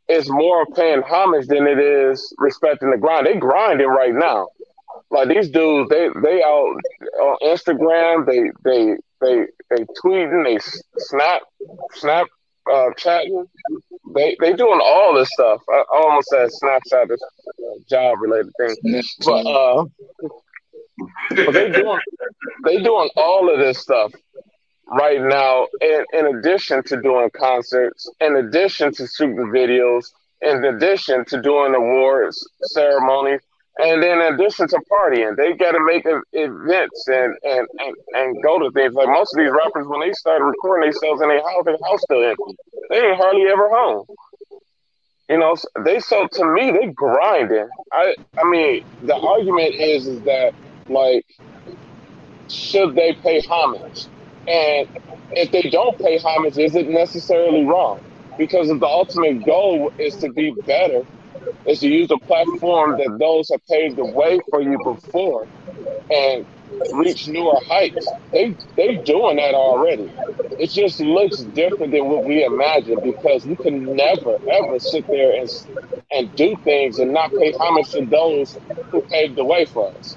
it's 0.09 0.29
more 0.31 0.67
paying 0.75 1.03
homage 1.03 1.47
than 1.47 1.67
it 1.67 1.79
is 1.79 2.35
respecting 2.39 2.91
the 2.91 2.99
grind. 2.99 3.27
They 3.27 3.37
grinding 3.37 3.89
right 3.89 4.15
now. 4.15 4.49
Like 5.11 5.29
these 5.29 5.51
dudes, 5.51 5.91
they 5.91 6.09
they 6.23 6.43
out 6.43 6.77
on 7.23 7.37
Instagram. 7.45 8.27
They 8.27 8.51
they 8.65 8.97
they 9.21 9.47
they 9.71 9.85
tweeting. 10.05 10.45
They 10.45 10.59
snap 10.99 11.43
snap 11.95 12.27
uh, 12.73 12.91
chatting. 12.97 13.47
They 14.15 14.37
they 14.41 14.53
doing 14.53 14.81
all 14.83 15.15
this 15.15 15.31
stuff. 15.33 15.63
I, 15.69 15.85
almost 15.93 16.29
said 16.29 16.49
Snapchat 16.63 17.11
is 17.11 17.23
job 17.89 18.19
related 18.21 18.53
thing, 18.59 19.03
but 19.25 19.47
uh, 19.47 19.85
they 21.31 21.71
doing 21.71 22.01
they 22.65 22.83
doing 22.83 23.11
all 23.17 23.53
of 23.53 23.59
this 23.59 23.79
stuff, 23.79 24.13
right 24.89 25.21
now, 25.21 25.67
in, 25.81 26.05
in 26.13 26.37
addition 26.37 26.83
to 26.85 27.01
doing 27.01 27.31
concerts, 27.37 28.11
in 28.21 28.37
addition 28.37 28.93
to 28.95 29.07
shooting 29.07 29.37
videos, 29.47 30.07
in 30.43 30.65
addition 30.65 31.25
to 31.27 31.41
doing 31.41 31.75
awards 31.75 32.47
ceremonies, 32.63 33.41
and 33.79 34.03
then 34.03 34.21
in 34.21 34.35
addition 34.35 34.69
to 34.69 34.81
partying, 34.91 35.37
they 35.37 35.53
got 35.55 35.73
to 35.73 35.85
make 35.85 36.07
events 36.33 37.09
and, 37.09 37.37
and, 37.43 37.67
and, 37.79 37.97
and 38.15 38.43
go 38.43 38.59
to 38.61 38.71
things. 38.71 38.95
Like 38.95 39.09
most 39.09 39.35
of 39.35 39.39
these 39.39 39.51
rappers, 39.51 39.87
when 39.89 40.01
they 40.01 40.13
started 40.13 40.45
recording 40.45 40.91
themselves 40.91 41.21
in 41.23 41.29
their 41.29 41.43
house, 41.43 41.65
their 41.65 41.77
house 41.85 42.03
still 42.03 42.23
empty. 42.23 42.57
They 42.91 42.99
ain't 42.99 43.17
hardly 43.17 43.43
ever 43.43 43.69
home. 43.69 44.07
You 45.29 45.39
know, 45.39 45.57
they 45.85 46.01
so 46.01 46.29
to 46.31 46.45
me 46.45 46.71
they 46.71 46.87
grinding. 46.89 47.69
I 47.93 48.15
I 48.39 48.49
mean, 48.49 48.85
the 49.03 49.17
argument 49.17 49.75
is 49.75 50.07
is 50.07 50.21
that 50.23 50.53
like 50.89 51.25
should 52.49 52.95
they 52.95 53.15
pay 53.15 53.41
homage? 53.41 54.07
And 54.47 54.87
if 55.33 55.51
they 55.51 55.63
don't 55.63 55.99
pay 55.99 56.19
homage, 56.19 56.59
is 56.59 56.75
it 56.75 56.89
necessarily 56.89 57.65
wrong? 57.65 58.01
Because 58.37 58.69
the 58.69 58.87
ultimate 58.87 59.45
goal 59.47 59.93
is 59.99 60.17
to 60.17 60.31
be 60.31 60.51
better, 60.67 61.03
is 61.67 61.81
to 61.81 61.89
use 61.89 62.11
a 62.11 62.19
platform 62.27 62.97
that 62.99 63.17
those 63.19 63.49
have 63.51 63.61
paved 63.71 63.97
the 63.99 64.07
way 64.07 64.41
for 64.51 64.63
you 64.63 64.79
before 64.83 65.49
and 66.11 66.47
reach 66.91 67.29
newer 67.29 67.59
heights. 67.69 68.13
They 68.33 68.57
they 68.77 68.99
doing 68.99 69.37
that 69.37 69.55
already. 69.55 70.13
It 70.59 70.71
just 70.71 71.01
looks 71.01 71.39
different 71.39 71.93
than 71.93 72.09
what 72.09 72.25
we 72.25 72.45
imagine 72.45 73.01
because 73.03 73.45
you 73.45 73.57
can 73.59 73.95
never 73.97 74.39
ever 74.51 74.79
sit 74.79 75.07
there 75.11 75.33
and 75.39 75.49
and 76.13 76.35
do 76.35 76.57
things 76.65 76.99
and 76.99 77.13
not 77.13 77.33
pay 77.39 77.55
homage 77.61 77.91
to 77.93 78.07
those 78.07 78.57
who 78.93 79.03
paved 79.11 79.37
the 79.37 79.45
way 79.45 79.67
for 79.67 79.93
us. 79.99 80.17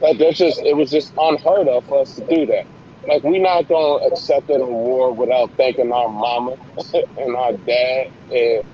Like 0.00 0.18
that's 0.18 0.38
just 0.38 0.60
it 0.64 0.76
was 0.76 0.90
just 0.90 1.12
unheard 1.18 1.68
of 1.68 1.84
for 1.86 2.02
us 2.02 2.14
to 2.14 2.22
do 2.28 2.46
that. 2.46 2.64
Like 3.06 3.22
we're 3.24 3.42
not 3.42 3.68
gonna 3.68 4.06
accept 4.06 4.48
an 4.50 4.60
award 4.62 5.16
without 5.18 5.52
thanking 5.58 5.92
our 5.92 6.08
mama 6.10 6.56
and 7.16 7.36
our 7.36 7.52
dad 7.66 8.06
and 8.30 8.64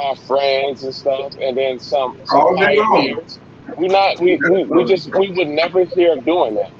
our 0.00 0.16
friends 0.16 0.82
and 0.84 0.94
stuff, 0.94 1.34
and 1.40 1.56
then 1.56 1.78
some 1.80 2.14
some 2.24 2.46
All 2.46 2.56
day 2.56 2.76
long. 2.76 3.16
pioneers. 3.16 3.40
We 3.76 3.88
not 3.88 4.20
we, 4.20 4.40
we, 4.44 4.64
we 4.64 4.84
just 4.84 5.10
we 5.14 5.32
would 5.32 5.48
never 5.48 5.84
hear 5.84 6.14
of 6.14 6.24
doing 6.24 6.54
that. 6.56 6.70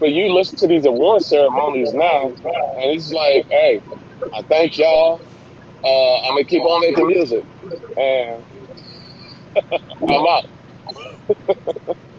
But 0.00 0.12
you 0.12 0.32
listen 0.34 0.58
to 0.58 0.68
these 0.68 0.86
award 0.86 1.22
ceremonies 1.22 1.92
now, 1.94 2.26
and 2.26 2.92
it's 2.92 3.10
like, 3.12 3.46
hey, 3.50 3.82
I 4.34 4.42
thank 4.48 4.78
y'all. 4.78 5.22
Uh, 5.84 6.16
I'm 6.22 6.32
gonna 6.34 6.44
keep 6.44 6.62
on 6.64 6.80
making 6.82 7.06
music, 7.08 7.44
and 7.96 8.44
I'm 10.08 10.26
out. 10.26 10.44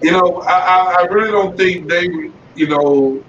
You 0.02 0.12
know, 0.12 0.42
I, 0.48 0.54
I, 0.54 0.98
I 1.02 1.06
really 1.12 1.32
don't 1.32 1.58
think 1.58 1.90
they, 1.90 2.08
you 2.56 2.68
know, 2.68 3.26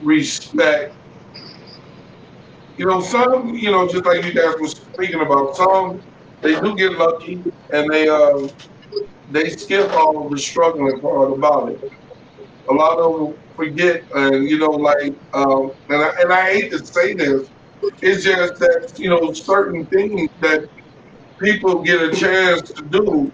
respect. 0.00 0.96
You 2.76 2.86
know, 2.86 3.00
some, 3.00 3.54
you 3.54 3.70
know, 3.70 3.88
just 3.88 4.04
like 4.04 4.24
you 4.24 4.34
guys 4.34 4.54
were 4.60 4.68
speaking 4.68 5.20
about, 5.20 5.56
some 5.56 6.02
they 6.42 6.60
do 6.60 6.76
get 6.76 6.92
lucky 6.92 7.42
and 7.72 7.90
they 7.90 8.08
um 8.08 8.50
they 9.28 9.50
skip 9.50 9.90
all 9.92 10.28
the 10.30 10.38
struggling 10.38 11.00
part 11.00 11.32
about 11.32 11.70
it. 11.70 11.80
A 12.70 12.74
lot 12.74 12.98
of 12.98 13.20
them 13.20 13.34
forget, 13.56 14.02
and 14.14 14.48
you 14.48 14.58
know, 14.58 14.70
like, 14.70 15.12
um, 15.34 15.72
and 15.90 16.02
I, 16.02 16.10
and 16.22 16.32
I 16.32 16.52
hate 16.52 16.70
to 16.72 16.78
say 16.86 17.14
this, 17.14 17.50
it's 18.02 18.24
just 18.24 18.54
that 18.60 18.92
you 18.98 19.10
know 19.10 19.32
certain 19.34 19.86
things 19.88 20.28
that 20.40 20.62
people 21.42 21.82
get 21.82 22.02
a 22.02 22.12
chance 22.12 22.62
to 22.72 22.84
do, 22.90 23.32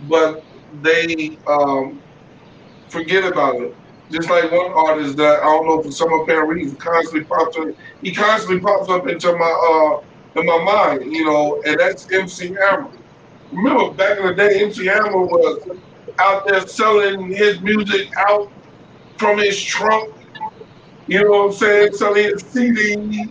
but 0.00 0.36
they 0.72 1.38
um, 1.48 2.02
forget 2.90 3.24
about 3.24 3.56
it. 3.62 3.79
Just 4.10 4.30
like 4.30 4.50
one 4.52 4.72
artist 4.72 5.16
that 5.18 5.40
I 5.40 5.46
don't 5.46 5.66
know 5.66 5.82
for 5.82 5.90
some 5.92 6.12
apparent 6.22 6.50
reason 6.50 6.76
constantly 6.82 7.26
pops 7.26 7.56
up. 7.58 7.66
He 8.02 8.14
constantly 8.14 8.60
pops 8.60 8.90
up 8.90 9.08
into 9.08 9.32
my 9.36 9.46
uh 9.96 10.40
in 10.40 10.46
my 10.46 10.64
mind, 10.64 11.02
you 11.12 11.24
know, 11.26 11.60
and 11.66 11.78
that's 11.80 12.06
MC 12.12 12.54
Hammer. 12.62 12.88
Remember 13.52 13.94
back 13.94 14.18
in 14.18 14.26
the 14.26 14.34
day, 14.34 14.62
MC 14.62 14.86
Hammer 14.86 15.26
was 15.26 15.68
out 16.20 16.42
there 16.48 16.60
selling 16.68 17.32
his 17.34 17.62
music 17.62 18.08
out 18.28 18.48
from 19.18 19.38
his 19.38 19.62
trunk. 19.64 20.04
You 21.06 21.22
know 21.24 21.30
what 21.30 21.46
I'm 21.46 21.52
saying? 21.54 21.88
Selling 21.94 22.24
his 22.24 22.44
CDs 22.54 23.28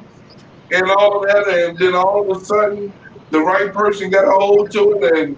and 0.71 0.91
all 0.91 1.21
that, 1.27 1.47
and 1.49 1.77
then 1.79 1.95
all 1.95 2.31
of 2.31 2.37
a 2.37 2.45
sudden, 2.45 2.93
the 3.31 3.39
right 3.41 3.73
person 3.73 4.09
got 4.11 4.25
a 4.27 4.31
hold 4.31 4.71
to 4.73 4.99
it, 5.01 5.17
and 5.19 5.37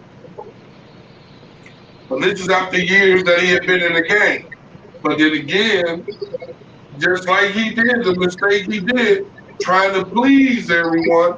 but 2.10 2.22
this 2.22 2.42
is 2.42 2.50
after 2.50 2.80
years 2.80 3.24
that 3.26 3.40
he 3.42 3.50
had 3.52 3.64
been 3.68 3.82
in 3.84 3.94
the 3.94 4.04
game. 4.04 4.51
But 5.04 5.20
then 5.20 5.34
again, 5.34 6.06
just 6.98 7.28
like 7.28 7.52
he 7.52 7.70
did, 7.76 8.04
the 8.04 8.16
mistake 8.18 8.72
he 8.72 8.82
did, 8.82 9.24
trying 9.62 9.94
to 9.94 10.06
please 10.06 10.72
everyone, 10.72 11.34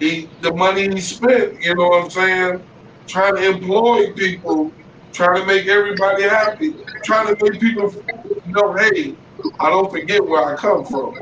he 0.00 0.32
the 0.40 0.54
money 0.54 0.88
he 0.94 1.00
spent, 1.00 1.54
you 1.62 1.74
know 1.76 1.88
what 1.88 2.04
I'm 2.04 2.10
saying? 2.10 2.66
Trying 3.08 3.36
to 3.36 3.50
employ 3.50 4.12
people, 4.16 4.72
trying 5.14 5.40
to 5.42 5.46
make 5.46 5.66
everybody 5.68 6.24
happy, 6.24 6.74
trying 7.04 7.28
to 7.28 7.36
make 7.42 7.60
people 7.60 7.90
know, 8.46 8.74
hey, 8.78 9.16
I 9.60 9.70
don't 9.70 9.90
forget 9.92 10.24
where 10.24 10.54
I 10.54 10.56
come 10.56 10.84
from. 10.86 11.12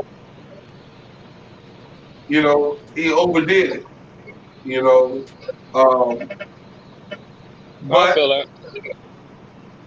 You 2.28 2.42
know, 2.42 2.80
he 2.96 3.12
overdid 3.12 3.72
it. 3.72 3.84
You 4.62 4.82
know, 4.82 5.24
um, 5.74 6.18
but. 7.82 8.18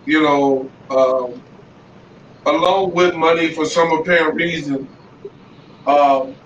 You 0.08 0.24
know, 0.24 0.74
um, 0.92 1.46
along 2.46 2.94
with 2.96 3.16
money 3.16 3.54
for 3.54 3.66
some 3.66 3.92
apparent 3.94 4.36
reason, 4.36 4.90
um, 5.88 6.38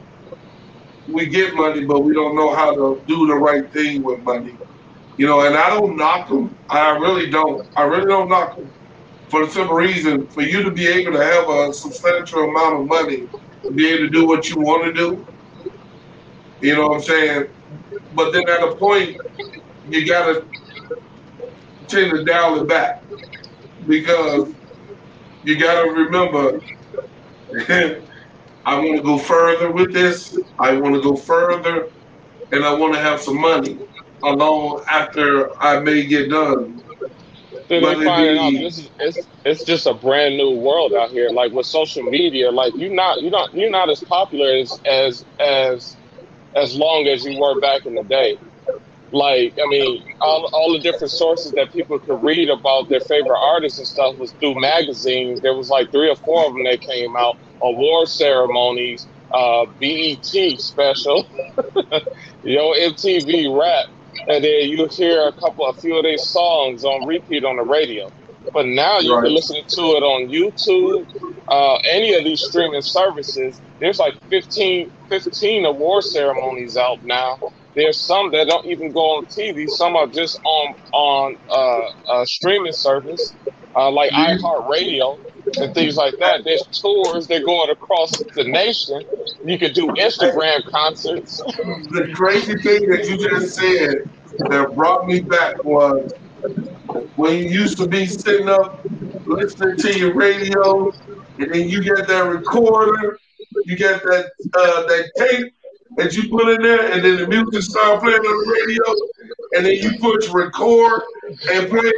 we 1.07 1.27
get 1.27 1.55
money, 1.55 1.85
but 1.85 2.01
we 2.01 2.13
don't 2.13 2.35
know 2.35 2.55
how 2.55 2.73
to 2.73 3.03
do 3.07 3.27
the 3.27 3.35
right 3.35 3.71
thing 3.73 4.03
with 4.03 4.21
money. 4.23 4.59
You 5.17 5.27
know, 5.27 5.45
and 5.45 5.55
I 5.57 5.69
don't 5.69 5.97
knock 5.97 6.29
them. 6.29 6.57
I 6.69 6.91
really 6.97 7.29
don't. 7.29 7.67
I 7.75 7.83
really 7.83 8.07
don't 8.07 8.29
knock 8.29 8.57
them 8.57 8.73
for 9.29 9.45
the 9.45 9.51
simple 9.51 9.75
reason 9.75 10.27
for 10.29 10.43
you 10.43 10.63
to 10.63 10.71
be 10.71 10.87
able 10.87 11.13
to 11.13 11.23
have 11.23 11.49
a 11.49 11.73
substantial 11.73 12.43
amount 12.45 12.81
of 12.81 12.87
money 12.87 13.29
to 13.65 13.73
be 13.73 13.89
able 13.89 14.05
to 14.05 14.11
do 14.11 14.27
what 14.27 14.49
you 14.49 14.61
want 14.61 14.85
to 14.85 14.93
do. 14.93 15.27
You 16.61 16.75
know 16.75 16.89
what 16.89 16.95
I'm 16.97 17.03
saying? 17.03 17.45
But 18.11 18.31
then 18.33 18.43
at 18.49 18.63
a 18.63 18.75
point, 18.77 19.17
you 19.85 20.07
gotta 20.07 20.47
tend 21.89 22.11
to 22.11 22.23
dial 22.25 22.61
it 22.61 22.67
back 22.69 22.95
because 23.87 24.53
you 25.43 25.59
got 25.59 25.83
to 25.83 25.89
remember 25.91 26.59
I 28.65 28.75
want 28.79 28.97
to 28.97 29.03
go 29.03 29.17
further 29.17 29.71
with 29.71 29.93
this. 29.93 30.31
I 30.59 30.75
want 30.77 30.95
to 30.95 31.01
go 31.01 31.15
further 31.15 31.87
and 32.51 32.63
I 32.63 32.73
want 32.73 32.93
to 32.93 32.99
have 32.99 33.21
some 33.21 33.39
money 33.39 33.79
along 34.23 34.83
after 34.89 35.49
I 35.61 35.79
may 35.79 36.05
get 36.05 36.29
done. 36.29 36.83
But 37.75 37.97
they 37.97 38.07
it 38.29 38.37
out 38.37 38.53
be- 38.53 38.59
this 38.59 38.77
is 38.77 38.89
it's 38.99 39.27
it's 39.45 39.63
just 39.63 39.87
a 39.87 39.93
brand 39.93 40.37
new 40.37 40.51
world 40.51 40.93
out 40.93 41.09
here. 41.11 41.29
Like 41.31 41.51
with 41.51 41.65
social 41.65 42.03
media, 42.03 42.51
like 42.51 42.73
you're 42.75 42.93
not 42.93 43.21
you're 43.21 43.31
not 43.31 43.49
you're 43.53 43.69
not 43.69 43.89
as 43.89 44.01
popular 44.01 44.53
as 44.55 44.79
as 44.85 45.25
as 45.39 45.97
as 46.55 46.75
long 46.75 47.07
as 47.07 47.23
you 47.25 47.39
were 47.39 47.59
back 47.59 47.85
in 47.85 47.95
the 47.95 48.03
day. 48.03 48.37
Like 49.11 49.55
I 49.63 49.67
mean, 49.69 50.03
all 50.21 50.49
all 50.53 50.73
the 50.73 50.81
different 50.81 51.11
sources 51.11 51.53
that 51.53 51.71
people 51.71 51.99
could 51.99 52.23
read 52.23 52.49
about 52.49 52.89
their 52.89 53.01
favorite 53.01 53.39
artists 53.39 53.79
and 53.79 53.87
stuff 53.87 54.17
was 54.17 54.33
through 54.39 54.61
magazines. 54.61 55.41
There 55.41 55.55
was 55.55 55.69
like 55.69 55.91
three 55.91 56.09
or 56.09 56.17
four 56.17 56.47
of 56.47 56.53
them 56.53 56.63
that 56.65 56.81
came 56.81 57.15
out, 57.17 57.35
award 57.63 58.09
ceremonies, 58.09 59.07
uh, 59.33 59.65
BET 59.79 60.59
special, 60.59 61.25
yo 62.43 62.73
MTV 62.73 63.59
rap, 63.59 63.85
and 64.27 64.43
then 64.43 64.69
you 64.69 64.87
hear 64.91 65.27
a 65.27 65.33
couple, 65.33 65.67
a 65.67 65.73
few 65.75 65.97
of 65.97 66.03
their 66.03 66.17
songs 66.17 66.83
on 66.85 67.07
repeat 67.07 67.45
on 67.45 67.57
the 67.57 67.63
radio. 67.63 68.11
But 68.53 68.67
now 68.67 68.99
you 68.99 69.15
Right. 69.15 69.23
can 69.23 69.33
listen 69.33 69.57
to 69.75 69.81
it 69.97 70.03
on 70.03 70.29
YouTube, 70.29 71.07
uh, 71.49 71.77
any 71.89 72.13
of 72.15 72.23
these 72.25 72.41
streaming 72.41 72.81
services. 72.83 73.61
There's 73.79 73.99
like 73.99 74.15
15, 74.29 74.91
15 75.09 75.65
award 75.65 76.03
ceremonies 76.05 76.77
out 76.77 76.99
now. 77.03 77.39
There's 77.75 78.05
some 78.05 78.31
that 78.31 78.47
don't 78.47 78.65
even 78.65 78.91
go 78.91 78.99
on 79.17 79.25
TV. 79.27 79.67
Some 79.67 79.95
are 79.95 80.07
just 80.07 80.39
on 80.43 80.75
on 80.93 81.37
uh, 81.49 82.19
a 82.21 82.25
streaming 82.25 82.73
service, 82.73 83.37
uh, 83.75 83.91
like 83.91 84.11
Mhm. 84.11 84.39
iHeartRadio 84.39 85.17
and 85.57 85.73
things 85.73 85.95
like 85.95 86.15
that. 86.19 86.41
There's 86.45 86.67
tours 86.81 87.27
they're 87.27 87.43
going 87.43 87.69
across 87.69 88.11
the 88.35 88.43
nation. 88.45 89.01
You 89.43 89.57
could 89.57 89.73
do 89.73 89.87
Instagram 89.97 90.61
concerts. 90.73 91.39
The 91.91 92.07
crazy 92.13 92.55
thing 92.63 92.89
that 92.89 93.07
you 93.07 93.17
just 93.17 93.55
said 93.55 93.95
that 94.49 94.73
brought 94.75 95.05
me 95.07 95.21
back 95.21 95.55
was 95.63 96.11
when 97.15 97.37
you 97.37 97.49
used 97.49 97.77
to 97.77 97.87
be 97.87 98.05
sitting 98.05 98.49
up 98.49 98.67
listening 99.25 99.77
to 99.77 99.97
your 99.97 100.13
radio, 100.15 100.91
and 101.39 101.53
then 101.53 101.69
you 101.69 101.83
get 101.83 102.07
that 102.07 102.27
recorder, 102.27 103.17
you 103.65 103.77
get 103.77 104.01
that 104.03 104.25
uh, 104.55 104.83
that 104.87 105.11
tape 105.17 105.53
that 105.97 106.15
you 106.15 106.29
put 106.29 106.49
in 106.49 106.61
there, 106.61 106.91
and 106.91 107.03
then 107.03 107.17
the 107.17 107.27
music 107.27 107.61
start 107.63 108.01
playing 108.01 108.19
on 108.19 108.45
the 108.45 108.51
radio, 108.51 108.95
and 109.57 109.65
then 109.65 109.75
you 109.75 109.99
push 109.99 110.29
record 110.29 111.01
and 111.51 111.69
play. 111.69 111.91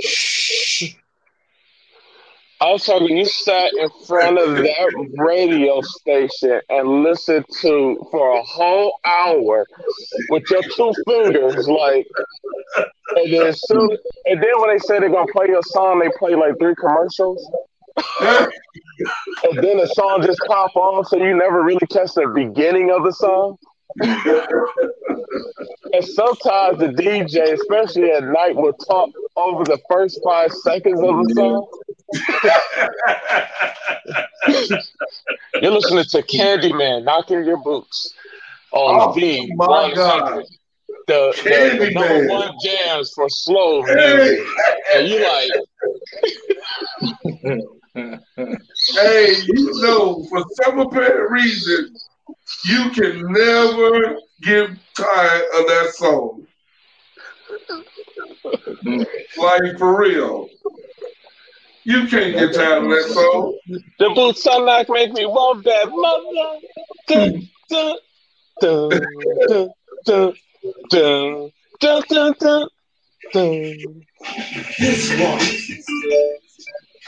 Shh. 0.00 0.94
I 2.60 2.72
was 2.72 2.84
talking. 2.84 3.16
You 3.16 3.26
sat 3.26 3.70
in 3.78 3.88
front 4.06 4.38
of 4.38 4.56
that 4.56 5.08
radio 5.18 5.82
station 5.82 6.60
and 6.70 7.02
listened 7.02 7.44
to 7.60 8.08
for 8.10 8.38
a 8.38 8.42
whole 8.42 8.98
hour 9.04 9.66
with 10.30 10.44
your 10.50 10.62
two 10.62 10.92
fingers, 11.06 11.68
like, 11.68 12.06
and 13.16 13.32
then 13.32 13.52
soon, 13.54 13.90
and 14.24 14.42
then 14.42 14.52
when 14.58 14.70
they 14.70 14.78
say 14.78 14.98
they're 14.98 15.10
gonna 15.10 15.30
play 15.32 15.48
your 15.48 15.62
song, 15.62 15.98
they 15.98 16.10
play 16.18 16.34
like 16.34 16.58
three 16.58 16.74
commercials, 16.76 17.46
and 18.20 19.58
then 19.58 19.78
the 19.78 19.86
song 19.94 20.22
just 20.22 20.40
pop 20.46 20.74
on, 20.76 21.04
so 21.04 21.16
you 21.16 21.36
never 21.36 21.62
really 21.62 21.86
catch 21.88 22.12
the 22.14 22.26
beginning 22.34 22.90
of 22.90 23.04
the 23.04 23.12
song. 23.12 23.56
And 25.92 26.04
sometimes 26.04 26.78
the 26.78 26.88
DJ, 26.88 27.52
especially 27.54 28.10
at 28.10 28.24
night, 28.24 28.56
will 28.56 28.72
talk 28.74 29.10
over 29.36 29.64
the 29.64 29.78
first 29.90 30.20
five 30.24 30.52
seconds 30.52 31.00
of 31.00 31.16
the 31.16 31.34
song. 31.34 31.66
You're 35.62 35.70
listening 35.72 36.04
to 36.10 36.22
Candyman 36.22 37.04
knocking 37.04 37.44
your 37.44 37.62
boots 37.62 38.12
on 38.72 39.08
Oh, 39.08 39.12
V 39.12 39.50
my 39.56 39.66
100. 39.66 40.44
The, 41.06 41.32
the, 41.44 41.84
the 41.84 41.90
number 41.92 42.26
one 42.28 42.52
jams 42.62 43.12
for 43.14 43.28
slow 43.28 43.82
music. 43.82 44.40
And 44.94 45.08
you 45.08 45.22
like, 45.22 45.50
hey, 48.36 49.34
you 49.46 49.82
know, 49.82 50.22
for 50.28 50.44
some 50.62 50.78
apparent 50.80 51.30
reason, 51.30 51.96
you 52.66 52.90
can 52.90 53.32
never 53.32 54.16
get 54.42 54.70
tired 54.94 55.44
of 55.54 55.66
that 55.66 55.92
song. 55.94 56.46
Like 59.38 59.78
for 59.78 59.98
real. 59.98 60.48
You 61.84 62.06
can't 62.06 62.34
get 62.34 62.52
tired 62.52 62.84
of 62.84 62.90
that 62.90 63.10
song. 63.14 63.58
the 63.98 64.10
boots 64.14 64.44
unlock 64.44 64.90
make 64.90 65.12
me 65.12 65.24
want 65.24 65.64
that 65.64 65.88
mother. 65.88 66.60
Dun, 67.08 67.48
dun, 67.70 67.96
dun, 68.60 69.70
dun, 70.04 70.34
dun, 70.90 71.50
dun, 71.80 72.02
dun, 72.10 72.34
dun, 72.38 72.68
dun. 73.32 74.02
This 74.78 75.18
one. 75.18 76.42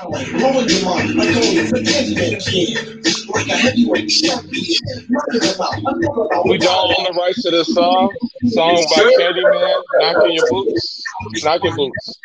Blowing 0.01 0.69
your 0.69 0.85
mind 0.85 1.15
like 1.17 1.35
only 1.35 1.59
the 1.59 1.83
Candyman 1.83 2.39
can. 2.47 3.03
Like 3.35 3.49
a 3.49 3.57
heavyweight 3.57 4.09
champion. 4.09 5.07
Knocking 5.09 5.41
them 5.41 5.61
out. 5.61 5.75
I'm 5.75 6.01
never 6.01 6.25
about 6.25 6.47
We 6.47 6.59
don't 6.59 6.95
own 6.99 7.05
the 7.05 7.19
rights 7.19 7.43
to 7.43 7.51
this 7.51 7.75
song. 7.75 8.15
Song 8.47 8.77
by 8.95 9.13
Candyman, 9.19 9.83
knocking 9.99 10.33
your 10.35 10.49
boots, 10.51 11.03
knocking 11.43 11.75
boots. 11.75 12.21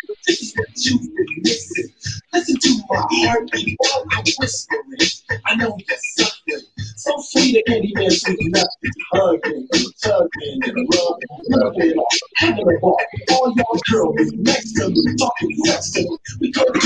Listen 2.34 2.57
to 2.59 2.84
my 2.89 3.05
heart 3.11 3.49
while 3.77 4.05
I'm 4.11 4.23
whispering. 4.39 5.39
I 5.45 5.55
know 5.55 5.77
that's 5.88 6.15
something. 6.15 6.61
So 6.97 7.15
sweet 7.19 7.63
and 7.67 7.75
any 7.75 7.91
man 7.95 8.09
sweet 8.11 8.39
enough. 8.41 8.67
Hugging, 9.13 9.67
tugging, 10.01 10.59
and 10.63 10.89
loving, 10.93 11.27
loving. 11.49 12.05
Having 12.38 12.67
a 12.75 12.79
ball. 12.79 12.97
All 13.31 13.53
y'all 13.55 13.79
girls 13.91 14.31
next 14.34 14.73
to 14.73 14.89
me, 14.89 15.15
talking 15.17 15.57
sex 15.65 15.91
to 15.91 16.01
me. 16.01 16.17
We 16.41 16.51
go 16.51 16.63
to 16.65 16.71
the 16.71 16.79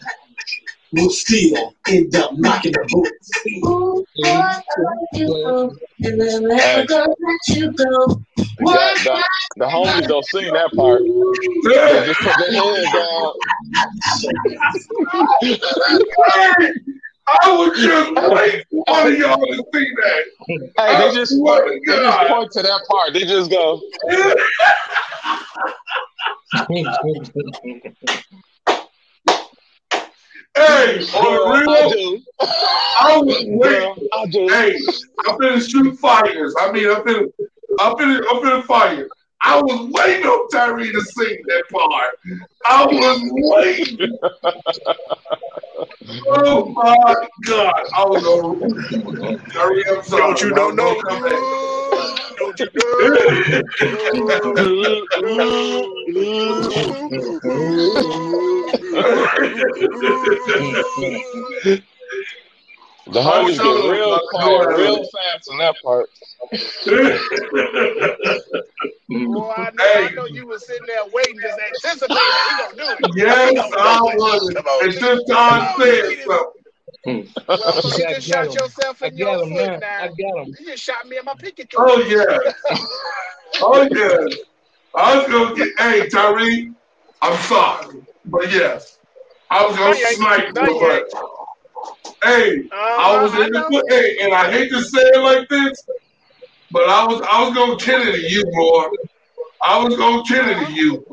that. 0.00 0.18
We'll 0.92 1.10
still 1.10 1.74
end 1.88 2.14
up 2.16 2.32
knocking 2.34 2.72
the 2.72 2.86
boots. 2.90 3.30
Ooh, 3.64 4.04
boy, 4.14 4.26
I 4.26 4.62
love 4.78 4.98
you, 5.14 5.42
oh, 5.46 5.74
and 6.02 6.20
then 6.20 6.42
Hey. 6.50 6.56
never 6.56 6.84
gonna 6.86 7.14
let 7.18 7.56
you 7.56 7.72
go. 7.72 8.06
The, 8.36 8.44
What? 8.60 9.02
the, 9.04 9.24
the 9.56 9.64
homies 9.64 10.06
don't 10.06 10.24
sing 10.26 10.52
that 10.52 10.70
part. 10.74 11.00
They 11.64 12.04
just 12.06 12.20
put 12.20 12.36
their 12.38 12.52
hand 12.52 12.92
down. 12.92 13.32
I 17.42 17.56
was 17.56 17.78
just 17.78 18.12
waiting 18.12 18.64
for 18.70 18.84
one 18.86 19.06
of 19.12 19.18
y'all 19.18 19.46
to 19.46 19.64
see 19.72 19.88
that. 20.02 20.24
Hey, 20.76 20.98
they 20.98 21.10
just 21.14 21.32
they 21.32 21.96
just 21.96 22.28
point 22.28 22.52
to 22.52 22.62
that 22.62 22.80
part. 22.86 23.14
They 23.14 23.24
just 23.24 23.50
go. 23.50 23.80
Hey, 30.54 30.98
on 30.98 31.34
the 31.34 31.42
I 31.48 31.60
real, 31.60 31.90
do. 31.90 32.22
I 32.40 33.16
was 33.18 33.44
waiting. 33.46 33.58
Girl, 33.58 33.96
I 34.12 34.26
do. 34.26 34.48
Hey, 34.48 34.76
I'm 35.26 35.38
finna 35.38 35.70
shoot 35.70 35.98
fires. 35.98 36.54
I 36.60 36.70
mean, 36.72 36.90
I'm 36.90 37.02
finna, 37.02 37.26
I'm 37.80 37.94
finna, 37.96 38.18
I'm 38.30 38.42
finna 38.42 38.64
fire. 38.64 39.08
I 39.44 39.60
was 39.60 39.90
waiting 39.90 40.24
on 40.24 40.48
Tyree 40.50 40.92
to 40.92 41.00
sing 41.00 41.36
that 41.46 41.64
part. 41.72 42.14
I 42.66 42.86
was 42.86 43.20
waiting. 43.32 44.18
oh 46.28 46.68
my 46.74 47.14
God! 47.46 47.82
I 47.96 48.04
was 48.04 48.24
on 48.24 48.60
Tyree. 49.52 49.84
I'm 49.88 50.02
sorry. 50.04 50.22
Don't 50.22 50.40
you 50.42 50.50
know 50.50 50.68
I'm 50.68 50.76
no 50.76 50.94
gonna 50.94 51.02
come 51.02 51.22
back. 51.22 51.40
Don't 52.38 52.60
you 52.60 52.66
know? 52.66 52.82
The 63.08 63.20
homies 63.20 63.58
get 63.58 63.90
real 63.90 64.04
oh, 64.04 64.20
quiet, 64.30 64.78
real 64.78 65.04
fast 65.10 65.50
on 65.50 65.58
that 65.58 65.74
part. 65.82 66.08
Boy, 69.92 70.06
I 70.06 70.10
know, 70.14 70.26
you 70.26 70.46
was 70.46 70.64
sitting 70.64 70.86
there 70.86 71.06
waiting, 71.12 71.40
just 71.40 71.58
anticipating 71.58 72.40
he 72.42 72.56
gonna 72.56 72.76
do 72.76 72.88
it. 72.90 73.00
yes, 73.16 73.64
I 73.76 74.00
was. 74.02 74.54
Come 74.54 74.66
on, 74.66 74.84
And 74.84 74.92
G. 74.92 75.00
since 75.00 75.22
Todd 75.30 75.68
said 75.78 76.04
something, 76.26 76.52
Well, 77.56 77.82
so 77.82 77.96
you 77.96 78.06
just 78.06 78.26
shot 78.28 78.54
him. 78.54 78.56
yourself 78.56 79.02
I 79.02 79.08
in 79.08 79.16
your 79.16 79.36
got 79.36 79.42
him 79.42 79.54
foot 79.54 79.70
now. 79.72 79.80
now. 79.80 80.04
I 80.04 80.08
got 80.08 80.42
him. 80.44 80.56
You 80.58 80.66
just 80.66 80.82
shot 80.82 81.06
me 81.06 81.18
in 81.18 81.24
my 81.24 81.34
pinky 81.34 81.64
toe. 81.64 81.78
oh 81.78 82.00
yeah, 82.02 82.38
oh 83.60 83.88
yeah. 83.94 84.36
I 84.96 85.16
was 85.18 85.28
gonna 85.28 85.54
get. 85.56 85.68
Hey, 85.78 86.08
Tyree, 86.08 86.72
I'm 87.22 87.38
sorry, 87.42 88.00
but 88.26 88.52
yes, 88.52 88.98
I 89.50 89.66
was 89.66 89.76
No, 89.84 89.92
gonna 89.92 89.94
you 89.94 90.06
snipe 90.06 90.48
you, 90.56 90.62
you 90.62 90.76
but 90.80 91.04
hey, 92.24 92.62
I 92.96 93.16
Uh, 93.16 93.22
was 93.22 93.32
in 93.34 93.50
the 93.52 93.64
foot. 93.70 93.84
Hey, 93.90 94.18
and 94.22 94.34
I 94.34 94.50
hate 94.50 94.70
to 94.70 94.82
say 94.82 95.02
it 95.02 95.20
like 95.20 95.48
this, 95.48 95.84
but 96.70 96.88
I 96.88 97.06
was 97.06 97.22
I 97.30 97.44
was 97.44 97.54
gonna 97.54 97.76
kill 97.76 98.02
it 98.02 98.12
to 98.12 98.20
you, 98.20 98.44
boy. 98.56 98.86
I 99.62 99.82
was 99.84 99.96
gonna 99.96 100.22
kill 100.24 100.48
it 100.48 100.66
to 100.66 100.72
you. 100.72 101.04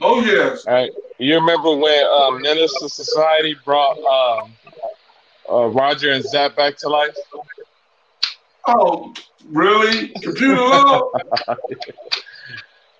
Oh 0.00 0.20
yes. 0.22 0.66
All 0.66 0.74
right. 0.74 0.90
You 1.18 1.34
remember 1.36 1.76
when 1.76 2.04
um, 2.06 2.40
Menace 2.40 2.78
to 2.78 2.88
Society 2.88 3.54
brought 3.64 3.96
um, 4.04 4.56
uh, 5.50 5.66
Roger 5.66 6.12
and 6.12 6.24
Zapp 6.24 6.56
back 6.56 6.76
to 6.78 6.88
life? 6.88 7.16
Oh, 8.68 9.14
really? 9.50 10.08
Computer 10.22 10.56
love? 10.60 11.02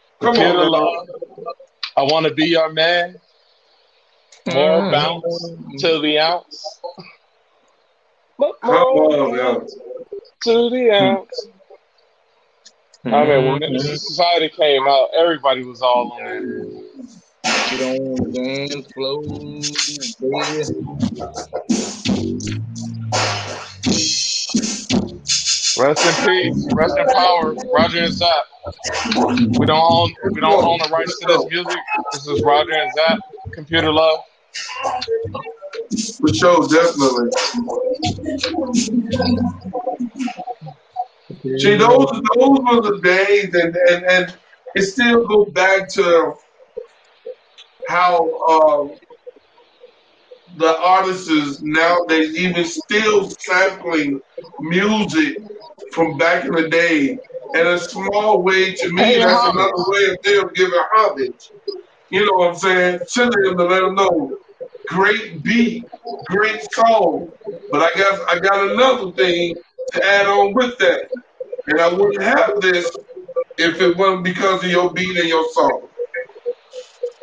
Come 0.22 0.34
Computer 0.34 0.40
on, 0.40 0.70
love. 0.70 1.08
I 1.96 2.02
want 2.02 2.26
to 2.26 2.34
be 2.34 2.46
your 2.46 2.72
man. 2.72 3.20
More 4.46 4.82
Mhm. 4.82 4.90
bounce 4.90 5.54
to 5.78 6.00
the 6.00 6.18
ounce. 6.18 6.80
More 8.38 8.54
Come 8.62 8.76
on, 8.92 9.36
bounce 9.36 9.76
to 10.44 10.70
the 10.70 10.90
ounce. 10.90 11.48
I 13.06 13.24
mean, 13.24 13.44
when 13.46 13.60
mm-hmm. 13.60 13.72
Menace 13.72 13.84
to 13.84 13.98
Society 13.98 14.48
came 14.48 14.88
out, 14.88 15.10
everybody 15.16 15.62
was 15.62 15.80
all 15.80 16.10
on 16.12 16.26
it. 16.26 16.42
Get 17.70 18.00
on 18.00 18.14
the 18.16 18.32
dance 18.32 18.86
floor, 18.92 19.22
baby. 19.22 19.62
Rest 25.78 26.04
in 26.04 26.14
peace, 26.26 26.68
rest 26.74 26.98
in 26.98 27.06
power, 27.06 27.54
Roger 27.72 28.02
and 28.02 28.12
Zapp. 28.12 28.44
We 29.58 29.66
don't 29.66 29.70
own 29.70 30.12
we 30.32 30.40
don't 30.40 30.64
own 30.64 30.78
the 30.78 30.88
rights 30.90 31.16
to 31.20 31.26
this 31.28 31.44
music. 31.48 31.78
This 32.12 32.26
is 32.26 32.42
Roger 32.42 32.72
and 32.72 32.92
Zapp, 32.92 33.20
Computer 33.52 33.92
Love. 33.92 34.20
For 36.18 36.34
sure, 36.34 36.66
definitely. 36.66 37.30
See, 41.58 41.76
those 41.76 42.10
those 42.34 42.58
were 42.60 42.80
the 42.82 43.00
days, 43.02 43.54
and 43.54 43.76
and 43.76 44.04
and 44.04 44.38
it 44.74 44.82
still 44.82 45.26
goes 45.26 45.50
back 45.52 45.88
to 45.90 46.34
how 47.88 48.38
um, 48.48 48.98
the 50.56 50.78
artists 50.78 51.62
now 51.62 51.96
they 52.08 52.22
even 52.22 52.64
still 52.64 53.30
sampling 53.38 54.20
music 54.60 55.38
from 55.92 56.16
back 56.18 56.44
in 56.44 56.52
the 56.52 56.68
day. 56.68 57.18
In 57.54 57.66
a 57.66 57.78
small 57.78 58.42
way, 58.42 58.74
to 58.74 58.92
me, 58.92 59.02
Hey, 59.02 59.18
that's 59.18 59.42
homage. 59.42 59.54
another 59.54 59.84
way 59.88 60.04
of 60.10 60.22
them 60.22 60.50
giving 60.54 60.80
homage. 60.94 61.52
You 62.10 62.26
know 62.26 62.32
what 62.38 62.50
I'm 62.50 62.56
saying? 62.56 63.00
Sending 63.06 63.42
them 63.44 63.56
to 63.58 63.64
let 63.64 63.80
them 63.80 63.94
know, 63.94 64.38
great 64.88 65.42
beat, 65.42 65.86
great 66.28 66.60
song. 66.72 67.32
But 67.70 67.82
I 67.82 67.90
guess 67.96 68.20
I 68.30 68.38
got 68.40 68.70
another 68.72 69.12
thing 69.12 69.56
to 69.92 70.04
add 70.06 70.26
on 70.26 70.52
with 70.54 70.76
that. 70.78 71.08
And 71.68 71.80
I 71.80 71.92
wouldn't 71.92 72.22
have 72.22 72.60
this 72.60 72.96
if 73.58 73.80
it 73.80 73.96
wasn't 73.96 74.24
because 74.24 74.62
of 74.62 74.70
your 74.70 74.92
beat 74.92 75.16
and 75.18 75.28
your 75.28 75.48
song. 75.52 75.88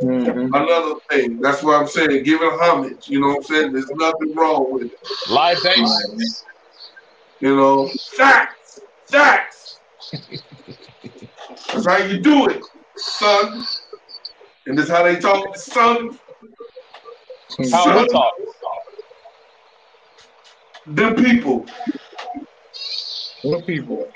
Mm-hmm. 0.01 0.53
Another 0.53 0.99
thing. 1.09 1.39
That's 1.39 1.63
what 1.63 1.79
I'm 1.79 1.87
saying. 1.87 2.23
Giving 2.23 2.49
homage. 2.51 3.07
You 3.07 3.21
know 3.21 3.27
what 3.29 3.37
I'm 3.37 3.43
saying? 3.43 3.73
There's 3.73 3.89
nothing 3.91 4.35
wrong 4.35 4.73
with 4.73 4.91
it. 4.91 4.99
Libations. 5.29 6.43
You 7.39 7.55
know, 7.55 7.89
facts, 8.17 8.79
facts. 9.05 9.79
That's 11.73 11.85
how 11.85 11.97
you 11.97 12.19
do 12.19 12.47
it, 12.47 12.63
son. 12.95 13.65
And 14.65 14.77
that's 14.77 14.89
how 14.89 15.03
they 15.03 15.17
talk, 15.17 15.55
son. 15.57 16.17
How 17.71 18.01
we 18.01 18.07
talk. 18.07 18.33
Them 20.85 21.15
people. 21.15 21.65
What 23.43 23.67
people? 23.67 24.09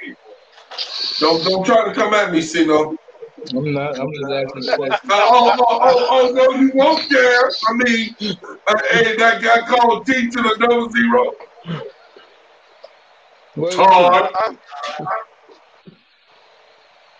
Don't 1.19 1.43
don't 1.43 1.65
try 1.65 1.85
to 1.85 1.93
come 1.93 2.13
at 2.13 2.31
me, 2.31 2.41
Sino. 2.41 2.95
I'm 3.55 3.73
not. 3.73 3.99
I'm 3.99 4.11
just 4.13 4.31
asking 4.31 4.69
a 4.69 4.75
question. 4.75 5.09
Oh, 5.09 5.55
oh, 5.59 5.79
oh, 5.81 6.07
oh, 6.09 6.31
no, 6.33 6.59
you 6.59 6.71
won't 6.73 7.09
care. 7.09 7.49
I 7.67 7.73
mean, 7.73 8.15
uh, 8.67 8.79
hey, 8.91 9.17
that 9.17 9.41
guy 9.41 9.61
called 9.67 10.05
T 10.05 10.29
to 10.29 10.41
the 10.41 10.57
double 10.59 10.89
zero. 10.91 11.31
Where, 13.55 13.71
Todd, 13.71 14.31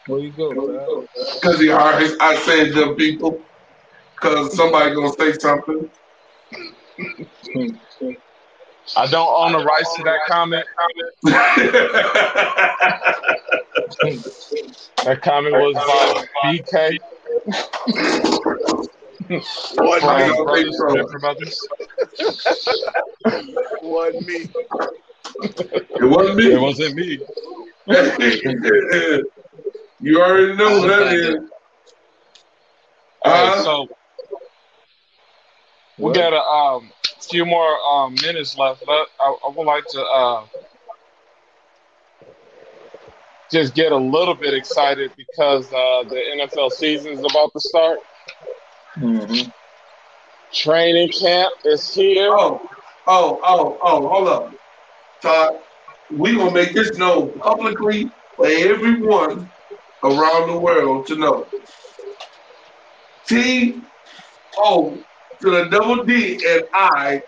where 0.08 0.20
you 0.22 0.32
go, 0.32 1.08
because 1.36 1.60
he 1.60 1.70
already, 1.70 2.14
I 2.20 2.36
said 2.38 2.74
them 2.74 2.96
people, 2.96 3.42
because 4.16 4.56
somebody 4.56 4.96
gonna 4.96 5.12
say 5.20 5.34
something. 5.34 5.90
I 8.96 9.08
don't 9.08 9.28
own 9.28 9.52
the 9.52 9.66
rights 9.66 9.96
to 9.96 10.04
that 10.04 10.20
comment. 10.28 10.66
That 15.04 15.22
comment 15.22 15.56
was 15.56 15.76
by 15.76 16.26
BK. 16.44 17.00
Wasn't 19.78 20.18
me. 20.18 20.28
don't 20.28 20.54
think. 20.54 20.68
Different 20.96 21.22
brothers. 21.22 21.68
Wasn't 23.82 24.28
me. 24.28 24.50
It 25.40 26.04
wasn't 26.04 26.36
me. 26.36 26.46
It 26.54 26.62
wasn't 26.62 26.96
me. 26.96 27.20
you 30.02 30.22
already 30.22 30.56
know 30.56 30.82
who 30.82 30.88
that 30.88 31.14
is. 31.14 31.36
All 33.24 33.32
right, 33.32 33.58
Uh, 33.58 33.64
so 33.64 33.88
we 35.98 36.14
got 36.14 36.34
a 36.34 36.42
um, 36.42 36.92
few 37.22 37.46
more 37.46 37.80
um, 37.80 38.16
minutes 38.16 38.58
left. 38.58 38.84
But 38.86 39.08
I, 39.20 39.36
I 39.46 39.52
would 39.56 39.66
like 39.66 39.86
to 39.90 40.02
uh, 40.02 40.46
just 43.52 43.74
get 43.76 43.92
a 43.92 43.98
little 43.98 44.36
bit 44.36 44.54
excited 44.54 45.12
because 45.16 45.68
uh, 45.68 46.04
the 46.08 46.22
NFL 46.40 46.72
season 46.72 47.14
is 47.14 47.20
about 47.20 47.54
to 47.54 47.60
start. 47.60 48.00
Mm-hmm. 48.98 49.50
Training 50.54 51.10
camp 51.10 51.54
is 51.66 51.94
here. 51.94 52.30
oh, 52.32 52.62
oh, 53.06 53.40
oh, 53.44 53.78
oh, 53.82 54.08
hold 54.08 54.28
up. 54.28 54.54
Todd, 55.22 55.60
we 56.12 56.36
gonna 56.36 56.52
make 56.52 56.74
this 56.74 56.98
known 56.98 57.38
publicly 57.40 58.10
for 58.36 58.48
everyone 58.48 59.50
around 60.04 60.48
the 60.48 60.58
world 60.58 61.08
to 61.08 61.16
know. 61.16 61.48
T 63.26 63.82
O 64.58 64.98
to 65.42 65.52
the 65.52 65.66
double 65.66 66.04
D 66.04 66.40
and 66.48 66.64
I 66.74 67.22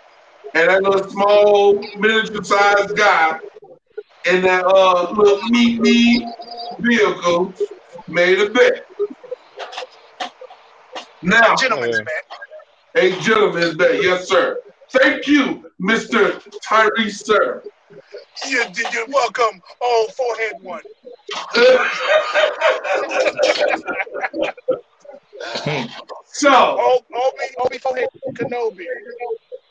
and 0.54 0.68
that 0.68 0.82
little 0.82 1.08
small 1.10 1.74
miniature 1.96 2.42
sized 2.42 2.96
guy 2.96 3.38
in 4.26 4.42
that 4.42 4.64
uh 4.66 5.12
little 5.12 5.42
meat 5.48 5.80
meat 5.80 6.24
vehicle 6.80 7.54
made 8.08 8.40
a 8.40 8.50
bet. 8.50 8.86
Now, 11.22 11.54
bet. 11.54 12.06
a 12.94 13.10
gentleman's 13.20 13.76
bet, 13.76 14.02
yes, 14.02 14.26
sir. 14.28 14.58
Thank 14.90 15.26
you, 15.26 15.70
Mr. 15.80 16.42
Tyrese, 16.66 17.24
sir. 17.24 17.62
You, 18.48 18.64
you're 18.92 19.06
welcome. 19.06 19.60
Oh, 19.80 20.08
forehead 20.16 20.54
one. 20.62 20.82
so, 26.24 27.02
Obi, 27.14 27.44
Obi 27.58 27.78
forehead 27.78 28.08
Kenobi. 28.34 28.84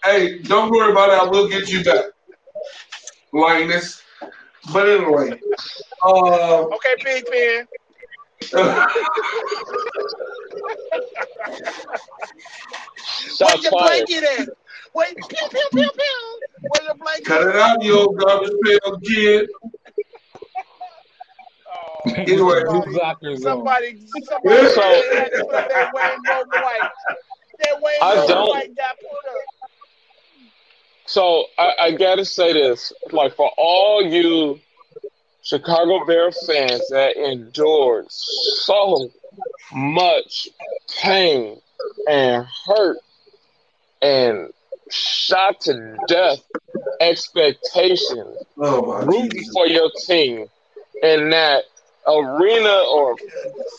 hey, 0.04 0.40
don't 0.40 0.72
worry 0.72 0.92
about 0.92 1.10
that. 1.10 1.30
We'll 1.32 1.48
get 1.48 1.70
you 1.70 1.84
back. 1.84 2.06
Linus. 3.34 4.02
But 4.74 4.90
anyway, 4.90 5.40
uh, 6.04 6.64
Okay, 6.66 6.96
Big 7.04 7.26
Ben. 7.32 7.68
Where 8.52 8.88
Shots 13.38 13.64
your 13.64 13.72
blanket 13.72 14.24
at? 14.24 14.50
Wait, 14.94 15.16
pew, 15.16 15.48
pew, 15.50 15.68
pew, 15.72 15.90
pew. 15.92 16.40
Where 16.62 16.84
your 16.84 16.96
blanket 16.96 17.26
cut 17.26 17.48
it 17.48 17.56
out, 17.56 17.84
you 17.84 17.98
old 18.00 18.18
garbage 18.18 18.52
pail 18.64 19.00
kid. 19.00 19.50
Anyway, 22.16 22.62
somebody, 22.66 22.92
Blockers 22.94 23.36
on. 23.36 23.42
somebody, 23.42 24.00
somebody 24.24 24.70
So- 24.70 24.82
had 24.82 25.32
to 25.32 25.44
put 25.46 25.52
that 25.52 25.92
rainbow 25.96 26.50
white. 26.52 26.90
That 27.60 27.84
I 28.02 28.14
rainbow 28.16 28.28
don't- 28.28 28.50
white 28.50 28.76
got 28.76 28.98
put 29.00 29.32
up. 29.32 29.70
So 31.06 31.46
I, 31.58 31.74
I 31.82 31.92
gotta 31.92 32.24
say 32.24 32.54
this, 32.54 32.94
like 33.12 33.36
for 33.36 33.52
all 33.58 34.04
you 34.06 34.60
Chicago 35.42 36.06
Bear 36.06 36.32
fans 36.32 36.88
that 36.90 37.18
endured 37.18 38.06
so 38.12 39.10
much 39.72 40.50
pain 41.02 41.60
and 42.08 42.46
hurt 42.68 42.98
and 44.04 44.54
shot 44.92 45.62
to 45.62 45.96
death 46.08 46.42
expectations, 47.02 48.38
Oh 48.60 49.04
rooting 49.06 49.50
for 49.52 49.66
your 49.66 49.90
team 50.06 50.46
in 51.02 51.30
that 51.32 51.64
arena 52.10 52.84
or 52.92 53.16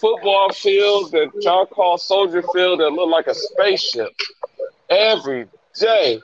football 0.00 0.50
field 0.50 1.10
that 1.12 1.30
y'all 1.40 1.66
call 1.66 1.98
Soldier 1.98 2.42
Field 2.42 2.80
that 2.80 2.90
look 2.90 3.10
like 3.10 3.26
a 3.26 3.34
spaceship 3.34 4.10
every 4.88 5.46
day, 5.78 6.20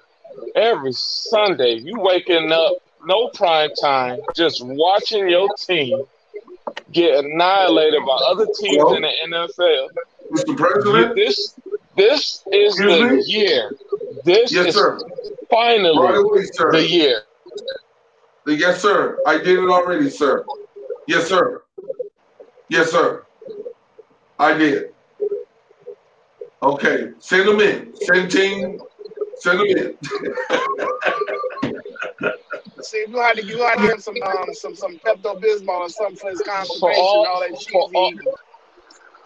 every 0.54 0.92
Sunday. 0.92 1.74
You 1.74 1.98
waking 2.00 2.52
up, 2.52 2.72
no 3.04 3.28
prime 3.28 3.70
time, 3.80 4.18
just 4.34 4.64
watching 4.64 5.28
your 5.28 5.48
team 5.54 6.04
get 6.92 7.24
annihilated 7.24 8.04
by 8.04 8.16
other 8.28 8.46
teams 8.46 8.92
in 8.92 9.02
the 9.02 9.12
NFL. 9.28 9.88
Mr. 10.32 10.56
President? 10.56 11.14
This 11.14 11.54
this 11.96 12.42
is 12.52 12.76
Excuse 12.76 12.84
the 12.84 13.00
me? 13.00 13.22
year. 13.26 13.72
This 14.24 14.52
Yes, 14.52 14.66
is 14.66 14.74
sir. 14.74 14.98
Right 14.98 15.48
finally 15.50 16.06
away, 16.16 16.42
sir. 16.52 16.70
the 16.70 16.82
year. 16.82 17.22
Yes, 18.46 18.80
sir. 18.80 19.18
I 19.26 19.38
did 19.38 19.58
it 19.58 19.68
already, 19.68 20.10
sir. 20.10 20.44
Yes, 21.06 21.28
sir. 21.28 21.62
Yes, 22.68 22.90
sir. 22.90 23.24
I 24.38 24.54
did. 24.54 24.90
Okay, 26.62 27.10
send 27.18 27.48
them 27.48 27.60
in. 27.60 27.94
Send 27.96 28.30
team. 28.30 28.80
Send 29.36 29.60
them 29.60 29.66
in. 29.66 29.98
See, 32.82 33.04
you 33.08 33.16
had 33.18 33.36
to, 33.36 33.44
you 33.44 33.58
had 33.58 33.76
to 33.76 33.80
give 33.82 33.90
him 33.94 33.98
some, 34.00 34.22
um, 34.22 34.52
some, 34.54 34.74
some 34.74 34.96
Pepto 34.98 35.40
Bismol 35.40 35.68
or 35.68 35.88
something 35.88 36.16
for 36.16 36.30
his 36.30 36.40
constipation 36.42 37.02
all- 37.02 37.22
and 37.22 37.28
all 37.28 37.40
that 37.40 37.60
shit. 37.60 37.72
for 37.72 37.90
all- 37.94 38.12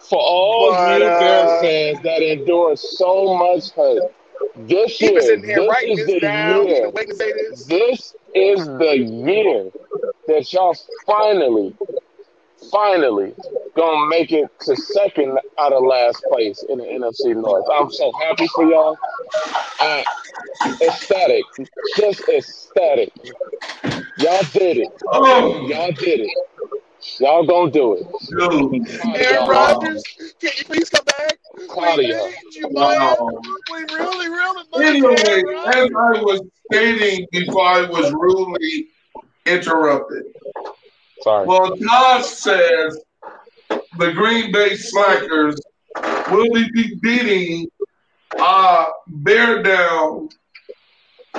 For 0.09 0.19
all 0.19 0.71
But, 0.71 0.93
you 0.93 0.99
Bear 1.19 1.43
uh, 1.43 1.61
fans 1.61 2.01
that 2.03 2.21
endure 2.23 2.75
so 2.75 3.35
much 3.35 3.71
hurt, 3.71 4.11
this 4.55 4.97
He 4.99 5.05
year, 5.05 5.33
in 5.33 5.43
here 5.43 5.69
this 5.69 5.99
is 5.99 6.05
this 6.07 6.07
the 6.07 6.19
down. 6.21 6.67
year. 6.67 6.89
Wait 6.89 7.07
to 7.09 7.15
say 7.15 7.31
this. 7.33 7.65
This 7.65 8.15
is 8.33 8.65
the 8.65 8.97
year 8.97 9.69
that 10.27 10.51
y'all 10.53 10.75
finally, 11.05 11.75
finally 12.71 13.33
gonna 13.75 14.07
make 14.07 14.31
it 14.31 14.47
to 14.61 14.75
second 14.75 15.39
out 15.59 15.73
of 15.73 15.83
last 15.83 16.23
place 16.31 16.63
in 16.69 16.77
the 16.77 16.83
NFC 16.83 17.35
North. 17.35 17.65
I'm 17.71 17.91
so 17.91 18.11
happy 18.23 18.47
for 18.47 18.65
y'all. 18.65 18.97
Uh, 19.79 20.03
ecstatic, 20.81 21.43
just 21.97 22.27
ecstatic. 22.29 23.11
Y'all 24.17 24.43
did 24.53 24.77
it. 24.77 24.89
Oh, 25.11 25.67
Y'all 25.67 25.91
did 25.91 26.21
it. 26.21 26.29
Y'all 27.19 27.45
gonna 27.45 27.71
do 27.71 27.93
it. 27.93 28.05
dude. 28.29 28.99
Proud 28.99 29.15
Aaron. 29.17 29.49
Rodgers, 29.49 30.03
can 30.39 30.51
you 30.57 30.65
please 30.65 30.89
come 30.89 31.05
back? 31.05 31.39
Claudia. 31.67 32.07
We 32.07 32.13
y'all. 32.13 32.27
need 32.27 32.55
you, 32.55 32.61
man. 32.63 32.99
Wow. 32.99 33.41
We 33.71 33.95
really, 33.95 34.29
really 34.29 34.63
Anyway, 34.75 35.43
as 35.67 35.89
I 35.97 36.21
was 36.21 36.41
stating 36.71 37.27
before 37.31 37.65
I 37.65 37.81
was 37.85 38.11
rudely 38.13 38.87
interrupted, 39.45 40.25
Sorry. 41.21 41.45
well, 41.45 41.75
Todd 41.77 42.25
says 42.25 42.99
the 43.97 44.11
Green 44.13 44.51
Bay 44.51 44.75
Slackers 44.75 45.59
will 46.31 46.49
be 46.51 46.95
beating 47.01 47.69
uh, 48.39 48.85
Bear 49.07 49.61
Down 49.61 50.29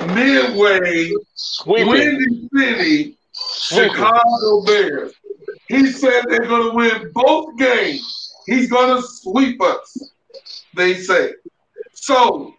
midway 0.07 1.11
Sweeping. 1.33 1.87
Windy 1.89 2.49
City 2.55 3.17
Sweeping. 3.31 3.93
Chicago 3.93 4.63
Bears. 4.65 5.13
He 5.67 5.87
said 5.91 6.23
they're 6.27 6.45
going 6.45 6.69
to 6.69 6.75
win 6.75 7.11
both 7.13 7.57
games. 7.57 8.31
He's 8.45 8.69
going 8.69 9.01
to 9.01 9.07
sweep 9.07 9.61
us. 9.61 10.11
they 10.75 10.95
say. 10.95 11.31
So, 11.93 12.53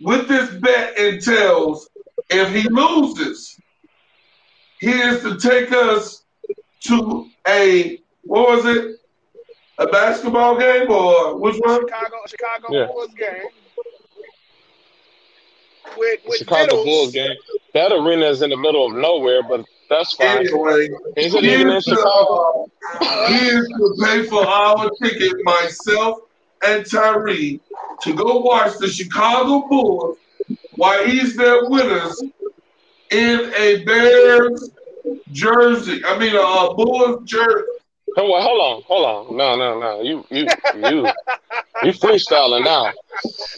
with 0.00 0.28
this 0.28 0.50
bet 0.60 0.98
entails, 0.98 1.88
if 2.30 2.52
he 2.54 2.68
loses, 2.68 3.58
he 4.80 4.90
is 4.90 5.22
to 5.22 5.38
take 5.38 5.72
us 5.72 6.23
to 6.86 7.28
a 7.48 7.98
what 8.22 8.48
was 8.48 8.66
it? 8.76 9.00
A 9.78 9.86
basketball 9.88 10.56
game 10.58 10.90
or 10.90 11.36
which 11.36 11.56
one? 11.58 11.80
Chicago 11.80 12.16
Chicago 12.28 12.68
Yeah. 12.72 12.86
Bulls 12.86 13.12
game. 13.14 13.48
With 15.96 16.20
with 16.26 16.38
Chicago 16.38 16.62
Vittles. 16.76 16.84
Bulls 16.84 17.12
game. 17.12 17.36
That 17.74 17.92
arena 17.92 18.26
is 18.26 18.42
in 18.42 18.50
the 18.50 18.56
middle 18.56 18.86
of 18.86 18.94
nowhere, 18.96 19.42
but 19.42 19.64
that's 19.90 20.12
fine. 20.14 20.38
Anyway, 20.38 20.88
Is 21.16 21.34
it 21.34 21.44
even 21.44 21.68
in 21.70 21.80
Chicago? 21.80 22.66
to, 23.00 23.06
he 23.28 23.46
is 23.48 23.66
to 23.66 23.96
pay 24.04 24.22
for 24.24 24.46
our 24.46 24.90
ticket, 25.02 25.32
myself 25.44 26.20
and 26.66 26.88
Tyree, 26.88 27.60
to 28.02 28.14
go 28.14 28.38
watch 28.38 28.78
the 28.78 28.88
Chicago 28.88 29.66
Bulls 29.68 30.18
while 30.76 31.04
he's 31.04 31.36
there 31.36 31.68
with 31.68 31.86
us 31.86 32.22
in 33.10 33.52
a 33.56 33.84
Bears 33.84 34.70
jersey. 35.32 36.02
I 36.04 36.18
mean, 36.18 36.34
a 36.34 36.74
Bulls 36.74 37.22
jersey. 37.24 37.64
Hold 38.16 38.30
on, 38.30 38.42
hold 38.42 38.60
on, 38.60 38.82
hold 38.82 39.06
on. 39.06 39.36
No, 39.36 39.56
no, 39.56 39.80
no. 39.80 40.02
You, 40.02 40.24
you, 40.30 40.46
you, 40.76 41.10
you 41.82 41.92
freestyling 41.92 42.64
now. 42.64 42.92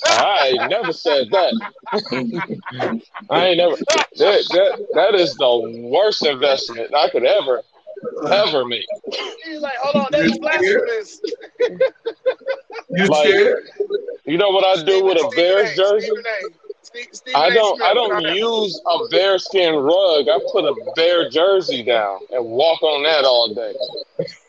I 0.08 0.48
ain't 0.48 0.70
never 0.70 0.92
said 0.92 1.28
that. 1.30 1.52
I 3.28 3.46
ain't 3.48 3.58
never. 3.58 3.76
That, 4.18 4.48
that, 4.50 4.86
that 4.94 5.14
is 5.14 5.34
the 5.34 5.88
worst 5.92 6.24
investment 6.24 6.94
I 6.94 7.10
could 7.10 7.24
ever, 7.26 7.62
ever 8.30 8.64
make. 8.64 8.86
He's 9.44 9.60
like, 9.60 9.76
hold 9.76 9.96
on, 9.96 10.08
that's 10.10 10.38
blasphemous. 10.38 11.20
You 12.90 13.06
Like, 13.08 13.28
scared? 13.28 13.64
You 14.24 14.38
know 14.38 14.50
what 14.50 14.64
I 14.64 14.82
do 14.82 15.04
with 15.04 15.18
a 15.18 15.30
Stephen 15.30 15.36
Bears 15.36 15.76
jersey? 15.76 16.10
Stephen 16.86 17.08
A. 17.12 17.16
Steve- 17.16 17.34
Stephen 17.34 17.54
don't. 17.54 17.82
I 17.82 17.94
don't 17.94 18.36
use 18.36 18.80
a 18.86 19.08
bearskin 19.10 19.74
rug. 19.74 20.28
I 20.28 20.38
put 20.52 20.64
a 20.64 20.74
bear 20.94 21.28
jersey 21.28 21.82
down 21.82 22.20
and 22.30 22.44
walk 22.44 22.82
on 22.82 23.02
that 23.02 23.24
all 23.24 23.52
day. 23.54 23.74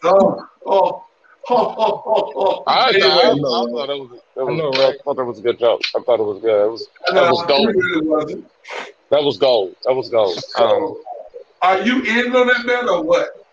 Oh, 0.03 0.47
oh, 0.65 0.65
oh, 0.65 1.05
oh, 1.49 2.03
oh, 2.05 2.33
oh. 2.35 2.63
I, 2.67 2.89
Anyway, 2.89 3.07
I, 3.07 3.31
I 3.31 3.35
thought 3.35 3.89
it 3.89 3.99
was. 3.99 4.21
It 4.35 4.39
was 4.39 4.49
I 4.49 4.55
know, 4.55 4.88
I 4.88 4.97
thought 5.03 5.19
it 5.19 5.23
was 5.23 5.39
a 5.39 5.41
good 5.41 5.59
joke. 5.59 5.81
I 5.95 5.99
thought 6.01 6.19
it 6.19 6.23
was 6.23 6.41
good. 6.41 6.65
It 6.65 6.71
was. 6.71 6.88
That 7.07 7.15
no, 7.15 7.31
was 7.31 7.45
gold. 7.47 7.75
really. 7.75 8.43
That 9.09 9.23
was 9.23 9.38
gold. 9.38 9.75
That 9.85 9.93
was 9.93 10.09
gold. 10.09 10.38
Um, 10.57 11.01
Are 11.61 11.81
you 11.81 12.01
in 12.03 12.35
on 12.35 12.47
that 12.47 12.65
bet 12.67 12.88
or 12.88 13.01
what? 13.01 13.45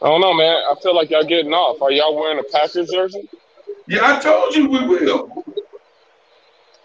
I 0.00 0.06
don't 0.06 0.20
know, 0.20 0.34
man. 0.34 0.56
I 0.70 0.74
feel 0.82 0.94
like 0.94 1.10
y'all 1.10 1.24
getting 1.24 1.52
off. 1.52 1.80
Are 1.82 1.90
y'all 1.90 2.14
wearing 2.14 2.38
a 2.38 2.42
Packers 2.42 2.90
jersey? 2.90 3.28
Yeah, 3.86 4.16
I 4.16 4.20
told 4.20 4.54
you 4.54 4.68
we 4.68 4.86
will. 4.86 5.44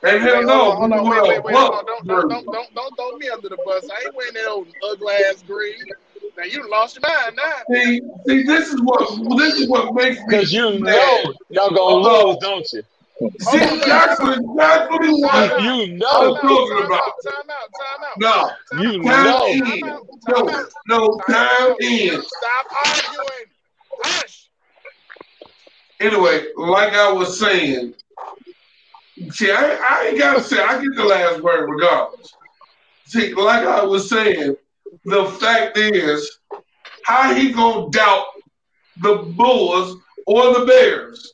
And 0.07 0.23
hell 0.23 0.41
no, 0.43 0.71
hold 0.71 0.71
on, 0.71 0.77
hold 0.77 0.93
on, 0.93 1.03
we 1.03 1.09
wait, 1.09 1.43
wait, 1.43 1.43
wait, 1.43 1.55
hold 1.55 1.73
on. 1.75 1.85
Don't, 1.85 2.07
don't, 2.07 2.29
don't, 2.29 2.51
don't, 2.51 2.75
don't 2.75 2.95
throw 2.95 3.17
me 3.17 3.29
under 3.29 3.49
the 3.49 3.57
bus. 3.65 3.89
I 3.89 4.05
ain't 4.05 4.15
wearing 4.15 4.33
that 4.35 4.47
old 4.47 4.67
ugly 4.89 5.13
ass 5.29 5.43
green. 5.45 5.75
Now 6.37 6.43
you 6.45 6.69
lost 6.69 6.97
your 7.01 7.11
mind 7.11 7.35
now. 7.35 7.53
See, 7.73 8.01
see, 8.25 8.43
this 8.43 8.69
is 8.69 8.81
what 8.83 9.37
this 9.39 9.55
is 9.55 9.67
what 9.69 9.93
makes 9.95 10.17
me 10.19 10.23
Because 10.29 10.53
you 10.53 10.79
mad. 10.79 10.95
know 10.95 11.33
y'all 11.49 11.71
gonna 11.71 12.27
lose, 12.27 12.37
don't 12.37 12.65
you? 12.71 12.83
See, 13.39 13.59
that's 13.85 14.19
what 14.21 14.37
exactly 14.37 15.09
what 15.09 15.61
You 15.63 15.97
I'm 15.97 15.97
know. 15.97 16.35
talking 16.35 16.85
about. 16.85 17.11
Time 17.23 17.33
out, 17.49 17.69
time 17.73 18.03
out. 18.05 18.57
No, 18.71 18.81
You 18.83 18.99
know. 19.01 19.45
in. 19.47 19.59
Time 19.81 20.47
time 20.47 20.67
No, 20.87 21.17
no, 21.17 21.19
time 21.27 21.75
in. 21.79 22.21
Stop 22.21 22.67
arguing. 22.85 23.47
Hush. 24.03 24.49
Anyway, 25.99 26.45
like 26.55 26.93
I 26.93 27.11
was 27.11 27.39
saying, 27.39 27.95
see, 29.31 29.51
I, 29.51 29.77
I 29.81 30.07
ain't 30.09 30.17
gotta 30.19 30.41
say 30.41 30.61
I 30.61 30.81
get 30.81 30.95
the 30.95 31.03
last 31.03 31.41
word 31.41 31.69
regardless. 31.69 32.33
See, 33.05 33.33
like 33.33 33.65
I 33.65 33.83
was 33.83 34.09
saying, 34.09 34.55
the 35.05 35.25
fact 35.39 35.77
is, 35.77 36.39
how 37.03 37.33
he 37.33 37.51
gonna 37.51 37.89
doubt 37.91 38.25
the 38.97 39.15
Bulls 39.35 39.97
or 40.25 40.59
the 40.59 40.65
Bears? 40.65 41.33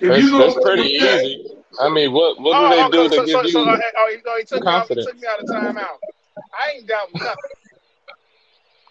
If 0.00 0.08
That's, 0.10 0.22
you 0.22 0.30
gonna 0.30 0.44
that's 0.44 0.60
pretty 0.60 0.82
look 0.98 1.02
at- 1.02 1.24
easy. 1.24 1.52
I 1.78 1.90
mean, 1.90 2.12
what 2.12 2.40
what 2.40 2.54
do 2.54 2.64
Oh, 2.64 2.70
they 2.70 2.82
oh, 2.82 2.90
do 2.90 3.08
so, 3.08 3.08
to 3.08 3.16
so, 3.16 3.42
give 3.42 3.50
so, 3.50 3.62
you? 3.64 3.68
uh, 3.70 3.78
oh, 3.98 4.10
he, 4.10 4.16
no, 4.24 4.36
he 4.38 4.44
took 4.44 4.62
me, 4.62 4.66
out, 4.66 4.72
he 4.72 4.80
confidence? 4.80 5.06
took 5.06 5.20
me 5.20 5.28
out 5.28 5.40
of 5.40 5.46
timeout. 5.46 5.98
I 6.58 6.70
ain't 6.76 6.86
doubting 6.86 7.18
nothing. 7.18 7.36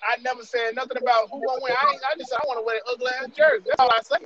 I 0.07 0.21
never 0.21 0.43
said 0.43 0.75
nothing 0.75 0.97
about 0.97 1.29
who 1.31 1.41
gonna 1.45 1.61
win. 1.63 1.73
I, 1.73 1.93
ain't, 1.93 2.01
I 2.13 2.15
just 2.17 2.29
said 2.29 2.37
I 2.43 2.45
want 2.45 2.59
to 2.59 2.65
wear 2.65 2.75
an 2.75 2.81
ugly 2.91 3.07
ass 3.19 3.29
jersey. 3.35 3.65
That's 3.65 3.79
all 3.79 3.89
I 3.89 4.01
said. 4.03 4.19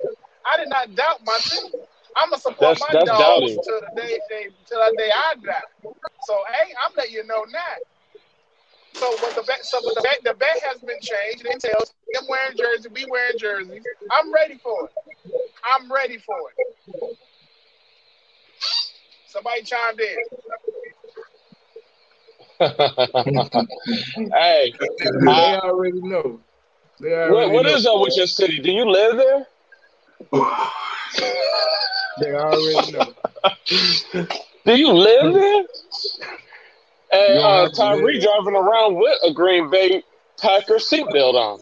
I 0.45 0.57
did 0.57 0.67
not 0.67 0.93
doubt 0.95 1.23
my 1.25 1.37
team. 1.39 1.71
I'm 2.19 2.29
gonna 2.29 2.41
support 2.41 2.77
That's- 2.77 2.81
my 2.81 2.87
that's 2.91 3.05
dogs 3.09 3.19
doubting. 3.19 3.59
till 3.63 3.79
the 3.81 4.01
day 4.01 4.19
they 4.29 4.43
till 4.67 4.79
the 4.79 4.95
day 4.97 5.09
I 5.13 5.35
die. 5.35 5.61
So 6.25 6.43
hey, 6.53 6.73
I'm 6.83 6.91
letting 6.97 7.13
you 7.13 7.23
know 7.25 7.43
now. 7.49 7.75
So 8.93 9.09
what 9.11 9.35
the 9.35 9.43
bet? 9.43 9.63
So 9.63 9.79
what 9.81 9.95
the 9.95 10.01
bet? 10.01 10.19
The 10.23 10.33
bet 10.33 10.59
has 10.63 10.79
been 10.81 10.99
changed. 11.01 11.45
It 11.45 11.53
entails 11.53 11.93
them 12.13 12.23
wearing 12.27 12.57
jerseys, 12.57 12.87
we 12.91 13.05
wearing 13.09 13.37
jerseys. 13.37 13.83
I'm 14.11 14.33
ready 14.33 14.57
for 14.61 14.85
it. 14.85 14.91
I'm 15.63 15.91
ready 15.91 16.17
for 16.17 16.35
it. 16.49 17.17
Somebody 19.27 19.61
chimed 19.61 20.01
in. 20.01 20.17
hey, 24.33 24.73
They 25.25 25.55
already 25.55 26.01
know. 26.01 26.41
They 26.99 27.13
already 27.13 27.33
what, 27.33 27.51
what 27.51 27.65
know. 27.65 27.71
is 27.75 27.85
up 27.85 28.01
with 28.01 28.17
your 28.17 28.27
city? 28.27 28.59
Do 28.59 28.71
you 28.71 28.89
live 28.89 29.15
there? 29.15 29.47
They 32.19 32.33
already 32.33 32.91
know. 32.91 33.13
Do 34.65 34.75
you 34.75 34.91
live 34.91 35.33
there? 35.33 35.63
Hey, 37.11 37.35
You 37.35 37.41
uh, 37.41 37.69
Tyree 37.69 38.19
driving 38.19 38.55
around 38.55 38.95
with 38.95 39.17
a 39.23 39.31
Green 39.33 39.69
Bay 39.69 40.03
Packer 40.39 40.75
seatbelt 40.75 41.33
on. 41.35 41.59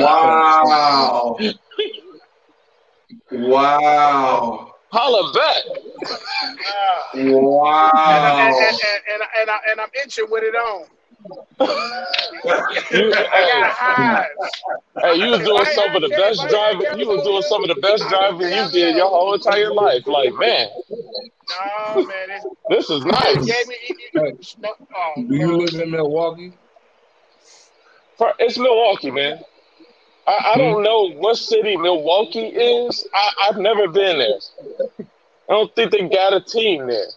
Wow. 0.00 1.38
Wow. 3.30 4.74
Holla 4.90 5.32
back. 5.34 5.64
Ah. 6.66 7.10
and, 7.14 7.32
Wow. 7.34 7.90
and, 7.94 8.56
and, 8.56 8.80
and, 9.12 9.22
and, 9.40 9.50
I, 9.50 9.58
and 9.70 9.80
I'm 9.80 9.88
itching 10.04 10.26
with 10.30 10.42
it 10.42 10.54
on. 10.54 10.86
You, 12.92 13.12
hey, 13.12 13.72
hey, 15.02 15.14
you 15.16 15.30
was 15.30 15.40
doing 15.40 15.64
some 15.74 15.94
of 15.96 16.02
the 16.02 16.08
best 16.08 16.48
driving. 16.48 16.98
You 16.98 17.08
was 17.08 17.22
doing 17.24 17.42
some 17.42 17.62
of 17.62 17.68
the 17.68 17.80
best 17.80 18.08
driving 18.08 18.48
you 18.52 18.70
did 18.70 18.96
your 18.96 19.08
whole 19.08 19.34
entire 19.34 19.72
life. 19.72 20.06
Like, 20.06 20.32
man, 20.34 20.68
No, 21.94 22.04
man. 22.06 22.40
This 22.68 22.90
is 22.90 23.04
it 23.04 23.08
nice. 23.08 23.34
gave 23.46 23.68
me. 23.68 23.76
It, 23.88 23.96
it, 24.14 24.56
no, 24.58 24.70
oh, 24.96 25.14
Do 25.28 25.36
you 25.36 25.56
live 25.58 25.80
in 25.80 25.90
Milwaukee? 25.90 26.52
For- 28.18 28.34
It's 28.38 28.58
Milwaukee, 28.58 29.10
man. 29.10 29.40
I, 30.26 30.52
I 30.54 30.58
don't 30.58 30.82
know 30.82 31.10
what 31.12 31.36
city 31.36 31.76
Milwaukee 31.76 32.46
is. 32.46 33.06
I, 33.14 33.30
I've 33.48 33.56
never 33.58 33.88
been 33.88 34.18
there. 34.18 34.38
I 35.48 35.52
don't 35.52 35.74
think 35.74 35.90
they 35.92 36.08
got 36.08 36.34
a 36.34 36.40
team 36.40 36.86
there. 36.86 37.08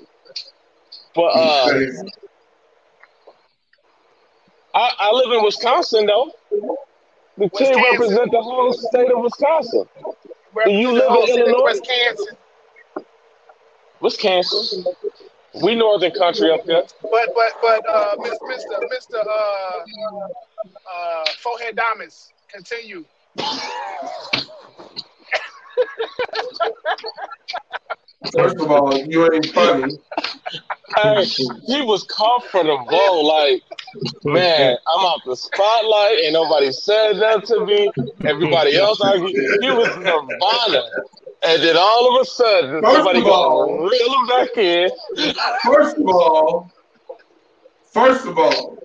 But 1.15 1.27
uh, 1.27 1.79
I, 4.73 4.91
I 4.99 5.11
live 5.11 5.31
in 5.37 5.43
Wisconsin, 5.43 6.05
though. 6.05 6.31
The 6.51 7.49
team 7.49 7.49
Wisconsin. 7.51 7.83
represent 7.91 8.31
the 8.31 8.41
whole 8.41 8.73
state 8.73 9.11
of 9.11 9.21
Wisconsin. 9.21 9.85
where- 10.53 10.67
you 10.69 10.91
live 10.91 11.29
in 11.29 11.39
Illinois? 11.39 11.73
Wisconsin. 11.73 12.37
Wisconsin. 14.01 14.85
We 15.61 15.75
northern 15.75 16.11
country 16.11 16.49
up 16.51 16.65
there. 16.65 16.83
But 17.03 17.29
but 17.35 17.53
but 17.61 17.87
uh, 17.87 18.15
Mr. 18.17 18.37
Mr. 18.49 18.79
Mr. 18.91 19.23
Uh, 19.27 19.83
uh, 20.91 21.25
Forehead 21.39 21.75
Diamonds, 21.75 22.33
continue. 22.51 23.05
First 28.31 28.57
of 28.59 28.71
all, 28.71 28.97
you 28.97 29.31
ain't 29.31 29.45
funny. 29.47 29.97
Hey, 30.95 31.23
he 31.25 31.81
was 31.81 32.03
comfortable. 32.03 33.27
Like, 33.27 33.63
man, 34.23 34.77
I'm 34.87 35.05
out 35.05 35.21
the 35.25 35.35
spotlight. 35.35 36.19
Ain't 36.23 36.33
nobody 36.33 36.71
said 36.71 37.13
that 37.19 37.45
to 37.45 37.65
me. 37.65 37.91
Everybody 38.23 38.75
else 38.77 39.01
argued. 39.01 39.31
He 39.61 39.69
was 39.69 39.95
Nirvana. 39.97 40.83
And 41.45 41.61
then 41.61 41.75
all 41.77 42.15
of 42.15 42.21
a 42.21 42.25
sudden, 42.25 42.81
First 42.81 42.95
somebody 42.95 43.21
all- 43.23 43.67
gonna 43.67 43.89
reel 43.89 44.13
him 44.13 44.27
back 44.27 44.57
in. 44.57 44.89
First 45.65 45.97
of 45.97 46.07
all, 46.07 46.71
first 47.91 48.25
of 48.25 48.37
all, 48.39 48.77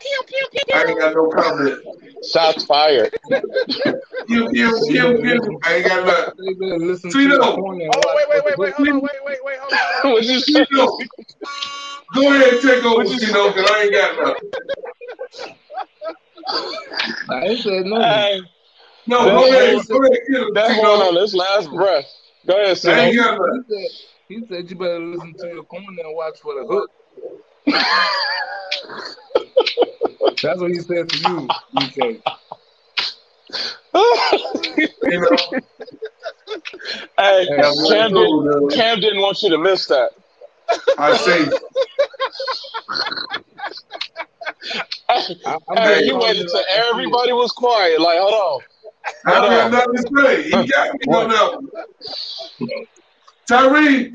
Pew, 0.00 0.22
pew, 0.26 0.46
pew, 0.52 0.60
I 0.74 0.84
ain't 0.88 0.98
got 0.98 1.14
no 1.14 1.28
comment. 1.28 1.78
Shots 2.24 2.64
fired. 2.64 3.12
Pew, 4.26 4.48
pew, 4.50 4.84
pew, 4.88 5.20
pew. 5.20 5.60
I 5.64 5.74
ain't 5.74 5.86
got 5.86 6.06
nothing. 6.06 6.86
Listen 6.86 7.10
Tito. 7.10 7.32
to 7.32 7.38
the 7.38 7.52
point 7.56 7.82
and 7.82 7.90
Oh 7.94 8.12
wait 8.16 8.26
wait 8.30 8.44
wait 8.44 8.58
wait 8.58 8.74
hold 8.74 8.88
on 8.88 9.00
wait 9.00 9.10
wait 9.24 9.38
wait 9.44 9.58
hold 9.60 10.04
on. 10.04 10.12
What 10.12 10.24
you 10.24 10.40
say? 10.40 10.66
Go 12.14 12.22
ahead 12.32 12.52
and 12.54 12.62
take 12.62 12.84
over, 12.84 12.96
What'd 12.96 13.12
you 13.12 13.26
Tino, 13.26 13.48
because 13.48 13.70
I 13.70 13.82
ain't 13.82 13.92
got 13.92 14.16
nothing. 14.18 14.50
I 17.30 17.46
ain't 17.46 17.60
said 17.60 17.84
nothing. 17.86 18.02
Hey, 18.04 18.40
No, 19.06 19.24
That 19.24 19.34
go 19.34 19.44
ahead. 19.44 19.88
Go 19.88 19.98
ahead. 19.98 20.18
Get 20.30 20.40
him, 20.42 20.54
That 20.54 20.68
Tino. 20.68 20.80
one 20.80 21.02
on 21.02 21.16
his 21.16 21.34
last 21.34 21.70
breath. 21.70 22.06
Go 22.46 22.54
ahead, 22.60 22.78
I 22.86 23.00
ain't 23.00 23.16
got 23.16 23.38
nothing. 23.38 23.64
He 23.68 23.74
said, 23.74 23.90
he 24.28 24.46
said 24.48 24.70
you 24.70 24.76
better 24.76 24.98
listen 24.98 25.34
to 25.40 25.46
your 25.48 25.64
corner 25.64 25.86
and 25.88 26.16
watch 26.16 26.38
for 26.40 26.54
the 26.54 26.64
hook. 26.66 26.90
That's 30.42 30.60
what 30.60 30.70
he 30.70 30.80
said 30.80 31.08
to 31.08 31.18
you. 31.18 31.48
He 31.72 31.86
said, 31.90 32.22
You 35.08 35.20
know, 35.20 35.36
hey, 37.18 37.48
that's 37.56 37.88
Cam, 37.88 38.12
did, 38.14 38.14
doing, 38.14 38.46
man. 38.46 38.70
Cam 38.70 39.00
didn't 39.00 39.20
want 39.20 39.42
you 39.42 39.50
to 39.50 39.58
miss 39.58 39.86
that. 39.86 40.10
I 40.98 41.16
say, 41.16 41.44
Hey, 45.08 45.36
I, 45.44 45.58
I'm 45.68 45.78
hey, 45.78 46.04
he 46.04 46.12
waited 46.12 46.46
confident 46.46 46.50
till 46.50 46.60
see 46.60 46.88
everybody 46.90 47.32
was 47.32 47.52
quiet. 47.52 48.00
Like, 48.00 48.18
hold 48.20 48.34
on. 48.34 48.60
I 49.26 49.40
got 49.48 49.72
nothing 49.72 49.94
to 49.96 50.22
say. 50.22 50.42
He 50.44 50.66
got 50.68 50.94
me 50.94 51.06
on 51.12 51.28
that 51.30 51.52
one. 51.52 51.68
Tyree, 53.48 54.12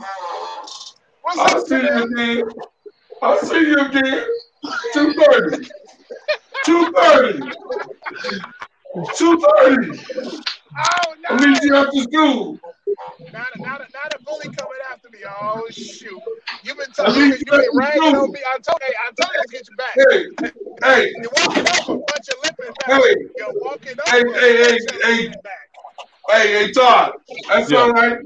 What's 1.22 1.40
I'll 1.40 1.66
see 1.66 1.82
you 1.82 2.04
again. 2.04 2.44
I'll 3.22 3.40
see 3.40 3.60
you 3.60 3.78
again. 3.78 4.26
230. 4.94 5.68
230. 6.66 7.52
230. 9.18 10.00
Oh, 10.78 11.16
no. 11.30 11.46
you 11.64 11.76
after 11.76 12.00
school. 12.02 12.60
Now, 13.32 13.46
the- 13.54 13.62
now, 13.62 13.78
the- 13.78 13.86
now 13.94 14.08
the 14.12 14.20
bully 14.26 14.44
coming 14.56 14.80
after 14.92 15.10
me. 15.10 15.20
Oh, 15.28 15.64
shoot. 15.72 16.20
You've 16.64 16.78
been 16.78 16.88
I 17.00 17.04
talking, 17.06 17.22
mean, 17.22 17.32
you've 17.32 17.40
been 17.46 17.62
you 17.62 17.72
ragging 17.74 18.16
on 18.16 18.32
me. 18.32 18.40
I 18.46 18.58
told, 18.60 18.82
hey, 18.82 18.94
I 19.00 19.12
told 19.22 19.32
you 19.36 19.42
to 19.42 19.48
get 19.50 19.68
you 19.70 19.76
back. 19.76 19.96
Hey, 19.96 20.54
hey, 20.84 21.14
You're 21.22 21.32
walking 21.46 21.66
over, 21.90 22.04
but 22.08 22.28
your 22.28 22.38
lip 22.44 22.56
is 22.62 22.76
back. 22.86 23.02
hey, 23.02 23.16
You're 23.38 23.54
walking 23.62 23.96
Hey, 24.06 24.20
over, 24.24 24.40
hey, 24.40 24.58
hey, 24.64 24.78
hey. 25.04 25.28
back. 25.44 25.70
hey, 26.30 26.48
hey, 26.66 26.72
Todd. 26.72 27.14
That's 27.48 27.72
Yeah. 27.72 27.78
all 27.80 27.92
right. 27.92 28.18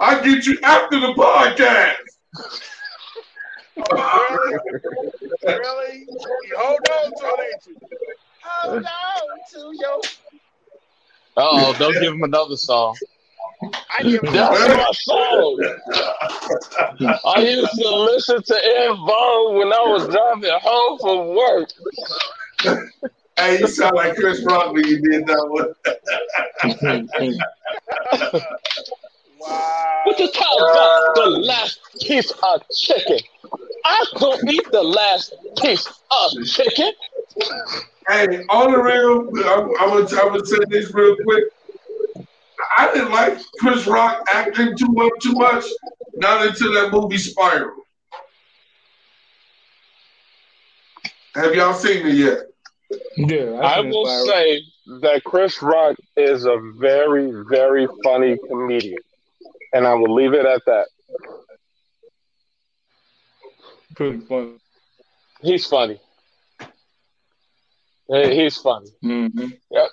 I'll 0.00 0.24
get 0.24 0.46
you 0.46 0.58
after 0.62 0.98
the 1.00 1.12
podcast. 1.14 1.96
Oh, 3.78 4.28
really? 4.30 5.58
Really? 5.58 6.06
You 6.46 6.56
hold 6.56 6.80
on 6.86 7.10
to 7.10 7.24
it, 7.24 7.40
ain't 7.40 7.66
you? 7.66 7.76
Hold 8.42 8.84
on 8.84 9.40
to 9.52 9.58
your. 9.78 10.00
oh, 11.36 11.74
don't 11.78 11.92
give 11.94 12.12
him 12.12 12.22
another 12.22 12.56
song. 12.56 12.96
I 13.98 14.02
give 14.02 14.22
him 14.22 14.32
my 14.32 14.90
song. 14.92 15.58
I 17.24 17.40
used 17.40 17.74
to 17.74 17.88
listen 17.88 18.42
to 18.42 18.54
En 18.54 18.96
Vogue 18.96 19.56
when 19.56 19.72
I 19.72 19.82
was 19.86 20.08
driving 20.08 20.58
home 20.62 20.98
from 20.98 21.34
work. 21.36 21.70
Hey, 23.36 23.58
you 23.60 23.66
sound 23.66 23.96
like 23.96 24.16
Chris 24.16 24.44
Rock 24.44 24.72
when 24.72 24.86
you 24.86 25.00
did 25.00 25.26
that 25.26 25.48
one. 25.48 25.74
Wow. 29.42 30.00
What 30.04 30.18
you 30.18 30.30
talk 30.30 30.58
about? 30.58 31.14
The 31.14 31.30
last 31.30 31.80
piece 32.00 32.30
of 32.30 32.62
chicken. 32.76 33.18
I 33.84 34.04
could 34.14 34.48
eat 34.48 34.70
the 34.70 34.82
last 34.82 35.34
piece 35.60 35.86
of 35.86 36.44
chicken. 36.46 36.92
Hey, 38.08 38.44
on 38.50 38.72
the 38.72 38.78
real, 38.78 39.28
I'm, 39.46 39.70
I'm, 39.80 40.04
gonna, 40.06 40.20
I'm 40.20 40.28
gonna 40.28 40.46
say 40.46 40.58
this 40.68 40.92
real 40.94 41.16
quick. 41.24 41.44
I 42.78 42.92
didn't 42.92 43.10
like 43.10 43.38
Chris 43.58 43.86
Rock 43.86 44.24
acting 44.32 44.76
too 44.76 44.88
much, 44.88 45.12
too 45.20 45.32
much. 45.32 45.64
Not 46.14 46.46
until 46.46 46.72
that 46.74 46.92
movie 46.92 47.18
Spiral. 47.18 47.74
Have 51.34 51.54
y'all 51.54 51.74
seen 51.74 52.06
it 52.06 52.14
yet? 52.14 52.38
Yeah, 53.16 53.60
I 53.62 53.80
seen 53.80 53.90
will 53.90 54.04
Spiral. 54.04 54.26
say 54.26 54.62
that 55.00 55.24
Chris 55.24 55.62
Rock 55.62 55.96
is 56.16 56.44
a 56.44 56.58
very, 56.76 57.32
very 57.48 57.88
funny 58.04 58.36
comedian. 58.48 58.98
And 59.72 59.86
I 59.86 59.94
will 59.94 60.14
leave 60.14 60.34
it 60.34 60.44
at 60.44 60.62
that. 60.66 60.86
pretty 63.94 64.20
funny. 64.20 64.52
He's 65.40 65.66
funny. 65.66 66.00
He's 68.08 68.56
funny. 68.58 68.90
Mm-hmm. 69.02 69.48
Yep. 69.70 69.90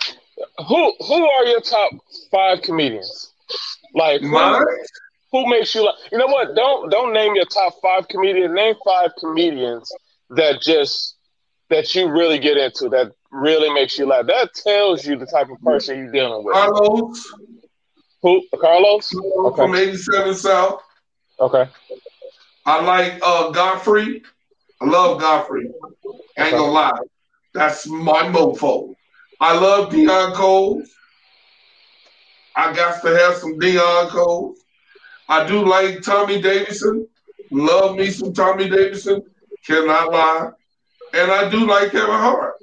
Who 0.68 0.94
who 1.00 1.30
are 1.30 1.46
your 1.46 1.62
top 1.62 1.92
five 2.32 2.62
comedians? 2.62 3.34
Like 3.94 4.22
who, 4.22 4.66
who 5.32 5.50
makes 5.50 5.74
you 5.74 5.86
like 5.86 5.96
you 6.12 6.18
know 6.18 6.28
what? 6.28 6.56
Don't 6.56 6.90
don't 6.90 7.14
name 7.14 7.36
your 7.36 7.46
top 7.46 7.76
five 7.82 8.08
comedians. 8.08 8.54
Name 8.54 8.76
five 8.86 9.12
comedians 9.20 9.90
that 10.32 10.62
just 10.62 11.16
that 11.70 11.94
you 11.96 12.10
really 12.10 12.40
get 12.40 12.58
into 12.58 12.90
that 12.90 13.12
really 13.32 13.72
makes 13.74 13.98
you 13.98 14.06
laugh. 14.06 14.26
That 14.28 14.54
tells 14.54 15.06
you 15.06 15.18
the 15.18 15.26
type 15.26 15.50
of 15.50 15.62
person 15.62 15.98
you're 15.98 16.12
dealing 16.12 16.44
with. 16.44 16.56
Karlous 16.56 17.20
Who 18.22 18.44
Karlous? 18.56 19.10
from 19.56 19.76
87 19.76 20.36
South. 20.36 20.82
Okay. 21.40 21.70
I 22.66 22.82
like 22.82 23.20
uh, 23.24 23.50
Godfrey. 23.52 24.22
I 24.82 24.86
love 24.86 25.20
Godfrey. 25.20 25.70
Ain't 26.38 26.52
gonna 26.52 26.72
lie. 26.72 27.00
That's 27.54 27.88
my 27.88 28.24
mofo. 28.24 28.94
I 29.40 29.58
love 29.58 29.92
Deon 29.92 30.34
Cole. 30.34 30.84
I 32.56 32.74
got 32.74 33.02
to 33.02 33.18
have 33.18 33.36
some 33.36 33.58
Deon 33.58 34.10
Cole. 34.10 34.56
I 35.30 35.48
do 35.48 35.66
like 35.66 36.02
Tommy 36.02 36.42
Davidson. 36.42 37.08
Love 37.52 37.96
me 37.96 38.12
some 38.12 38.34
Tommy 38.34 38.70
Davidson. 38.70 39.22
Cannot 39.66 40.12
lie. 40.12 40.50
And 41.14 41.32
I 41.32 41.50
do 41.50 41.66
like 41.66 41.92
Kevin 41.92 42.10
Hart. 42.10 42.56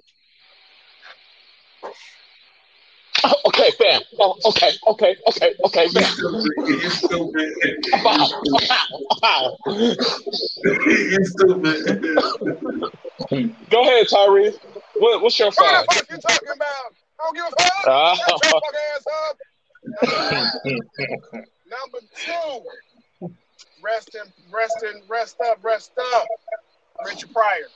Oh, 3.27 3.35
okay, 3.49 3.71
fam. 3.73 4.03
Oh, 4.21 4.37
okay, 4.47 4.71
okay, 4.89 5.17
okay, 5.29 5.55
okay, 5.65 5.85
You 5.85 5.91
fam. 5.91 6.05
stupid. 6.05 6.53
You 6.69 6.91
stupid. 6.91 7.53
Wow, 8.05 8.29
wow, 8.53 8.87
wow. 9.23 9.57
You 9.67 11.25
stupid. 11.25 11.79
Go 13.71 13.83
ahead, 13.83 14.07
Tyree. 14.09 14.53
What, 14.95 15.23
what's 15.23 15.39
your 15.39 15.51
What 15.51 15.87
the 15.89 15.95
fuck 15.95 16.11
you 16.11 16.19
talking 16.19 16.49
about? 16.55 16.95
I 17.19 17.25
don't 17.25 17.35
give 17.35 17.45
a 17.47 17.51
fuck. 17.63 17.87
Uh, 17.89 18.15
Shut 18.15 18.29
your 18.29 18.39
fuck 18.51 18.75
ass 18.95 19.07
up. 19.29 19.37
Number 21.69 22.01
two. 22.15 23.29
Rest 23.83 24.15
in, 24.15 24.33
rest 24.53 24.83
in, 24.85 25.03
rest 25.09 25.41
up, 25.41 25.59
rest 25.65 25.93
up. 26.15 26.27
Richard 27.05 27.33
Pryor. 27.33 27.69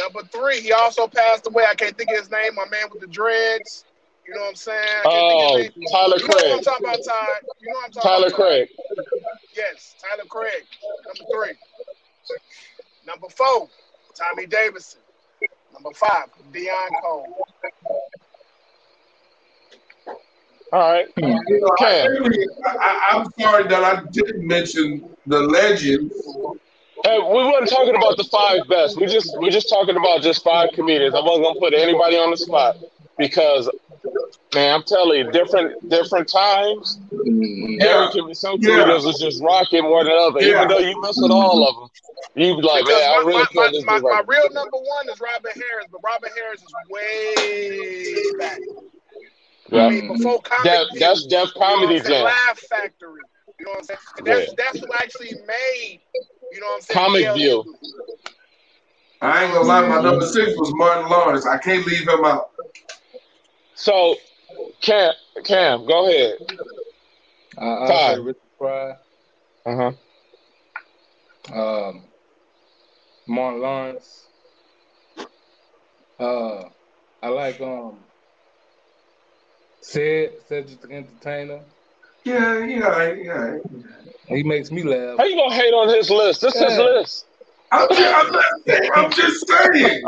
Number 0.00 0.22
three, 0.32 0.60
he 0.60 0.72
also 0.72 1.08
passed 1.08 1.46
away. 1.46 1.64
I 1.68 1.74
can't 1.74 1.96
think 1.96 2.10
of 2.10 2.18
his 2.18 2.30
name. 2.30 2.54
My 2.54 2.66
man 2.68 2.86
with 2.90 3.00
the 3.00 3.06
dreads. 3.08 3.84
You 4.26 4.34
know 4.34 4.42
what 4.42 4.48
I'm 4.50 4.54
saying? 4.56 4.78
I 4.78 5.02
can't 5.02 5.12
Oh, 5.12 5.28
think 5.28 5.40
of 5.40 5.56
his 5.56 5.76
name. 5.76 5.88
Oh, 5.88 5.90
Tyler 5.90 6.16
You 6.18 6.28
know 6.28 6.34
what 6.36 6.58
I'm 6.58 6.62
talking 6.62 6.86
about, 6.86 7.02
Ty? 7.04 7.26
You 7.60 7.66
know 7.68 7.72
what 7.74 7.84
I'm 7.86 7.90
talking 7.92 8.10
Tyler 8.10 8.26
about, 8.26 8.30
Ty? 8.30 8.36
Craig. 8.36 8.68
Yes, 9.56 9.94
Tyler 10.00 10.24
Craig. 10.28 10.64
Number 11.06 11.32
three. 11.32 11.58
Number 13.06 13.28
four, 13.30 13.68
Tommy 14.14 14.46
Davidson. 14.46 15.00
Number 15.72 15.90
five, 15.94 16.26
Deon 16.52 16.88
Cole. 17.02 17.34
All 20.72 20.92
right. 20.92 21.06
You 21.16 21.24
know, 21.24 21.76
I, 21.80 22.08
I, 22.66 22.76
I- 22.78 23.18
I'm 23.18 23.26
sorry 23.40 23.64
that 23.68 23.82
I 23.84 24.02
didn't 24.12 24.46
mention 24.46 25.08
the 25.26 25.40
legends. 25.40 26.12
Hey, 27.04 27.18
we 27.18 27.26
weren't 27.44 27.68
talking 27.68 27.94
about 27.94 28.16
the 28.16 28.24
five 28.24 28.68
best. 28.68 28.98
We 28.98 29.06
just 29.06 29.36
we're 29.38 29.50
just 29.50 29.68
talking 29.68 29.96
about 29.96 30.22
just 30.22 30.42
five 30.42 30.70
comedians. 30.72 31.14
I 31.14 31.20
wasn't 31.20 31.44
gonna 31.44 31.60
put 31.60 31.74
anybody 31.74 32.16
on 32.16 32.30
the 32.30 32.36
spot 32.36 32.76
because 33.16 33.70
man, 34.54 34.74
I'm 34.74 34.82
telling 34.82 35.26
you, 35.26 35.30
different 35.30 35.88
different 35.88 36.28
times. 36.28 36.98
Mm-hmm. 37.12 37.82
Every 37.82 38.34
some 38.34 38.56
Yeah. 38.60 38.78
comedians 38.78 39.04
was 39.04 39.18
just 39.20 39.42
rocking 39.42 39.82
more 39.82 40.04
than 40.04 40.12
others. 40.12 40.44
Yeah. 40.44 40.56
Even 40.56 40.68
though 40.68 40.78
you 40.78 41.00
mess 41.00 41.20
with 41.20 41.30
all 41.30 41.66
of 41.68 41.74
them, 41.76 41.90
you 42.34 42.56
be 42.56 42.62
like, 42.62 42.84
man, 42.84 42.86
Because 42.86 43.02
I 43.02 43.16
my, 43.16 43.22
really 43.26 43.38
my, 43.38 43.46
feel 43.46 43.62
my, 43.62 43.70
this 43.70 43.84
my, 43.84 43.94
dude 43.94 44.02
my 44.04 44.22
real 44.26 44.50
number 44.52 44.76
one 44.78 45.08
is 45.10 45.20
Robin 45.20 45.52
Harris, 45.54 45.86
but 45.90 46.00
Robin 46.04 46.30
Harris 46.36 46.62
is 46.62 46.74
way 46.90 48.38
back. 48.38 48.58
I 49.70 49.90
mean, 49.90 50.08
before 50.16 50.40
comic 50.40 50.64
That 50.64 50.86
View, 50.92 51.00
that's 51.00 51.26
Def 51.26 51.48
you 51.54 51.60
know 51.60 51.66
Comedy 51.66 52.00
I'm? 52.00 52.06
Jam. 52.06 52.24
Laugh 52.24 52.58
Factory. 52.70 53.20
You 53.58 53.66
know 53.66 53.72
what 53.72 53.78
I'm 53.78 53.84
saying? 53.84 53.98
And 54.18 54.26
that's 54.26 54.54
that's 54.56 54.78
who 54.78 54.86
actually 54.94 55.34
made. 55.46 56.00
You 56.52 56.60
know 56.60 56.66
what 56.66 56.74
I'm 56.76 56.80
saying? 56.82 56.98
Comic 56.98 57.24
DL 57.26 57.34
View. 57.34 57.74
I 59.20 59.44
ain't 59.44 59.52
gonna 59.52 59.66
lie, 59.66 59.86
my 59.86 60.00
number 60.00 60.26
six 60.26 60.56
was 60.56 60.72
Martin 60.74 61.10
Lawrence. 61.10 61.46
I 61.46 61.58
can't 61.58 61.84
leave 61.86 62.08
him 62.08 62.24
out. 62.24 62.50
So, 63.74 64.16
Cam, 64.80 65.12
Cam, 65.44 65.86
go 65.86 66.08
ahead. 66.08 66.38
I, 67.58 67.66
I 67.66 67.88
Five. 67.88 68.16
say 68.16 68.20
Richard 68.22 68.40
Pryor, 68.58 68.98
Uh 69.66 69.92
huh. 71.50 71.88
um, 71.88 72.04
Martin 73.26 73.60
Lawrence. 73.60 74.24
Uh, 76.20 76.64
I 77.22 77.28
like 77.28 77.60
um, 77.60 77.98
Sid, 79.80 80.32
Cedric 80.48 80.80
the 80.80 80.90
Entertainer. 80.92 81.60
Yeah, 82.24 82.64
yeah, 82.64 83.12
yeah. 83.12 83.58
He 84.28 84.42
makes 84.42 84.70
me 84.70 84.82
laugh. 84.82 85.16
How 85.18 85.24
you 85.24 85.36
gonna 85.36 85.54
hate 85.54 85.72
on 85.72 85.88
his 85.88 86.10
list? 86.10 86.42
This 86.42 86.54
is 86.54 86.62
his 86.62 86.78
list. 86.78 87.26
I'm 87.72 87.88
just, 87.88 88.14
I'm, 88.14 88.32
not 88.32 88.44
saying, 88.66 88.90
I'm 88.94 89.10
just 89.10 89.48
saying. 89.48 90.02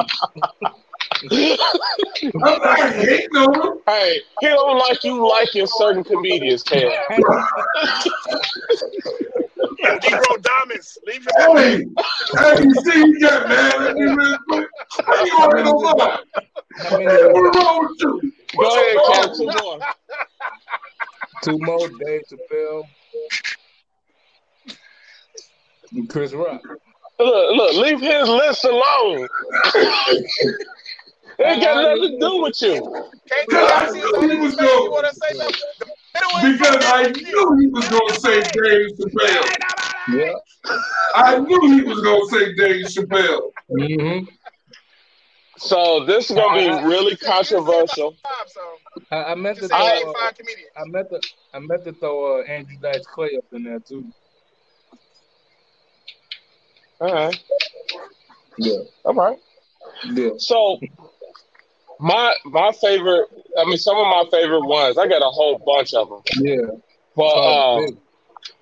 I'm 2.43 2.59
not 2.61 2.93
hating 2.95 3.37
on 3.37 3.55
him. 3.55 3.79
Hey, 3.87 4.21
he 4.41 4.49
don't 4.49 4.79
like 4.79 5.05
you 5.05 5.29
liking 5.29 5.67
certain 5.67 6.05
comedians, 6.05 6.63
Cam. 6.63 6.91
Negro 9.85 10.43
Diamonds. 10.43 10.99
Leave 11.07 11.23
him 11.23 11.33
Hey, 11.37 11.87
hey, 12.39 12.63
you 12.63 12.75
see, 12.75 12.99
you 12.99 13.21
got 13.21 13.49
mad 13.49 13.83
at 13.83 13.97
me 13.97 14.05
real 14.05 14.39
quick. 14.49 14.69
How 15.07 15.25
you 15.25 15.31
gonna 15.33 15.57
hit 15.57 15.67
on 15.67 15.99
mine? 15.99 16.19
How? 16.79 16.99
What's 17.33 17.57
wrong 17.57 17.89
with 17.89 18.01
you? 18.01 18.33
Go 18.57 18.69
ahead, 18.69 18.99
Cam. 19.07 19.35
Two 19.35 19.47
more. 19.47 19.79
Two 21.43 21.59
more. 21.59 21.89
Dave 21.89 22.23
Chappelle. 22.31 22.85
And 25.93 26.09
Chris 26.09 26.33
Rock. 26.33 26.63
Look, 27.19 27.57
look, 27.57 27.75
leave 27.75 28.01
his 28.01 28.29
list 28.29 28.65
alone. 28.65 29.29
it 29.75 30.67
ain't 31.45 31.63
got 31.63 31.83
nothing 31.83 32.13
to 32.13 32.19
do 32.19 32.43
with 32.43 32.61
you. 32.63 33.11
Can't 33.29 33.51
God, 33.51 33.95
you 33.95 34.13
I 34.17 34.21
knew 34.21 34.29
he 34.31 34.37
was 34.41 34.57
going- 34.57 35.05
to 35.05 35.15
say 35.15 35.37
something? 35.37 35.61
The 35.79 36.21
middle 36.21 36.53
is 36.53 36.59
Because 36.59 36.85
I 36.87 37.03
knew 37.11 37.57
he 37.61 37.67
was 37.69 37.89
gonna 37.89 38.15
say 38.15 38.43
Dave 38.43 38.89
Chappelle. 38.99 39.49
Yeah. 40.13 40.33
I 41.15 41.39
knew 41.39 41.61
he 41.75 41.83
was 41.83 42.01
gonna 42.01 42.27
say 42.27 42.55
Dave 42.55 42.87
Chappelle. 42.87 43.53
Mm-hmm. 43.71 44.25
So 45.59 46.05
this 46.07 46.31
is 46.31 46.37
gonna 46.37 46.59
be 46.81 46.87
really 46.89 47.17
controversial. 47.17 48.17
I, 49.11 49.25
I 49.25 49.35
meant 49.35 49.59
to 49.59 49.69
just 49.69 49.73
throw. 49.73 49.87
say 49.87 50.03
Uh. 50.03 50.13
I 50.77 50.85
meant 50.87 51.11
to. 51.11 51.21
I 51.55 51.59
meant 51.61 51.85
to 51.85 51.93
throw 51.93 52.41
uh, 52.41 52.45
Andrew 52.45 52.77
Dice 52.83 53.07
Clay 53.07 53.37
up 53.37 53.45
in 53.53 53.65
there 53.65 53.79
too. 53.79 54.05
All 57.01 57.13
right, 57.13 57.43
Yeah. 58.59 58.79
all 59.05 59.15
right. 59.15 59.39
Yeah. 60.05 60.31
So 60.39 60.79
my 61.99 62.35
my 62.45 62.73
favorite, 62.73 63.29
I 63.59 63.65
mean, 63.65 63.79
some 63.79 63.97
of 63.97 64.07
my 64.07 64.25
favorite 64.31 64.65
ones. 64.67 64.99
I 64.99 65.07
got 65.07 65.23
a 65.23 65.31
whole 65.31 65.59
bunch 65.65 65.95
of 65.95 66.09
them, 66.09 66.23
Yeah. 66.37 66.67
but 67.17 67.23
Oh, 67.37 67.87
um, 67.89 67.99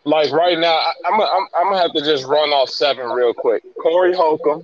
like 0.05 0.33
right 0.33 0.59
now, 0.59 0.73
I, 0.75 0.93
I'm, 1.07 1.21
I'm 1.21 1.47
I'm 1.59 1.65
gonna 1.65 1.79
have 1.79 1.93
to 1.93 2.01
just 2.01 2.25
run 2.25 2.51
off 2.51 2.69
seven 2.71 3.09
real 3.11 3.35
quick. 3.35 3.63
Corey 3.83 4.15
Holcomb, 4.15 4.63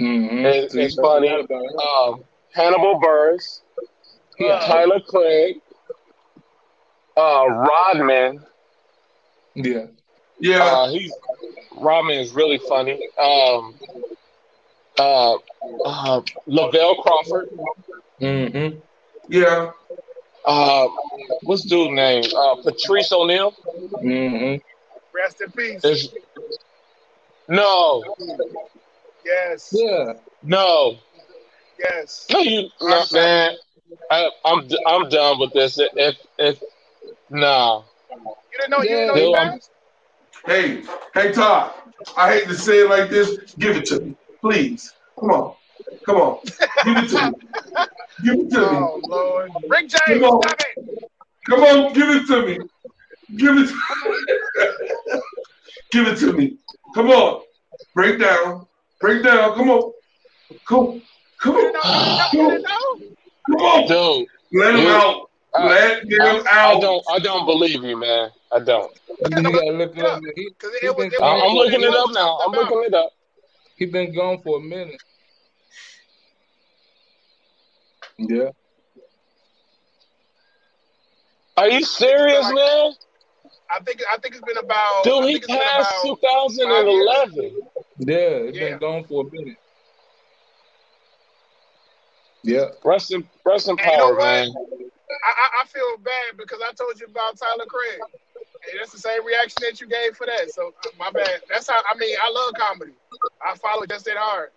Mhm. 0.00 0.70
See, 0.70 0.80
it's 0.82 0.94
funny. 0.96 1.28
forgot 1.28 1.44
about 1.44 1.64
him. 1.64 1.78
um, 2.14 2.24
Hannibal 2.52 3.00
Buress, 3.00 3.60
Yeah. 4.38 4.58
Tyler 4.66 5.00
Craig, 5.00 5.60
uh, 7.16 7.46
Rodman. 7.48 8.44
Yeah. 9.54 9.86
Yeah, 10.38 10.64
Uh, 10.64 10.88
he's 10.90 11.12
Rodman 11.76 12.18
is 12.18 12.32
really 12.32 12.58
funny. 12.58 13.08
Um, 13.18 13.74
uh, 14.98 15.34
uh, 15.84 16.20
Lavelle 16.46 16.96
Crawford. 17.02 17.50
Mm-hmm. 18.20 18.78
yeah. 19.28 19.72
Uh, 20.44 20.88
what's 21.42 21.62
dude 21.64 21.90
name? 21.92 22.24
Uh, 22.34 22.56
Patrice 22.62 23.12
O'Neal. 23.12 23.52
Mm-hmm. 24.02 24.64
Rest 25.14 25.40
in 25.40 25.50
peace. 25.50 25.82
There's 25.82 26.08
no, 27.48 28.02
Yes. 29.24 29.70
Yeah. 29.72 30.12
no, 30.42 30.96
Yes. 31.78 32.26
no. 32.32 32.38
You, 32.40 32.68
no, 32.80 33.04
man. 33.12 33.54
I, 34.10 34.30
I'm 34.44 34.68
I'm 34.86 35.08
done 35.08 35.38
with 35.40 35.52
this. 35.52 35.78
If 35.78 36.16
if 36.38 36.62
nah, 37.30 37.82
You 38.10 38.58
didn't 38.58 38.70
know. 38.70 38.82
You 38.82 38.88
didn't 38.88 39.06
know 39.08 39.14
Yeah. 39.14 39.20
he 39.26 39.34
I'm- 39.34 39.50
passed? 39.52 39.70
Hey, 40.44 40.82
hey, 41.14 41.32
Todd. 41.32 41.72
I 42.16 42.32
hate 42.34 42.48
to 42.48 42.54
say 42.54 42.80
it 42.80 42.90
like 42.90 43.10
this. 43.10 43.54
Give 43.58 43.76
it 43.76 43.84
to 43.86 44.00
me, 44.00 44.14
please. 44.40 44.92
Come 45.18 45.30
on, 45.30 45.54
come 46.04 46.16
on. 46.16 46.38
Give 46.84 46.96
it 46.98 47.08
to 47.10 47.30
me. 47.30 47.36
Give 48.24 48.34
it 48.40 48.50
to 48.50 48.58
me. 48.60 48.66
Oh 48.78 49.00
Lord. 49.08 49.52
Rick 49.68 49.88
James, 49.88 50.02
Come 50.06 50.24
on. 50.24 50.42
stop 50.42 50.60
it. 50.60 51.00
Come 51.48 51.60
on, 51.62 51.92
give 51.94 52.08
it 52.10 52.26
to 52.28 52.46
me. 52.46 52.58
Give 53.36 53.56
it. 53.58 53.70
give 55.90 56.06
it 56.06 56.16
to 56.18 56.32
me. 56.32 56.58
Come 56.94 57.08
on. 57.10 57.42
Break 57.94 58.20
down. 58.20 58.66
Break 59.00 59.24
down. 59.24 59.54
Come 59.54 59.70
on. 59.70 59.92
Come. 60.68 61.02
Come 61.40 61.56
You 61.56 61.62
didn't 61.62 61.76
on. 61.76 62.18
know. 62.18 62.26
You 62.32 62.50
didn't 62.50 62.62
know. 62.62 63.00
Come 63.48 63.66
on. 63.66 63.86
dude. 63.88 64.28
Let 64.52 64.74
him 64.74 64.82
You- 64.82 64.88
out. 64.90 65.30
I, 65.54 65.66
Let 65.68 66.02
him 66.04 66.20
I, 66.20 66.42
out. 66.50 66.76
I 66.76 66.80
don't 66.80 67.04
I 67.10 67.18
don't 67.18 67.46
believe 67.46 67.82
you, 67.82 67.96
man. 67.96 68.30
I 68.52 68.60
don't. 68.60 68.92
You 69.28 69.42
gotta 69.42 69.72
look 69.72 69.96
it 69.96 70.04
up. 70.04 70.20
He, 70.34 70.48
he 70.80 70.88
been 70.94 71.06
It 71.12 71.14
I, 71.14 71.18
gone 71.18 71.34
was 71.34 71.42
I'm 71.50 71.56
looking 71.56 71.82
it 71.82 71.94
up 71.94 72.10
now. 72.12 72.38
I'm 72.38 72.52
talked 72.52 72.70
looking 72.70 72.84
it 72.86 72.94
up. 72.94 73.10
he 73.76 73.86
been 73.86 74.14
gone 74.14 74.40
for 74.42 74.58
a 74.58 74.60
minute. 74.60 75.00
Yeah. 78.18 78.50
Are 81.56 81.68
you 81.68 81.82
serious, 81.84 82.50
man? 82.52 82.92
I 83.70 83.80
think. 83.84 84.00
I 84.10 84.16
think 84.18 84.36
it's 84.36 84.44
been 84.44 84.58
about. 84.58 84.76
I 84.76 85.02
Dude, 85.04 85.24
he 85.24 85.32
think 85.40 85.48
passed 85.48 86.02
2011. 86.04 87.60
Yeah. 87.98 88.14
It 88.16 88.54
Yeah. 88.54 88.70
been 88.70 88.78
gone 88.78 89.04
for 89.04 89.26
a 89.26 89.30
minute. 89.30 89.56
Yeah. 92.42 92.66
Rest 92.84 93.12
in 93.12 93.28
rest 93.44 93.68
in 93.68 93.76
And 93.78 93.80
you 93.80 93.96
know 93.96 94.14
power, 94.14 94.16
man. 94.18 94.54
I, 94.54 95.30
I, 95.30 95.62
I 95.62 95.66
feel 95.66 95.96
bad 95.98 96.36
because 96.36 96.60
I 96.62 96.72
told 96.74 96.98
you 97.00 97.06
about 97.06 97.36
Tyler 97.38 97.66
Craig. 97.66 98.00
And 98.70 98.80
that's 98.80 98.92
the 98.92 98.98
same 98.98 99.24
reaction 99.24 99.56
that 99.62 99.80
you 99.80 99.86
gave 99.86 100.16
for 100.16 100.26
that. 100.26 100.50
So 100.50 100.74
my 100.98 101.10
bad. 101.10 101.40
That's 101.48 101.68
how 101.68 101.80
I 101.90 101.96
mean 101.98 102.16
I 102.22 102.30
love 102.30 102.52
comedy. 102.58 102.92
I 103.44 103.56
follow 103.56 103.86
just 103.86 104.04
that 104.06 104.16
hard. 104.16 104.50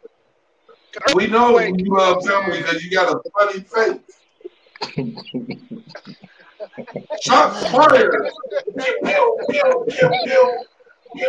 We 1.15 1.27
know 1.27 1.59
you 1.59 1.85
love 1.95 2.23
comedy 2.25 2.59
because 2.61 2.83
you 2.83 2.91
got 2.91 3.13
a 3.13 3.21
funny 3.37 3.59
face. 3.61 3.99
Shots 7.21 7.67
fired. 7.69 8.31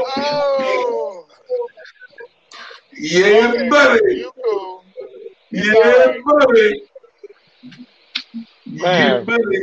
Oh, 0.07 1.27
Yeah, 2.97 3.53
okay. 3.55 3.69
buddy. 3.69 4.15
You 4.17 4.33
cool. 4.45 4.85
Yeah, 5.51 6.13
buddy. 6.25 6.83
Yeah, 8.67 8.83
Man. 8.83 9.25
buddy. 9.25 9.59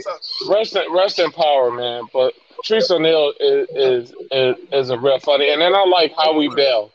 Rest 0.49 0.75
in 0.75 0.91
rest 0.93 1.19
in 1.19 1.31
power, 1.31 1.71
man. 1.71 2.03
But 2.11 2.33
Patrice 2.57 2.91
O'Neal 2.91 3.33
is 3.39 3.67
is, 3.69 4.13
is 4.31 4.55
is 4.71 4.89
a 4.89 4.97
real 4.97 5.19
funny, 5.19 5.51
and 5.51 5.61
then 5.61 5.73
I 5.75 5.85
like 5.85 6.13
Howie 6.17 6.49
Bell. 6.49 6.91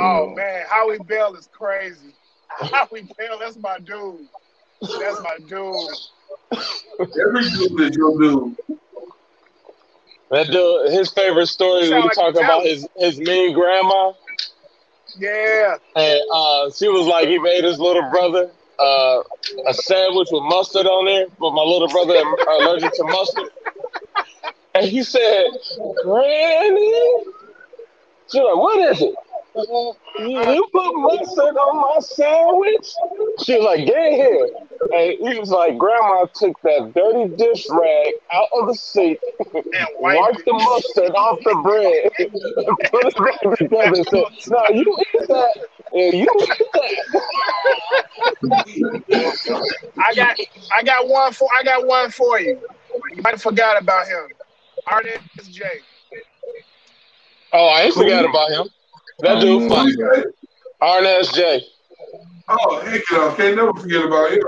oh 0.00 0.34
man, 0.34 0.64
Howie 0.68 0.98
Bell 0.98 1.34
is 1.34 1.48
crazy. 1.52 2.14
Howie 2.48 3.02
Bell, 3.18 3.38
that's 3.38 3.56
my 3.58 3.78
dude. 3.78 4.26
That's 5.00 5.20
my 5.20 5.38
dude. 5.48 5.90
Every 7.00 7.48
dude 7.50 7.80
is 7.80 7.96
your 7.96 8.18
dude. 8.20 8.56
That 10.30 10.46
dude, 10.48 10.90
his 10.92 11.10
favorite 11.12 11.46
story 11.46 11.84
You 11.86 11.90
when 11.92 12.02
sound 12.02 12.04
like 12.04 12.34
talk 12.34 12.34
about 12.44 12.64
his 12.64 12.86
his 12.96 13.18
mean 13.18 13.54
grandma, 13.54 14.12
Yeah. 15.18 15.76
and 15.96 16.20
uh, 16.32 16.70
she 16.70 16.88
was 16.88 17.06
like 17.06 17.28
he 17.28 17.38
made 17.38 17.64
his 17.64 17.78
little 17.78 18.08
brother 18.10 18.50
uh, 18.78 19.22
a 19.66 19.74
sandwich 19.74 20.28
with 20.30 20.42
mustard 20.44 20.86
on 20.86 21.06
there, 21.06 21.26
but 21.38 21.52
my 21.52 21.62
little 21.62 21.88
brother 21.88 22.14
is 22.14 22.24
allergic 22.60 22.92
to 22.94 23.04
mustard, 23.04 23.50
and 24.74 24.86
he 24.86 25.02
said, 25.02 25.46
"Granny," 26.04 27.24
she's 28.30 28.42
like, 28.42 28.56
"What 28.56 28.78
is 28.92 29.02
it?" 29.02 29.14
"Uh, 29.56 29.92
You 30.20 30.66
put 30.72 30.92
mustard 30.96 31.56
on 31.56 31.76
my 31.76 32.00
sandwich? 32.00 32.88
She 33.44 33.56
was 33.56 33.64
like, 33.64 33.86
get 33.86 34.12
here. 34.12 34.48
And 34.94 35.28
he 35.32 35.38
was 35.38 35.50
like, 35.50 35.78
Grandma 35.78 36.26
took 36.34 36.60
that 36.62 36.92
dirty 36.94 37.34
dish 37.36 37.66
rag 37.70 38.14
out 38.32 38.48
of 38.54 38.68
the 38.68 38.74
sink, 38.74 39.18
And 39.54 39.88
wiped 39.98 40.20
wiped 40.20 40.44
the 40.44 40.52
mustard 40.52 41.12
off 41.16 41.38
the 41.44 41.54
bread, 41.62 42.10
and 42.18 42.78
put 42.90 43.06
it 43.06 43.16
back 43.16 43.58
together 43.58 43.94
and 43.96 44.08
said, 44.08 44.50
No, 44.50 44.62
you 44.74 44.96
eat 45.14 45.28
that. 45.28 45.58
And 45.92 46.14
you 46.14 46.28
eat 46.40 46.58
that. 46.72 48.04
I 49.98 50.14
got 50.14 50.36
I 50.72 50.82
got 50.82 51.08
one 51.08 51.32
for 51.32 51.48
I 51.58 51.62
got 51.62 51.86
one 51.86 52.10
for 52.10 52.40
you. 52.40 52.60
You 53.14 53.22
might 53.22 53.32
have 53.32 53.42
forgot 53.42 53.80
about 53.80 54.06
him. 54.06 54.28
Artist 54.86 55.52
J. 55.52 55.64
Oh, 57.52 57.66
I 57.68 57.82
ain't 57.82 57.94
forgot 57.94 58.24
about 58.24 58.50
him. 58.50 58.68
That 59.20 59.40
dude 59.40 59.68
funny. 59.68 59.92
Arnez 60.82 61.34
J. 61.34 61.64
Oh, 62.48 62.80
heck 62.80 63.02
no. 63.10 63.34
Can't 63.34 63.56
never 63.56 63.72
forget 63.74 64.04
about 64.04 64.32
him. 64.32 64.42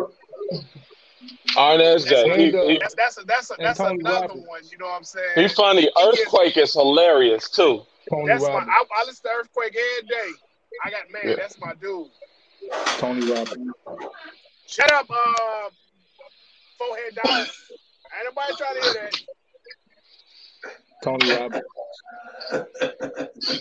Arnez 1.56 2.06
J. 2.06 2.36
He, 2.36 2.72
he, 2.72 2.78
That's 2.78 2.94
that's 2.94 3.18
a, 3.18 3.24
that's 3.24 3.50
a, 3.50 3.56
that's 3.58 3.80
another 3.80 4.26
Robbins. 4.26 4.46
one. 4.46 4.60
You 4.70 4.78
know 4.78 4.86
what 4.86 4.96
I'm 4.96 5.04
saying? 5.04 5.30
he 5.36 5.48
funny. 5.48 5.90
Earthquake 6.00 6.56
is 6.56 6.74
hilarious 6.74 7.50
too. 7.50 7.82
Tony 8.08 8.28
That's 8.28 8.42
my. 8.42 8.48
I, 8.48 8.84
I 8.96 9.04
listen 9.06 9.22
to 9.24 9.30
Earthquake 9.36 9.76
every 9.76 10.08
day. 10.08 10.32
I 10.84 10.90
got 10.90 11.10
man. 11.10 11.22
Yeah. 11.24 11.36
That's 11.36 11.58
my 11.60 11.74
dude. 11.74 12.08
Tony 12.98 13.30
Robbins. 13.30 13.72
Shut 14.66 14.92
up, 14.92 15.10
uh, 15.10 15.70
forehead 16.78 17.18
down. 17.24 17.40
Ain't 17.40 18.24
nobody 18.24 18.54
trying 18.56 18.74
to 18.74 18.80
hear 18.80 18.92
that. 18.94 19.14
Tony 21.02 21.32
Robbins. 21.32 21.64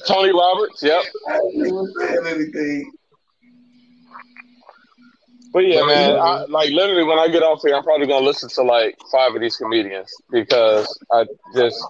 Tony 0.07 0.31
Roberts, 0.31 0.83
yep. 0.83 1.03
I 1.29 1.39
wasn't 1.41 1.97
saying 1.97 2.27
anything. 2.27 2.91
But 5.51 5.65
yeah, 5.65 5.83
man, 5.83 6.15
I, 6.15 6.45
like 6.45 6.69
literally 6.69 7.03
when 7.03 7.17
I 7.17 7.27
get 7.27 7.41
off 7.41 7.61
here, 7.65 7.75
I'm 7.75 7.83
probably 7.83 8.05
gonna 8.05 8.25
listen 8.25 8.49
to 8.49 8.61
like 8.61 8.95
five 9.11 9.33
of 9.33 9.41
these 9.41 9.55
comedians 9.55 10.13
because 10.29 10.87
I 11.11 11.25
just 11.55 11.83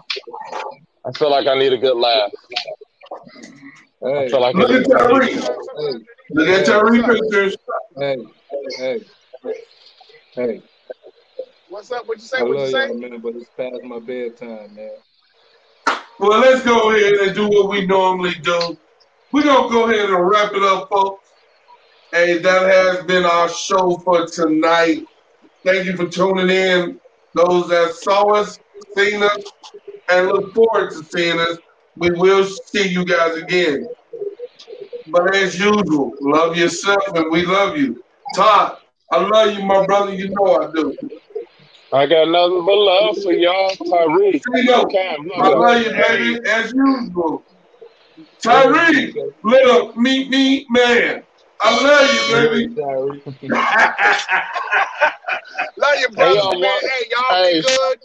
I 1.05 1.11
feel 1.11 1.29
like 1.29 1.47
I 1.47 1.57
need 1.59 1.73
a 1.73 1.77
good 1.77 1.97
laugh. 1.97 2.31
I 4.05 4.29
feel 4.29 4.39
like 4.41 4.55
Look 4.55 4.69
at 4.71 4.87
need, 4.87 4.91
I 4.95 5.07
need, 5.07 5.09
Tyree. 5.09 5.33
hey, 5.33 6.05
Look 6.31 6.47
at 6.47 6.65
Tyree 6.65 7.03
pictures. 7.03 7.57
hey, 7.97 8.17
hey, 8.77 9.01
hey. 10.35 10.61
What's 11.67 11.91
up? 11.91 12.07
What 12.07 12.17
you 12.17 12.23
say? 12.23 12.39
I 12.39 12.43
What 12.43 12.51
you 12.51 12.57
love 12.59 12.69
say? 12.71 12.87
y'all, 12.87 12.97
man, 12.97 13.19
but 13.19 13.35
it's 13.35 13.49
past 13.57 13.83
my 13.83 13.99
bedtime, 13.99 14.73
man. 14.75 14.91
Well, 16.19 16.39
let's 16.39 16.63
go 16.63 16.95
ahead 16.95 17.13
and 17.13 17.35
do 17.35 17.47
what 17.49 17.69
we 17.69 17.85
normally 17.85 18.35
do. 18.35 18.77
We're 19.31 19.43
going 19.43 19.69
to 19.69 19.73
go 19.73 19.89
ahead 19.89 20.09
and 20.09 20.29
wrap 20.29 20.53
it 20.53 20.63
up, 20.63 20.89
folks. 20.89 21.29
Hey, 22.11 22.39
that 22.39 22.61
has 22.69 23.05
been 23.05 23.25
our 23.25 23.49
show 23.49 23.97
for 23.97 24.25
tonight. 24.27 25.05
Thank 25.63 25.85
you 25.85 25.95
for 25.95 26.07
tuning 26.07 26.49
in. 26.49 26.99
Those 27.35 27.69
that 27.69 27.93
saw 27.93 28.33
us, 28.33 28.59
seen 28.97 29.21
us, 29.21 29.43
and 30.09 30.27
look 30.27 30.53
forward 30.53 30.89
to 30.91 31.03
seeing 31.03 31.39
us. 31.39 31.57
We 31.99 32.11
will 32.11 32.45
see 32.45 32.87
you 32.87 33.03
guys 33.03 33.35
again. 33.35 33.85
But 35.07 35.35
as 35.35 35.59
usual, 35.59 36.13
love 36.21 36.55
yourself 36.55 37.03
and 37.13 37.29
we 37.29 37.45
love 37.45 37.77
you. 37.77 38.01
Todd, 38.35 38.77
I 39.11 39.19
love 39.19 39.53
you, 39.53 39.65
my 39.65 39.85
brother. 39.85 40.13
You 40.15 40.29
know 40.29 40.55
I 40.55 40.71
do. 40.73 40.97
I 41.91 42.05
got 42.05 42.29
nothing 42.29 42.65
but 42.65 42.75
love 42.77 43.17
for 43.21 43.33
y'all, 43.33 43.75
Tyree. 43.75 44.31
Here 44.31 44.63
you 44.63 44.67
go. 44.67 44.85
Cam, 44.85 45.29
I 45.35 45.49
love 45.49 45.57
love 45.59 45.81
you, 45.81 45.91
baby, 45.91 46.39
as 46.47 46.71
usual. 46.71 47.43
Tyree, 48.41 49.13
little 49.43 49.93
meet 49.95 50.29
me 50.29 50.65
man. 50.69 51.23
I 51.61 51.83
love 51.83 52.13
you, 52.13 52.21
baby. 52.33 52.75
Tyree. 52.75 53.23
Love 55.77 55.95
you, 55.99 56.09
brother, 56.09 56.35
y'all, 56.35 56.59
man. 56.59 56.79
Hey, 56.81 57.05
y'all 57.09 57.43
hey. 57.43 57.53
be 57.53 57.61
good. 57.61 57.97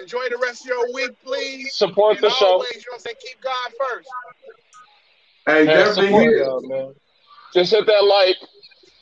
Enjoy 0.00 0.28
the 0.28 0.38
rest 0.38 0.62
of 0.62 0.66
your 0.68 0.92
week, 0.92 1.10
please. 1.24 1.74
Support 1.74 2.16
And 2.16 2.24
the 2.24 2.30
show. 2.30 2.46
always, 2.46 2.70
you 2.74 2.78
know 2.78 2.84
what 2.90 2.94
I'm 2.94 3.00
saying, 3.00 3.16
keep 3.20 3.40
God 3.40 3.70
first. 3.78 4.08
Hey, 5.46 5.64
Yeah, 5.64 5.84
definitely 5.84 6.06
support 6.08 6.36
y'all, 6.36 6.60
man. 6.68 6.94
Just 7.54 7.72
hit 7.72 7.86
that 7.86 8.04
like 8.04 8.36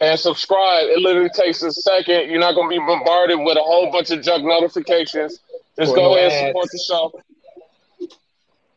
and 0.01 0.19
subscribe. 0.19 0.87
It 0.89 0.99
literally 1.01 1.29
takes 1.31 1.63
a 1.63 1.71
second. 1.73 2.31
You're 2.31 2.41
not 2.41 2.55
gonna 2.55 2.69
be 2.69 2.79
bombarded 2.79 3.39
with 3.41 3.57
a 3.59 3.63
whole 3.63 3.91
bunch 3.93 4.11
of 4.11 4.23
junk 4.23 4.45
notifications. 4.45 5.41
Just 5.79 5.93
Or 5.93 5.97
go 5.97 6.03
no 6.03 6.17
ahead 6.17 6.33
and 6.33 6.49
support 6.49 6.69
the 6.73 6.79
show. 6.89 7.13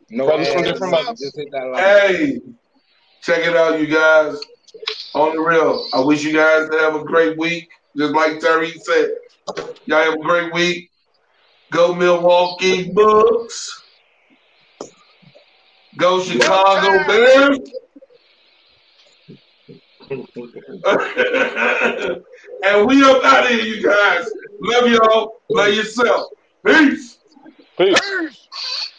No 0.10 0.26
Brothers 0.26 0.52
from 0.52 0.64
different 0.64 0.92
man. 0.94 1.04
mothers. 1.06 1.20
Just 1.22 1.38
hit 1.38 1.52
that 1.52 1.66
like. 1.68 1.84
Hey, 1.84 2.42
check 3.22 3.46
it 3.46 3.56
out, 3.56 3.80
you 3.80 3.88
guys. 3.88 4.38
On 5.14 5.36
the 5.36 5.42
real, 5.42 5.88
I 5.94 6.00
wish 6.02 6.24
you 6.24 6.34
guys 6.34 6.70
to 6.70 6.78
have 6.80 6.96
a 6.96 7.04
great 7.04 7.38
week. 7.38 7.70
Just 7.98 8.14
like 8.14 8.40
Terry 8.40 8.72
said, 8.72 9.12
y'all 9.86 10.04
have 10.04 10.14
a 10.14 10.18
great 10.20 10.54
week. 10.54 10.91
Go 11.72 11.96
Milwaukee 11.96 12.92
Bucks. 12.92 13.84
Go 15.98 16.22
Chicago 16.22 17.08
Bears. 17.08 17.60
and 22.66 22.86
we 22.86 23.04
up 23.04 23.24
out 23.24 23.46
of 23.46 23.50
here, 23.52 23.64
you 23.64 23.82
guys. 23.82 24.30
Love 24.60 24.92
y'all. 24.92 25.42
Love 25.50 25.74
yourself. 25.74 26.32
Peace. 26.66 27.18
Peace. 27.78 27.98
Peace. 28.00 28.91